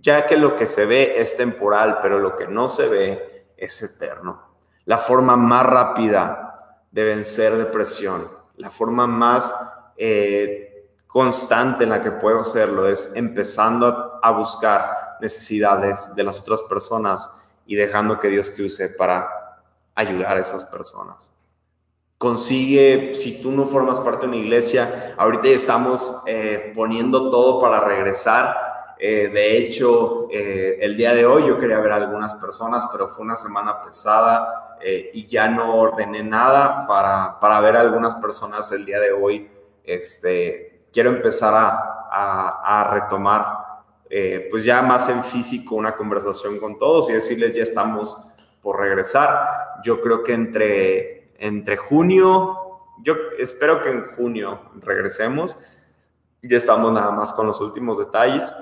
ya 0.00 0.26
que 0.26 0.36
lo 0.36 0.54
que 0.56 0.66
se 0.66 0.86
ve 0.86 1.14
es 1.16 1.36
temporal, 1.36 1.98
pero 2.00 2.18
lo 2.18 2.36
que 2.36 2.46
no 2.46 2.68
se 2.68 2.86
ve 2.88 3.46
es 3.56 3.82
eterno. 3.82 4.40
La 4.84 4.98
forma 4.98 5.36
más 5.36 5.66
rápida 5.66 6.80
de 6.90 7.02
vencer 7.02 7.56
depresión, 7.56 8.28
la 8.56 8.70
forma 8.70 9.06
más 9.06 9.54
eh, 9.96 10.90
constante 11.06 11.84
en 11.84 11.90
la 11.90 12.02
que 12.02 12.12
puedo 12.12 12.40
hacerlo 12.40 12.88
es 12.88 13.12
empezando 13.14 13.86
a, 13.86 14.15
buscar 14.30 15.16
necesidades 15.20 16.14
de 16.14 16.24
las 16.24 16.40
otras 16.40 16.62
personas 16.62 17.30
y 17.66 17.74
dejando 17.74 18.18
que 18.18 18.28
Dios 18.28 18.52
te 18.52 18.62
use 18.62 18.88
para 18.88 19.28
ayudar 19.94 20.36
a 20.36 20.40
esas 20.40 20.64
personas. 20.64 21.30
Consigue, 22.18 23.12
si 23.14 23.42
tú 23.42 23.50
no 23.50 23.66
formas 23.66 24.00
parte 24.00 24.22
de 24.22 24.28
una 24.28 24.36
iglesia, 24.36 25.14
ahorita 25.18 25.48
ya 25.48 25.54
estamos 25.54 26.22
eh, 26.26 26.72
poniendo 26.74 27.30
todo 27.30 27.60
para 27.60 27.80
regresar. 27.80 28.94
Eh, 28.98 29.28
de 29.32 29.58
hecho, 29.58 30.28
el 30.30 30.96
día 30.96 31.12
de 31.12 31.26
hoy 31.26 31.46
yo 31.46 31.58
quería 31.58 31.78
ver 31.78 31.92
a 31.92 31.96
algunas 31.96 32.34
personas, 32.36 32.88
pero 32.90 33.08
fue 33.08 33.24
una 33.24 33.36
semana 33.36 33.82
pesada 33.82 34.78
y 35.12 35.26
ya 35.26 35.48
no 35.48 35.74
ordené 35.76 36.22
nada 36.22 36.86
para, 36.86 37.38
para 37.40 37.60
ver 37.60 37.76
a 37.76 37.80
algunas 37.80 38.14
personas 38.14 38.70
el 38.72 38.86
día 38.86 39.00
de 39.00 39.12
hoy 39.12 39.50
este, 39.86 40.88
quiero 40.92 41.10
empezar 41.10 41.54
a, 41.54 42.90
retomar, 42.92 43.55
eh, 44.10 44.48
pues 44.50 44.64
ya 44.64 44.82
más 44.82 45.08
en 45.08 45.24
físico, 45.24 45.74
una 45.74 45.96
conversación 45.96 46.58
con 46.58 46.78
todos 46.78 47.10
y 47.10 47.14
decirles, 47.14 47.54
ya 47.54 47.62
estamos 47.62 48.34
por 48.62 48.80
regresar. 48.80 49.48
Yo 49.84 50.00
creo 50.00 50.22
que 50.22 50.32
entre, 50.32 51.32
entre 51.38 51.76
junio, 51.76 52.58
yo 53.02 53.14
espero 53.38 53.82
que 53.82 53.90
en 53.90 54.04
junio 54.04 54.60
regresemos. 54.80 55.58
Ya 56.42 56.56
estamos 56.56 56.92
nada 56.92 57.10
más 57.10 57.32
con 57.32 57.46
los 57.46 57.60
últimos 57.60 57.98
detalles, 57.98 58.54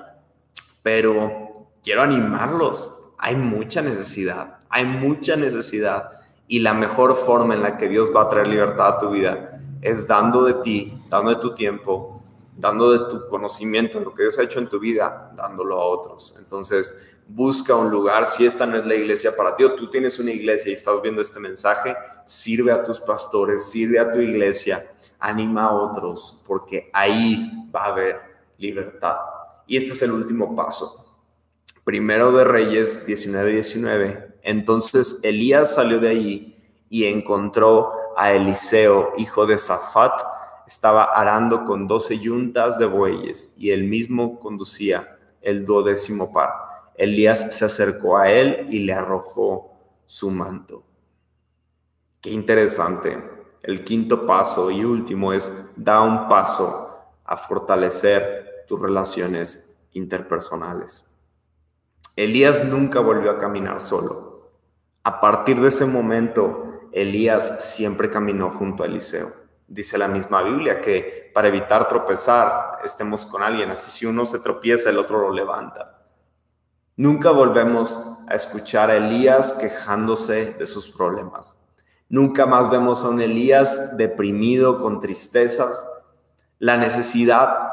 pero 0.81 1.67
quiero 1.83 2.01
animarlos. 2.01 3.13
Hay 3.17 3.35
mucha 3.35 3.81
necesidad, 3.81 4.59
hay 4.69 4.85
mucha 4.85 5.35
necesidad. 5.35 6.09
Y 6.47 6.59
la 6.59 6.73
mejor 6.73 7.15
forma 7.15 7.53
en 7.53 7.61
la 7.61 7.77
que 7.77 7.89
Dios 7.89 8.11
va 8.15 8.23
a 8.23 8.29
traer 8.29 8.47
libertad 8.47 8.87
a 8.87 8.97
tu 8.99 9.09
vida 9.09 9.51
es 9.81 10.07
dando 10.07 10.43
de 10.43 10.55
ti, 10.55 10.99
dando 11.09 11.29
de 11.29 11.35
tu 11.37 11.53
tiempo, 11.53 12.14
dando 12.57 12.91
de 12.91 13.09
tu 13.09 13.27
conocimiento, 13.27 13.99
lo 13.99 14.13
que 14.13 14.23
Dios 14.23 14.39
ha 14.39 14.43
hecho 14.43 14.59
en 14.59 14.69
tu 14.69 14.79
vida, 14.79 15.31
dándolo 15.35 15.79
a 15.79 15.85
otros. 15.85 16.35
Entonces, 16.39 17.15
busca 17.27 17.75
un 17.75 17.91
lugar, 17.91 18.25
si 18.25 18.45
esta 18.45 18.65
no 18.65 18.77
es 18.77 18.85
la 18.85 18.95
iglesia 18.95 19.35
para 19.35 19.55
ti 19.55 19.63
o 19.63 19.75
tú 19.75 19.89
tienes 19.89 20.19
una 20.19 20.31
iglesia 20.31 20.69
y 20.69 20.73
estás 20.73 21.01
viendo 21.01 21.21
este 21.21 21.39
mensaje, 21.39 21.95
sirve 22.25 22.71
a 22.71 22.83
tus 22.83 23.01
pastores, 23.01 23.69
sirve 23.69 23.99
a 23.99 24.11
tu 24.11 24.19
iglesia, 24.19 24.91
anima 25.19 25.65
a 25.65 25.73
otros, 25.73 26.43
porque 26.47 26.89
ahí 26.93 27.69
va 27.75 27.85
a 27.85 27.89
haber 27.89 28.21
libertad. 28.57 29.17
Y 29.67 29.77
este 29.77 29.91
es 29.91 30.01
el 30.03 30.11
último 30.11 30.55
paso. 30.55 31.01
Primero 31.83 32.31
de 32.31 32.43
Reyes 32.43 33.05
19, 33.05 33.51
19. 33.51 34.35
Entonces 34.43 35.19
Elías 35.23 35.75
salió 35.75 35.99
de 35.99 36.09
allí 36.09 36.55
y 36.89 37.05
encontró 37.05 37.91
a 38.15 38.31
Eliseo, 38.31 39.13
hijo 39.17 39.45
de 39.45 39.57
Safat, 39.57 40.34
estaba 40.67 41.03
arando 41.03 41.65
con 41.65 41.87
doce 41.87 42.19
yuntas 42.19 42.77
de 42.77 42.85
bueyes 42.85 43.53
y 43.57 43.71
él 43.71 43.83
mismo 43.83 44.39
conducía 44.39 45.17
el 45.41 45.65
duodécimo 45.65 46.33
par. 46.33 46.51
Elías 46.95 47.55
se 47.55 47.65
acercó 47.65 48.17
a 48.17 48.31
él 48.31 48.67
y 48.69 48.79
le 48.79 48.93
arrojó 48.93 49.73
su 50.05 50.31
manto. 50.31 50.83
Qué 52.21 52.31
interesante. 52.31 53.21
El 53.61 53.83
quinto 53.83 54.25
paso 54.25 54.71
y 54.71 54.83
último 54.83 55.33
es 55.33 55.69
da 55.75 56.01
un 56.01 56.27
paso 56.27 56.99
a 57.23 57.37
fortalecer 57.37 58.65
tus 58.67 58.79
relaciones 58.79 59.77
interpersonales. 59.93 61.11
Elías 62.15 62.63
nunca 62.63 62.99
volvió 62.99 63.31
a 63.31 63.37
caminar 63.37 63.81
solo. 63.81 64.51
A 65.03 65.19
partir 65.19 65.59
de 65.59 65.67
ese 65.67 65.85
momento, 65.85 66.87
Elías 66.91 67.63
siempre 67.63 68.09
caminó 68.09 68.49
junto 68.49 68.83
a 68.83 68.85
Eliseo. 68.85 69.44
Dice 69.67 69.97
la 69.97 70.07
misma 70.07 70.43
Biblia 70.43 70.79
que 70.79 71.31
para 71.33 71.47
evitar 71.47 71.87
tropezar 71.87 72.79
estemos 72.83 73.25
con 73.25 73.41
alguien, 73.41 73.71
así 73.71 73.89
si 73.89 74.05
uno 74.05 74.25
se 74.25 74.39
tropieza 74.39 74.89
el 74.89 74.99
otro 74.99 75.19
lo 75.19 75.31
levanta. 75.31 76.03
Nunca 76.97 77.31
volvemos 77.31 78.19
a 78.27 78.35
escuchar 78.35 78.89
a 78.89 78.95
Elías 78.95 79.53
quejándose 79.53 80.53
de 80.53 80.65
sus 80.65 80.89
problemas. 80.89 81.61
Nunca 82.07 82.45
más 82.45 82.69
vemos 82.69 83.03
a 83.03 83.09
un 83.09 83.19
Elías 83.19 83.97
deprimido 83.97 84.77
con 84.77 84.99
tristezas. 84.99 85.89
La 86.59 86.77
necesidad 86.77 87.69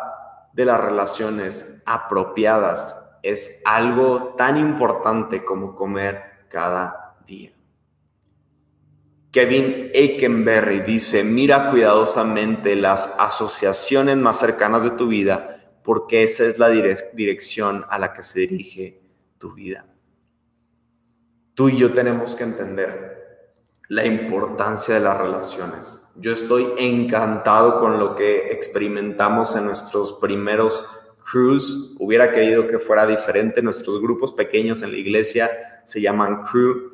de 0.52 0.64
las 0.64 0.80
relaciones 0.80 1.82
apropiadas 1.86 3.16
es 3.22 3.62
algo 3.64 4.34
tan 4.36 4.56
importante 4.56 5.44
como 5.44 5.74
comer 5.74 6.46
cada 6.48 7.14
día. 7.26 7.52
Kevin 9.32 9.90
Aikenberry 9.94 10.80
dice, 10.82 11.24
mira 11.24 11.70
cuidadosamente 11.70 12.76
las 12.76 13.14
asociaciones 13.18 14.18
más 14.18 14.38
cercanas 14.38 14.84
de 14.84 14.90
tu 14.90 15.08
vida 15.08 15.56
porque 15.82 16.22
esa 16.22 16.44
es 16.44 16.58
la 16.58 16.68
dirección 16.68 17.86
a 17.88 17.98
la 17.98 18.12
que 18.12 18.22
se 18.22 18.40
dirige 18.40 19.00
tu 19.38 19.54
vida. 19.54 19.86
Tú 21.54 21.70
y 21.70 21.78
yo 21.78 21.94
tenemos 21.94 22.34
que 22.34 22.44
entender 22.44 23.48
la 23.88 24.04
importancia 24.04 24.94
de 24.94 25.00
las 25.00 25.16
relaciones. 25.16 26.06
Yo 26.16 26.30
estoy 26.30 26.68
encantado 26.76 27.80
con 27.80 27.98
lo 27.98 28.14
que 28.14 28.52
experimentamos 28.52 29.56
en 29.56 29.64
nuestros 29.64 30.12
primeros 30.14 31.14
crews. 31.30 31.96
Hubiera 31.98 32.32
querido 32.32 32.66
que 32.68 32.78
fuera 32.78 33.06
diferente. 33.06 33.62
Nuestros 33.62 33.98
grupos 34.00 34.32
pequeños 34.32 34.82
en 34.82 34.92
la 34.92 34.98
iglesia 34.98 35.50
se 35.84 36.02
llaman 36.02 36.42
crew 36.42 36.91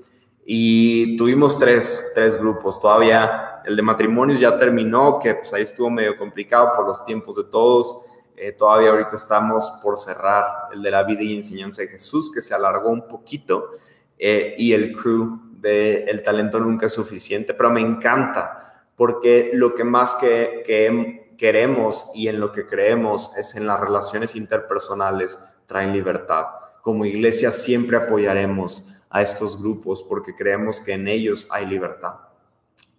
y 0.51 1.15
tuvimos 1.19 1.59
tres, 1.59 2.13
tres 2.15 2.39
grupos. 2.39 2.81
Todavía 2.81 3.61
el 3.67 3.77
de 3.77 3.83
matrimonios 3.83 4.41
ya 4.41 4.57
terminó, 4.57 5.19
que 5.19 5.35
pues 5.35 5.53
ahí 5.53 5.61
estuvo 5.61 5.91
medio 5.91 6.17
complicado 6.17 6.73
por 6.75 6.87
los 6.87 7.05
tiempos 7.05 7.37
de 7.37 7.45
todos. 7.45 8.07
Eh, 8.35 8.53
todavía 8.53 8.89
ahorita 8.89 9.15
estamos 9.15 9.71
por 9.83 9.99
cerrar 9.99 10.71
el 10.73 10.81
de 10.81 10.91
la 10.91 11.03
vida 11.03 11.23
y 11.23 11.37
enseñanza 11.37 11.83
de 11.83 11.89
Jesús, 11.89 12.33
que 12.33 12.41
se 12.41 12.55
alargó 12.55 12.89
un 12.89 13.07
poquito. 13.07 13.73
Eh, 14.19 14.55
y 14.57 14.73
el 14.73 14.97
crew 14.97 15.39
de 15.61 16.05
El 16.05 16.23
talento 16.23 16.59
nunca 16.59 16.87
es 16.87 16.95
suficiente, 16.95 17.53
pero 17.53 17.69
me 17.69 17.83
encanta 17.83 18.87
porque 18.97 19.51
lo 19.53 19.75
que 19.75 19.85
más 19.85 20.15
que, 20.15 20.63
que 20.65 21.35
queremos 21.37 22.11
y 22.15 22.29
en 22.29 22.41
lo 22.41 22.53
que 22.53 22.65
creemos 22.65 23.37
es 23.37 23.55
en 23.55 23.67
las 23.67 23.79
relaciones 23.79 24.35
interpersonales 24.35 25.39
traen 25.67 25.93
libertad. 25.93 26.47
Como 26.81 27.05
iglesia 27.05 27.53
siempre 27.53 27.99
apoyaremos 27.99 28.95
a 29.11 29.23
estos 29.23 29.61
grupos 29.61 30.03
porque 30.03 30.35
creemos 30.35 30.81
que 30.81 30.93
en 30.93 31.09
ellos 31.09 31.49
hay 31.51 31.67
libertad. 31.67 32.15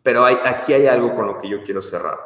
Pero 0.03 0.25
hay, 0.25 0.37
aquí 0.45 0.73
hay 0.73 0.87
algo 0.87 1.13
con 1.13 1.27
lo 1.27 1.37
que 1.37 1.49
yo 1.49 1.63
quiero 1.63 1.81
cerrar. 1.81 2.17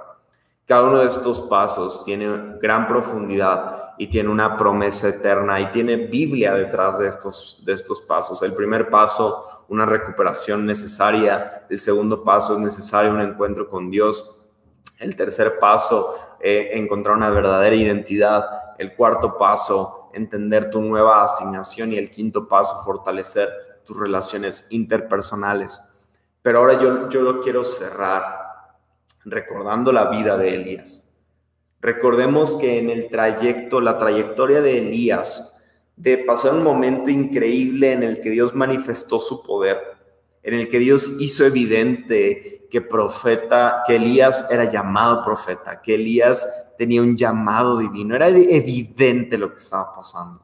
Cada 0.65 0.85
uno 0.85 0.99
de 0.99 1.07
estos 1.07 1.41
pasos 1.41 2.05
tiene 2.05 2.57
gran 2.61 2.87
profundidad 2.87 3.83
y 3.97 4.07
tiene 4.07 4.29
una 4.29 4.55
promesa 4.57 5.09
eterna 5.09 5.59
y 5.59 5.71
tiene 5.71 5.97
Biblia 5.97 6.53
detrás 6.53 6.99
de 6.99 7.07
estos, 7.07 7.61
de 7.65 7.73
estos 7.73 8.01
pasos. 8.01 8.41
El 8.41 8.53
primer 8.53 8.89
paso, 8.89 9.65
una 9.67 9.85
recuperación 9.85 10.65
necesaria. 10.65 11.65
El 11.69 11.79
segundo 11.79 12.23
paso 12.23 12.53
es 12.53 12.59
necesario 12.59 13.11
un 13.11 13.21
encuentro 13.21 13.67
con 13.67 13.89
Dios. 13.89 14.41
El 14.99 15.15
tercer 15.15 15.59
paso, 15.59 16.15
eh, 16.39 16.71
encontrar 16.73 17.17
una 17.17 17.29
verdadera 17.29 17.75
identidad. 17.75 18.45
El 18.77 18.95
cuarto 18.95 19.37
paso, 19.37 20.09
entender 20.13 20.69
tu 20.69 20.81
nueva 20.81 21.23
asignación. 21.23 21.91
Y 21.91 21.97
el 21.97 22.09
quinto 22.09 22.47
paso, 22.47 22.83
fortalecer 22.83 23.49
tus 23.85 23.97
relaciones 23.97 24.67
interpersonales. 24.69 25.81
Pero 26.41 26.59
ahora 26.59 26.79
yo, 26.79 27.09
yo 27.09 27.21
lo 27.21 27.41
quiero 27.41 27.63
cerrar 27.63 28.43
recordando 29.25 29.91
la 29.91 30.09
vida 30.09 30.37
de 30.37 30.55
Elías. 30.55 31.17
Recordemos 31.79 32.55
que 32.55 32.79
en 32.79 32.89
el 32.89 33.09
trayecto, 33.09 33.81
la 33.81 33.97
trayectoria 33.97 34.61
de 34.61 34.77
Elías, 34.77 35.61
de 35.95 36.17
pasar 36.17 36.53
un 36.53 36.63
momento 36.63 37.09
increíble 37.09 37.91
en 37.91 38.03
el 38.03 38.21
que 38.21 38.29
Dios 38.29 38.55
manifestó 38.55 39.19
su 39.19 39.43
poder, 39.43 39.79
en 40.41 40.53
el 40.53 40.69
que 40.69 40.79
Dios 40.79 41.17
hizo 41.19 41.45
evidente 41.45 42.67
que 42.69 42.81
profeta, 42.81 43.83
que 43.85 43.97
Elías 43.97 44.47
era 44.49 44.65
llamado 44.65 45.21
profeta, 45.21 45.81
que 45.81 45.95
Elías 45.95 46.73
tenía 46.77 47.01
un 47.01 47.15
llamado 47.15 47.77
divino, 47.77 48.15
era 48.15 48.29
evidente 48.29 49.37
lo 49.37 49.53
que 49.53 49.59
estaba 49.59 49.93
pasando. 49.93 50.41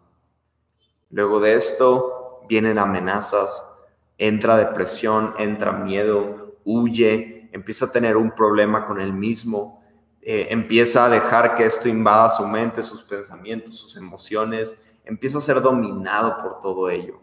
Luego 1.10 1.40
de 1.40 1.56
esto 1.56 2.19
vienen 2.50 2.80
amenazas, 2.80 3.80
entra 4.18 4.58
depresión, 4.58 5.34
entra 5.38 5.72
miedo, 5.72 6.58
huye, 6.66 7.50
empieza 7.54 7.86
a 7.86 7.92
tener 7.92 8.18
un 8.18 8.32
problema 8.32 8.86
con 8.86 9.00
él 9.00 9.14
mismo, 9.14 9.82
eh, 10.22 10.48
empieza 10.50 11.06
a 11.06 11.10
dejar 11.10 11.56
que 11.56 11.66
esto 11.66 11.88
invada 11.88 12.30
su 12.30 12.46
mente, 12.46 12.84
sus 12.84 13.04
pensamientos, 13.04 13.76
sus 13.76 13.96
emociones, 13.96 15.00
empieza 15.06 15.38
a 15.38 15.42
ser 15.42 15.62
dominado 15.62 16.38
por 16.38 16.60
todo 16.60 16.90
ello. 16.90 17.20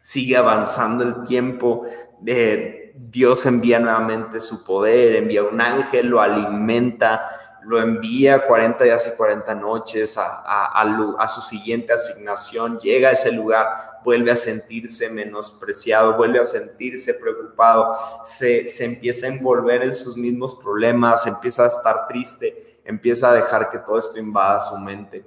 Sigue 0.00 0.36
avanzando 0.36 1.02
el 1.02 1.24
tiempo, 1.24 1.82
de 2.20 2.94
Dios 2.94 3.46
envía 3.46 3.78
nuevamente 3.78 4.40
su 4.40 4.64
poder, 4.64 5.16
envía 5.16 5.42
un 5.42 5.60
ángel, 5.60 6.08
lo 6.08 6.20
alimenta, 6.20 7.28
lo 7.64 7.80
envía 7.80 8.46
40 8.46 8.84
días 8.84 9.10
y 9.12 9.16
40 9.16 9.54
noches 9.54 10.18
a, 10.18 11.28
su 11.28 11.40
siguiente 11.40 11.92
asignación, 11.92 12.78
llega 12.78 13.08
a 13.08 13.12
ese 13.12 13.32
lugar, 13.32 13.68
vuelve 14.04 14.30
a 14.30 14.36
sentirse 14.36 15.08
menospreciado, 15.10 16.16
vuelve 16.16 16.40
a 16.40 16.44
sentirse 16.44 17.14
preocupado, 17.14 17.92
se, 18.24 18.66
se 18.66 18.84
empieza 18.84 19.26
a 19.26 19.30
envolver 19.30 19.82
en 19.82 19.94
sus 19.94 20.16
mismos 20.16 20.54
problemas, 20.54 21.26
empieza 21.26 21.64
a 21.64 21.68
estar 21.68 22.06
triste, 22.06 22.80
empieza 22.84 23.30
a 23.30 23.34
dejar 23.34 23.70
que 23.70 23.78
todo 23.78 23.98
esto 23.98 24.18
invada 24.18 24.60
su 24.60 24.76
mente. 24.78 25.24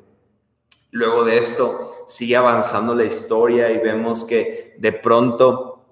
Luego 0.91 1.23
de 1.23 1.38
esto 1.38 2.05
sigue 2.07 2.36
avanzando 2.36 2.95
la 2.95 3.03
historia 3.03 3.69
y 3.71 3.79
vemos 3.79 4.23
que 4.23 4.75
de 4.77 4.93
pronto 4.93 5.83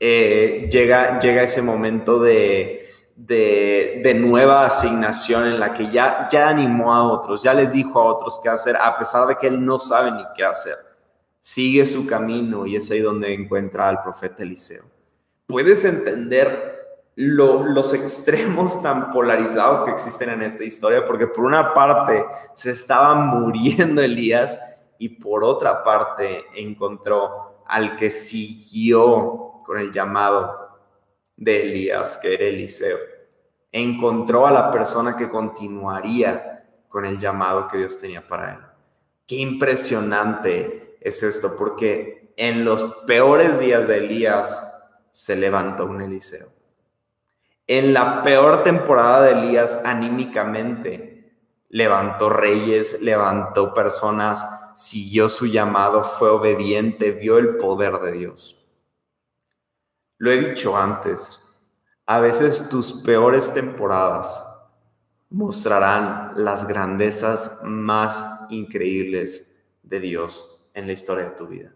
eh, 0.00 0.68
llega, 0.70 1.18
llega 1.20 1.42
ese 1.42 1.62
momento 1.62 2.18
de, 2.18 2.84
de, 3.16 4.16
nueva 4.18 4.66
asignación 4.66 5.46
en 5.46 5.60
la 5.60 5.72
que 5.72 5.88
ya, 5.88 6.28
ya 6.30 6.48
animó 6.48 6.94
a 6.94 7.04
otros, 7.04 7.42
ya 7.42 7.54
les 7.54 7.72
dijo 7.72 8.00
a 8.00 8.04
otros 8.04 8.40
qué 8.42 8.48
hacer, 8.48 8.76
a 8.76 8.96
pesar 8.98 9.26
de 9.26 9.36
que 9.36 9.46
él 9.46 9.64
no 9.64 9.78
sabe 9.78 10.10
ni 10.10 10.24
qué 10.36 10.44
hacer. 10.44 10.76
Sigue 11.40 11.84
su 11.84 12.06
camino 12.06 12.66
y 12.66 12.76
es 12.76 12.90
ahí 12.90 13.00
donde 13.00 13.32
encuentra 13.32 13.88
al 13.88 14.02
profeta 14.02 14.42
Eliseo. 14.42 14.84
Puedes 15.46 15.84
entender 15.84 16.74
los 17.16 17.94
extremos 17.94 18.82
tan 18.82 19.10
polarizados 19.10 19.82
que 19.82 19.90
existen 19.90 20.30
en 20.30 20.42
esta 20.42 20.64
historia, 20.64 21.04
porque 21.04 21.26
por 21.26 21.44
una 21.44 21.74
parte 21.74 22.24
se 22.54 22.70
estaba 22.70 23.14
muriendo 23.14 24.02
Elías 24.02 24.58
y 24.98 25.08
por 25.10 25.44
otra 25.44 25.84
parte 25.84 26.44
encontró 26.56 27.62
al 27.66 27.94
que 27.96 28.10
siguió 28.10 29.60
con 29.64 29.78
el 29.78 29.92
llamado 29.92 30.63
de 31.36 31.62
Elías, 31.62 32.18
que 32.18 32.34
era 32.34 32.44
Eliseo. 32.44 32.98
Encontró 33.72 34.46
a 34.46 34.52
la 34.52 34.70
persona 34.70 35.16
que 35.16 35.28
continuaría 35.28 36.64
con 36.88 37.04
el 37.04 37.18
llamado 37.18 37.66
que 37.66 37.78
Dios 37.78 37.98
tenía 37.98 38.26
para 38.26 38.52
él. 38.52 38.58
Qué 39.26 39.36
impresionante 39.36 40.96
es 41.00 41.22
esto, 41.22 41.56
porque 41.58 42.32
en 42.36 42.64
los 42.64 42.84
peores 43.06 43.58
días 43.58 43.88
de 43.88 43.98
Elías 43.98 44.70
se 45.10 45.36
levantó 45.36 45.86
un 45.86 46.02
Eliseo. 46.02 46.48
En 47.66 47.94
la 47.94 48.22
peor 48.22 48.62
temporada 48.62 49.22
de 49.22 49.32
Elías 49.32 49.80
anímicamente 49.84 51.32
levantó 51.70 52.30
reyes, 52.30 53.00
levantó 53.00 53.72
personas, 53.72 54.70
siguió 54.74 55.28
su 55.28 55.46
llamado, 55.46 56.02
fue 56.02 56.30
obediente, 56.30 57.12
vio 57.12 57.38
el 57.38 57.56
poder 57.56 57.98
de 58.00 58.12
Dios. 58.12 58.63
Lo 60.24 60.30
he 60.30 60.40
dicho 60.40 60.74
antes, 60.74 61.44
a 62.06 62.18
veces 62.18 62.70
tus 62.70 63.02
peores 63.02 63.52
temporadas 63.52 64.42
mostrarán 65.28 66.32
las 66.42 66.66
grandezas 66.66 67.60
más 67.62 68.24
increíbles 68.48 69.54
de 69.82 70.00
Dios 70.00 70.70
en 70.72 70.86
la 70.86 70.94
historia 70.94 71.24
de 71.24 71.32
tu 71.32 71.46
vida. 71.46 71.74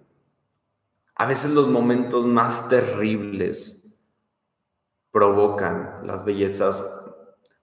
A 1.15 1.27
veces 1.27 1.51
los 1.51 1.69
momentos 1.69 2.25
más 2.25 2.71
terribles 2.71 3.95
provocan 5.11 6.01
las 6.05 6.25
bellezas 6.25 6.87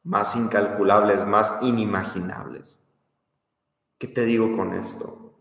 más 0.03 0.35
incalculables, 0.35 1.25
más 1.25 1.55
inimaginables. 1.63 2.87
¿Qué 3.97 4.07
te 4.07 4.23
digo 4.23 4.55
con 4.55 4.75
esto? 4.75 5.33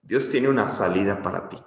Dios 0.00 0.30
tiene 0.30 0.48
una 0.48 0.66
salida 0.66 1.20
para 1.20 1.50
ti. 1.50 1.62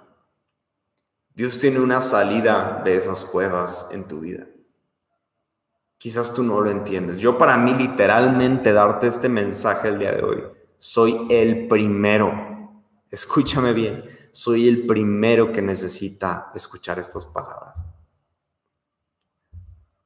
Dios 1.34 1.58
tiene 1.58 1.80
una 1.80 2.02
salida 2.02 2.82
de 2.84 2.96
esas 2.96 3.24
cuevas 3.24 3.86
en 3.90 4.04
tu 4.04 4.20
vida. 4.20 4.46
Quizás 5.96 6.34
tú 6.34 6.42
no 6.42 6.60
lo 6.60 6.70
entiendes. 6.70 7.16
Yo 7.16 7.38
para 7.38 7.56
mí 7.56 7.72
literalmente 7.72 8.72
darte 8.72 9.06
este 9.06 9.28
mensaje 9.28 9.88
el 9.88 9.98
día 9.98 10.12
de 10.12 10.22
hoy, 10.22 10.42
soy 10.76 11.26
el 11.30 11.68
primero, 11.68 12.82
escúchame 13.10 13.72
bien, 13.72 14.04
soy 14.30 14.68
el 14.68 14.86
primero 14.86 15.52
que 15.52 15.62
necesita 15.62 16.50
escuchar 16.54 16.98
estas 16.98 17.26
palabras. 17.26 17.86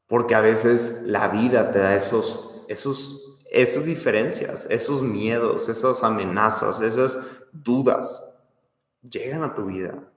Porque 0.07 0.37
a 0.37 0.41
veces 0.41 1.03
la 1.07 1.27
vida 1.27 1.73
te 1.73 1.81
da 1.81 1.97
esos, 1.97 2.65
esos, 2.69 3.43
esas 3.51 3.85
diferencias, 3.85 4.69
esos 4.71 5.03
miedos, 5.03 5.69
esas 5.69 6.05
amenazas, 6.05 6.81
esas 6.81 7.19
dudas. 7.53 8.23
Llegan 9.03 9.43
a 9.43 9.55
tu 9.55 9.65
vida 9.65 10.13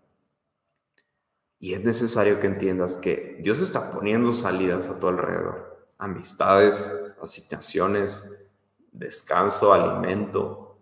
y 1.60 1.74
es 1.74 1.84
necesario 1.84 2.40
que 2.40 2.48
entiendas 2.48 2.96
que 2.96 3.38
Dios 3.42 3.62
está 3.62 3.92
poniendo 3.92 4.32
salidas 4.32 4.88
a 4.88 5.00
tu 5.00 5.08
alrededor. 5.08 5.86
Amistades, 5.98 7.14
asignaciones, 7.22 8.50
descanso, 8.92 9.74
alimento. 9.74 10.78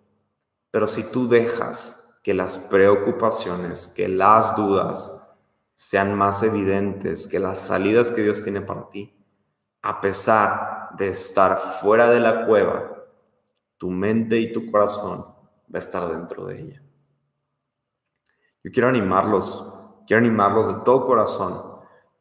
Pero 0.69 0.86
si 0.86 1.11
tú 1.11 1.28
dejas 1.28 2.03
que 2.21 2.36
las 2.36 2.57
preocupaciones, 2.57 3.88
que 3.88 4.07
las 4.07 4.55
dudas 4.55 5.23
sean 5.73 6.15
más 6.15 6.43
evidentes 6.43 7.28
que 7.28 7.39
las 7.39 7.59
salidas 7.59 8.11
que 8.11 8.21
Dios 8.23 8.43
tiene 8.43 8.61
para 8.61 8.89
ti, 8.89 9.15
a 9.82 10.01
pesar 10.01 10.89
de 10.97 11.09
estar 11.09 11.57
fuera 11.57 12.09
de 12.09 12.19
la 12.19 12.45
cueva, 12.45 13.05
tu 13.78 13.89
mente 13.89 14.38
y 14.39 14.51
tu 14.51 14.71
corazón 14.71 15.19
va 15.21 15.75
a 15.75 15.78
estar 15.78 16.11
dentro 16.11 16.45
de 16.45 16.59
ella. 16.59 16.84
Yo 18.63 18.71
quiero 18.71 18.89
animarlos 18.89 19.76
Quiero 20.08 20.22
animarlos 20.22 20.68
de 20.68 20.86
todo 20.86 21.05
corazón 21.05 21.62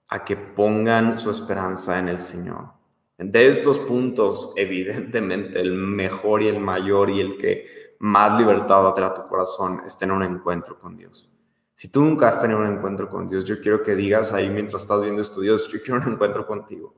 a 0.09 0.25
que 0.25 0.37
pongan 0.37 1.19
su 1.19 1.31
esperanza 1.31 1.99
en 2.01 2.09
el 2.09 2.19
Señor. 2.19 2.71
De 3.17 3.49
estos 3.49 3.79
puntos, 3.79 4.53
evidentemente, 4.57 5.61
el 5.61 5.73
mejor 5.73 6.43
y 6.43 6.49
el 6.49 6.59
mayor 6.59 7.11
y 7.11 7.21
el 7.21 7.39
que 7.39 7.95
más 8.01 8.39
libertad 8.39 8.83
va 8.83 8.91
a 8.91 8.95
tener 8.95 9.11
a 9.11 9.15
tu 9.15 9.27
corazón 9.29 9.83
es 9.87 9.97
tener 9.97 10.15
un 10.15 10.25
encuentro 10.25 10.77
con 10.79 10.97
Dios. 10.97 11.31
Si 11.75 11.89
tú 11.89 12.03
nunca 12.03 12.29
has 12.29 12.41
tenido 12.41 12.59
un 12.59 12.67
encuentro 12.67 13.09
con 13.09 13.29
Dios, 13.29 13.45
yo 13.45 13.61
quiero 13.61 13.83
que 13.83 13.95
digas 13.95 14.33
ahí 14.33 14.51
mientras 14.51 14.83
estás 14.83 15.03
viendo 15.03 15.23
esto, 15.23 15.41
Dios, 15.41 15.69
yo 15.69 15.81
quiero 15.81 16.01
un 16.01 16.13
encuentro 16.13 16.47
contigo. 16.47 16.95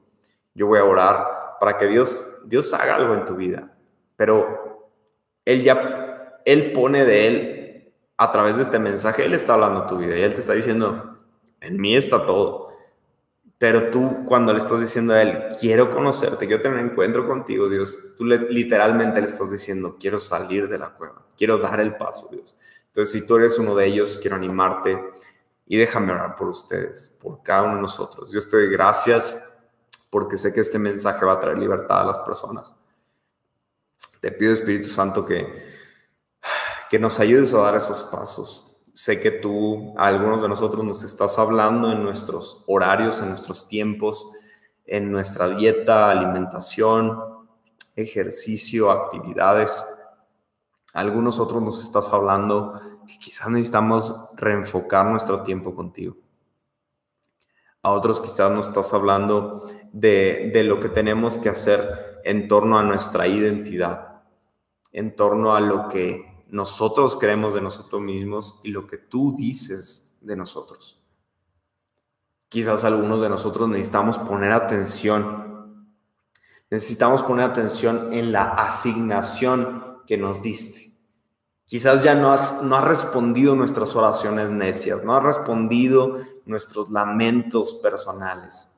Yo 0.54 0.66
voy 0.68 0.78
a 0.78 0.84
orar 0.84 1.24
para 1.60 1.76
que 1.76 1.86
Dios, 1.86 2.42
Dios 2.46 2.72
haga 2.72 2.94
algo 2.94 3.14
en 3.14 3.26
tu 3.26 3.34
vida. 3.34 3.76
Pero 4.16 4.90
Él 5.44 5.62
ya, 5.62 6.40
Él 6.44 6.72
pone 6.72 7.04
de 7.04 7.26
Él 7.26 7.57
a 8.18 8.32
través 8.32 8.56
de 8.56 8.64
este 8.64 8.78
mensaje, 8.80 9.24
Él 9.24 9.32
está 9.32 9.54
hablando 9.54 9.86
tu 9.86 9.96
vida 9.96 10.18
y 10.18 10.22
Él 10.22 10.34
te 10.34 10.40
está 10.40 10.52
diciendo, 10.52 11.18
en 11.60 11.80
mí 11.80 11.96
está 11.96 12.26
todo. 12.26 12.68
Pero 13.58 13.90
tú 13.90 14.24
cuando 14.26 14.52
le 14.52 14.58
estás 14.58 14.80
diciendo 14.80 15.14
a 15.14 15.22
Él, 15.22 15.56
quiero 15.60 15.90
conocerte, 15.92 16.46
quiero 16.46 16.60
tener 16.60 16.78
un 16.78 16.90
encuentro 16.90 17.26
contigo, 17.26 17.68
Dios, 17.68 18.14
tú 18.16 18.24
literalmente 18.24 19.20
le 19.20 19.26
estás 19.26 19.50
diciendo, 19.50 19.96
quiero 19.98 20.18
salir 20.18 20.68
de 20.68 20.78
la 20.78 20.90
cueva, 20.90 21.24
quiero 21.36 21.58
dar 21.58 21.80
el 21.80 21.96
paso, 21.96 22.28
Dios. 22.30 22.58
Entonces, 22.88 23.12
si 23.12 23.26
tú 23.26 23.36
eres 23.36 23.58
uno 23.58 23.74
de 23.76 23.86
ellos, 23.86 24.18
quiero 24.20 24.36
animarte 24.36 24.98
y 25.66 25.76
déjame 25.76 26.12
orar 26.12 26.34
por 26.34 26.48
ustedes, 26.48 27.16
por 27.20 27.42
cada 27.42 27.62
uno 27.62 27.76
de 27.76 27.82
nosotros. 27.82 28.32
Dios 28.32 28.48
te 28.50 28.56
doy 28.56 28.68
gracias 28.68 29.40
porque 30.10 30.36
sé 30.36 30.52
que 30.52 30.60
este 30.60 30.78
mensaje 30.78 31.24
va 31.24 31.34
a 31.34 31.40
traer 31.40 31.58
libertad 31.58 32.00
a 32.00 32.04
las 32.04 32.18
personas. 32.20 32.74
Te 34.20 34.32
pido, 34.32 34.52
Espíritu 34.52 34.88
Santo, 34.88 35.24
que 35.24 35.77
que 36.88 36.98
nos 36.98 37.20
ayudes 37.20 37.54
a 37.54 37.58
dar 37.58 37.76
esos 37.76 38.04
pasos. 38.04 38.80
Sé 38.94 39.20
que 39.20 39.30
tú, 39.30 39.94
a 39.96 40.06
algunos 40.06 40.42
de 40.42 40.48
nosotros, 40.48 40.84
nos 40.84 41.02
estás 41.02 41.38
hablando 41.38 41.92
en 41.92 42.02
nuestros 42.02 42.64
horarios, 42.66 43.20
en 43.20 43.28
nuestros 43.28 43.68
tiempos, 43.68 44.32
en 44.84 45.12
nuestra 45.12 45.48
dieta, 45.48 46.10
alimentación, 46.10 47.18
ejercicio, 47.94 48.90
actividades. 48.90 49.84
A 50.94 51.00
algunos 51.00 51.38
otros 51.38 51.62
nos 51.62 51.80
estás 51.80 52.12
hablando 52.12 52.80
que 53.06 53.18
quizás 53.18 53.48
necesitamos 53.50 54.30
reenfocar 54.36 55.06
nuestro 55.06 55.42
tiempo 55.42 55.74
contigo. 55.74 56.16
A 57.82 57.92
otros 57.92 58.20
quizás 58.20 58.50
nos 58.50 58.66
estás 58.68 58.92
hablando 58.92 59.62
de, 59.92 60.50
de 60.52 60.64
lo 60.64 60.80
que 60.80 60.88
tenemos 60.88 61.38
que 61.38 61.50
hacer 61.50 62.20
en 62.24 62.48
torno 62.48 62.78
a 62.78 62.82
nuestra 62.82 63.26
identidad, 63.28 64.22
en 64.92 65.14
torno 65.14 65.54
a 65.54 65.60
lo 65.60 65.88
que 65.88 66.27
nosotros 66.50 67.16
creemos 67.16 67.54
de 67.54 67.60
nosotros 67.60 68.00
mismos 68.00 68.60
y 68.62 68.70
lo 68.70 68.86
que 68.86 68.96
tú 68.96 69.34
dices 69.36 70.18
de 70.20 70.36
nosotros. 70.36 70.98
Quizás 72.48 72.84
algunos 72.84 73.20
de 73.20 73.28
nosotros 73.28 73.68
necesitamos 73.68 74.18
poner 74.18 74.52
atención. 74.52 75.84
Necesitamos 76.70 77.22
poner 77.22 77.44
atención 77.44 78.12
en 78.12 78.32
la 78.32 78.44
asignación 78.44 80.02
que 80.06 80.16
nos 80.16 80.42
diste. 80.42 80.88
Quizás 81.66 82.02
ya 82.02 82.14
no 82.14 82.32
has, 82.32 82.62
no 82.62 82.76
has 82.76 82.84
respondido 82.84 83.54
nuestras 83.54 83.94
oraciones 83.94 84.48
necias, 84.48 85.04
no 85.04 85.14
has 85.14 85.22
respondido 85.22 86.16
nuestros 86.46 86.90
lamentos 86.90 87.74
personales, 87.74 88.70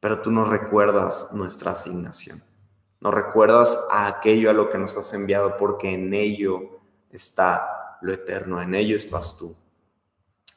pero 0.00 0.20
tú 0.20 0.32
nos 0.32 0.48
recuerdas 0.48 1.30
nuestra 1.32 1.70
asignación. 1.70 2.42
Nos 3.00 3.14
recuerdas 3.14 3.78
a 3.92 4.08
aquello 4.08 4.50
a 4.50 4.52
lo 4.52 4.68
que 4.68 4.78
nos 4.78 4.96
has 4.96 5.14
enviado 5.14 5.56
porque 5.56 5.92
en 5.92 6.12
ello 6.12 6.79
está 7.10 7.98
lo 8.02 8.12
eterno, 8.12 8.60
en 8.62 8.74
ello 8.74 8.96
estás 8.96 9.36
tú. 9.36 9.54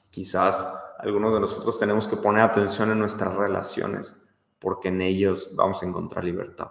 Quizás 0.10 0.68
algunos 1.00 1.34
de 1.34 1.40
nosotros 1.40 1.78
tenemos 1.80 2.08
que 2.08 2.18
poner 2.18 2.44
atención 2.44 2.92
en 2.92 3.00
nuestras 3.00 3.34
relaciones 3.34 4.16
porque 4.60 4.88
en 4.88 5.02
ellos 5.02 5.52
vamos 5.56 5.84
a 5.84 5.86
encontrar 5.86 6.24
libertad. 6.24 6.70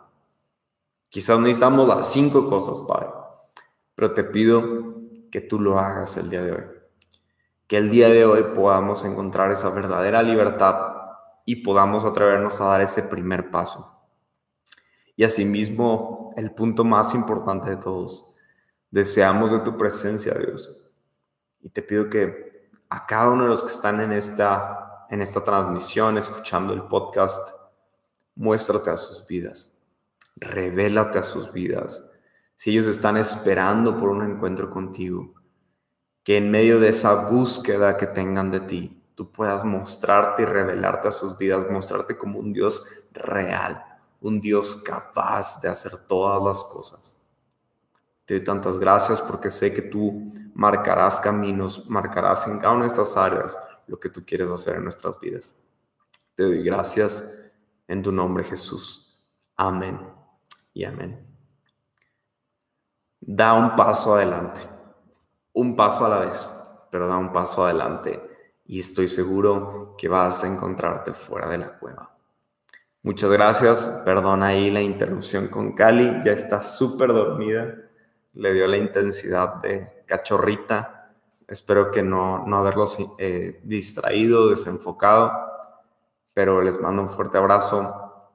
Quizás 1.11 1.39
necesitamos 1.41 1.87
las 1.87 2.11
cinco 2.11 2.49
cosas, 2.49 2.81
Padre, 2.81 3.09
pero 3.95 4.15
te 4.15 4.25
pido 4.25 4.63
que 5.31 5.43
tú 5.43 5.61
lo 5.61 5.79
hagas 5.79 6.17
el 6.17 6.31
día 6.31 6.43
de 6.43 6.53
hoy. 6.53 6.65
Que 7.67 7.77
el 7.77 7.91
día 7.91 8.09
de 8.09 8.25
hoy 8.25 8.45
podamos 8.55 9.05
encontrar 9.05 9.53
esa 9.53 9.69
verdadera 9.69 10.23
libertad 10.23 10.93
y 11.45 11.57
podamos 11.57 12.07
atrevernos 12.07 12.61
a 12.61 12.67
dar 12.67 12.81
ese 12.81 13.03
primer 13.03 13.51
paso. 13.51 13.93
Y 15.15 15.25
asimismo, 15.25 16.33
el 16.37 16.53
punto 16.53 16.85
más 16.85 17.15
importante 17.15 17.69
de 17.69 17.77
todos, 17.77 18.32
deseamos 18.93 19.51
de 19.51 19.59
tu 19.61 19.77
presencia, 19.77 20.35
Dios. 20.35 20.87
Y 21.63 21.71
te 21.71 21.83
pido 21.83 22.09
que 22.09 22.71
a 22.89 23.07
cada 23.07 23.31
uno 23.31 23.45
de 23.45 23.49
los 23.49 23.63
que 23.65 23.71
están 23.71 24.01
en 24.01 24.13
esta, 24.13 25.07
en 25.11 25.23
esta 25.23 25.43
transmisión, 25.43 26.19
escuchando 26.19 26.75
el 26.75 26.83
podcast, 26.83 27.57
muéstrate 28.37 28.91
a 28.91 28.97
sus 28.97 29.27
vidas, 29.27 29.73
revélate 30.37 31.19
a 31.19 31.23
sus 31.23 31.51
vidas. 31.53 32.09
Si 32.55 32.71
ellos 32.71 32.87
están 32.87 33.17
esperando 33.17 33.99
por 33.99 34.11
un 34.11 34.31
encuentro 34.31 34.71
contigo, 34.71 35.35
que 36.23 36.37
en 36.37 36.51
medio 36.51 36.79
de 36.79 36.91
esa 36.91 37.29
búsqueda 37.29 37.97
que 37.97 38.07
tengan 38.07 38.51
de 38.51 38.61
ti, 38.61 39.03
tú 39.15 39.33
puedas 39.33 39.65
mostrarte 39.65 40.43
y 40.43 40.45
revelarte 40.45 41.09
a 41.09 41.13
sus 41.13 41.37
vidas, 41.39 41.69
mostrarte 41.71 42.17
como 42.17 42.39
un 42.39 42.53
Dios 42.53 42.85
real, 43.13 43.83
un 44.21 44.41
Dios 44.41 44.77
capaz 44.77 45.61
de 45.63 45.69
hacer 45.69 45.97
todas 46.07 46.43
las 46.43 46.63
cosas. 46.63 47.22
Te 48.33 48.39
doy 48.39 48.47
tantas 48.47 48.79
gracias 48.79 49.21
porque 49.21 49.51
sé 49.51 49.75
que 49.75 49.83
tú 49.83 50.33
marcarás 50.55 51.21
caminos, 51.21 51.87
marcarás 51.91 52.47
en 52.47 52.59
cada 52.59 52.73
una 52.73 52.85
de 52.85 52.89
estas 52.89 53.15
áreas 53.15 53.63
lo 53.87 54.01
que 54.01 54.09
tú 54.09 54.25
quieres 54.25 54.51
hacer 54.51 54.77
en 54.77 54.85
nuestras 54.85 55.21
vidas. 55.21 55.53
Te 56.35 56.45
doy 56.45 56.63
gracias 56.63 57.29
en 57.87 58.03
tu 58.03 58.11
nombre 58.11 58.43
Jesús. 58.43 59.31
Amén 59.55 60.01
y 60.73 60.83
amén. 60.85 61.27
Da 63.21 63.53
un 63.53 63.77
paso 63.77 64.15
adelante, 64.15 64.63
un 65.53 65.77
paso 65.77 66.07
a 66.07 66.09
la 66.09 66.21
vez, 66.21 66.51
pero 66.91 67.07
da 67.07 67.19
un 67.19 67.35
paso 67.35 67.67
adelante 67.67 68.19
y 68.65 68.81
estoy 68.81 69.09
seguro 69.09 69.95
que 69.99 70.09
vas 70.09 70.43
a 70.43 70.47
encontrarte 70.47 71.13
fuera 71.13 71.51
de 71.51 71.59
la 71.59 71.79
cueva. 71.79 72.17
Muchas 73.03 73.31
gracias. 73.31 73.89
Perdona 74.07 74.47
ahí 74.47 74.71
la 74.71 74.81
interrupción 74.81 75.49
con 75.49 75.75
Cali. 75.75 76.23
Ya 76.25 76.33
está 76.33 76.63
súper 76.63 77.09
dormida. 77.09 77.82
Le 78.35 78.53
dio 78.55 78.67
la 78.67 78.77
intensidad 78.77 79.57
de 79.57 80.05
cachorrita. 80.07 81.15
Espero 81.47 81.91
que 81.91 82.03
no, 82.03 82.47
no 82.47 82.57
haberlos 82.57 82.99
eh, 83.19 83.61
distraído, 83.63 84.49
desenfocado. 84.49 85.33
Pero 86.35 86.63
les 86.63 86.81
mando 86.81 87.03
un 87.03 87.11
fuerte 87.11 87.39
abrazo. 87.39 88.31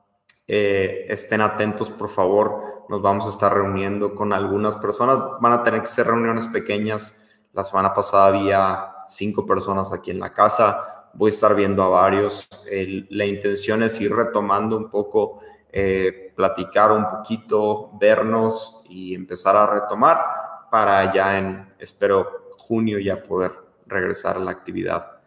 Eh, 0.48 1.06
estén 1.10 1.42
atentos, 1.42 1.90
por 1.90 2.10
favor. 2.10 2.86
Nos 2.90 3.02
vamos 3.02 3.26
a 3.26 3.30
estar 3.30 3.54
reuniendo 3.54 4.14
con 4.14 4.34
algunas 4.34 4.76
personas. 4.76 5.20
Van 5.42 5.54
a 5.54 5.64
tener 5.64 5.82
que 5.82 5.88
ser 5.88 6.08
reuniones 6.08 6.48
pequeñas. 6.48 7.22
La 7.54 7.64
semana 7.64 7.94
pasada 7.94 8.28
había 8.28 8.94
cinco 9.08 9.46
personas 9.46 9.92
aquí 9.92 10.12
en 10.12 10.20
la 10.20 10.34
casa 10.34 10.98
voy 11.18 11.32
a 11.32 11.34
estar 11.34 11.56
viendo 11.56 11.84
a 11.84 11.90
varios. 11.90 12.48
la 13.10 13.26
intención 13.26 13.84
es 13.84 14.00
ir 14.00 14.16
retomando 14.16 14.78
un 14.78 14.90
poco, 14.90 15.40
eh, 15.80 16.34
platicar 16.36 16.92
un 16.92 17.08
poquito, 17.08 17.92
vernos 18.00 18.84
y 18.90 19.14
empezar 19.14 19.56
a 19.56 19.68
retomar 19.68 20.20
para 20.72 21.14
ya 21.14 21.38
en, 21.38 21.72
espero, 21.78 22.48
junio 22.58 22.98
ya 22.98 23.22
poder 23.22 23.52
regresar 23.86 24.38
a 24.38 24.40
la 24.40 24.50
actividad 24.50 25.20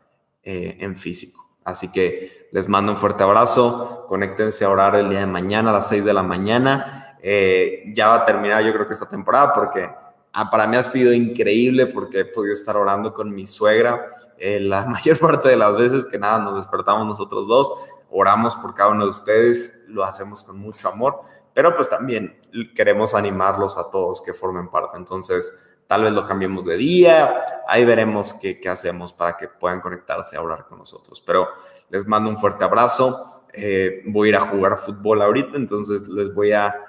eh, 0.42 0.76
en 0.80 0.96
físico. 0.96 1.48
Así 1.62 1.92
que 1.92 2.48
les 2.51 2.68
mando 2.68 2.90
un 2.90 2.98
fuerte 2.98 3.22
abrazo, 3.22 4.07
conéctense 4.09 4.64
a 4.64 4.70
orar 4.70 4.96
el 4.96 5.09
día 5.09 5.20
de 5.20 5.26
mañana 5.26 5.70
a 5.70 5.74
las 5.74 5.88
6 5.88 6.05
de 6.05 6.12
la 6.12 6.24
mañana. 6.24 7.16
Eh, 7.22 7.84
ya 7.94 8.09
va 8.09 8.14
a 8.16 8.24
terminar 8.24 8.64
yo 8.64 8.72
creo 8.72 8.86
que 8.86 8.92
esta 8.92 9.09
temporada 9.09 9.53
porque 9.53 9.88
Ah, 10.32 10.48
para 10.48 10.66
mí 10.68 10.76
ha 10.76 10.82
sido 10.82 11.12
increíble 11.12 11.86
porque 11.86 12.20
he 12.20 12.24
podido 12.24 12.53
estar 12.53 12.76
orando 12.76 13.12
con 13.12 13.34
mi 13.34 13.46
suegra. 13.46 14.07
Eh, 14.38 14.61
la 14.61 14.84
mayor 14.86 15.18
parte 15.18 15.48
de 15.48 15.57
las 15.57 15.76
veces 15.76 16.07
que 16.07 16.18
nada 16.18 16.38
nos 16.38 16.57
despertamos 16.57 17.07
nosotros 17.07 17.48
dos, 17.48 17.72
oramos 18.11 18.56
por 18.56 18.74
cada 18.74 18.90
uno 18.90 19.04
de 19.04 19.11
ustedes, 19.11 19.84
lo 19.88 20.04
hacemos 20.04 20.42
con 20.42 20.58
mucho 20.58 20.88
amor, 20.88 21.20
pero 21.54 21.74
pues 21.74 21.88
también 21.88 22.40
queremos 22.74 23.14
animarlos 23.14 23.78
a 23.78 23.90
todos 23.90 24.22
que 24.22 24.32
formen 24.32 24.68
parte. 24.68 24.96
Entonces, 24.96 25.74
tal 25.86 26.04
vez 26.04 26.12
lo 26.12 26.26
cambiemos 26.26 26.64
de 26.64 26.76
día, 26.76 27.44
ahí 27.66 27.84
veremos 27.84 28.34
qué, 28.34 28.61
qué 28.61 28.68
hacemos 28.68 29.12
para 29.12 29.36
que 29.36 29.48
puedan 29.48 29.80
conectarse 29.80 30.36
a 30.36 30.42
orar 30.42 30.66
con 30.66 30.78
nosotros. 30.78 31.20
Pero 31.20 31.48
les 31.88 32.06
mando 32.06 32.30
un 32.30 32.38
fuerte 32.38 32.64
abrazo. 32.64 33.44
Eh, 33.52 34.02
voy 34.06 34.28
a 34.28 34.30
ir 34.30 34.36
a 34.36 34.40
jugar 34.40 34.76
fútbol 34.76 35.22
ahorita, 35.22 35.56
entonces 35.56 36.06
les 36.08 36.32
voy 36.32 36.52
a 36.52 36.86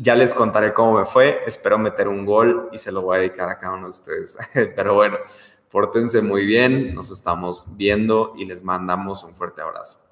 ya 0.00 0.14
les 0.14 0.32
contaré 0.34 0.72
cómo 0.72 0.98
me 0.98 1.04
fue. 1.04 1.42
Espero 1.46 1.78
meter 1.78 2.08
un 2.08 2.24
gol 2.24 2.68
y 2.72 2.78
se 2.78 2.90
lo 2.90 3.02
voy 3.02 3.16
a 3.16 3.20
dedicar 3.20 3.48
a 3.48 3.58
cada 3.58 3.74
uno 3.74 3.84
de 3.84 3.90
ustedes. 3.90 4.38
Pero 4.52 4.94
bueno, 4.94 5.18
pórtense 5.70 6.22
muy 6.22 6.46
bien. 6.46 6.94
Nos 6.94 7.10
estamos 7.10 7.66
viendo 7.76 8.32
y 8.36 8.46
les 8.46 8.62
mandamos 8.62 9.24
un 9.24 9.34
fuerte 9.34 9.60
abrazo. 9.60 10.03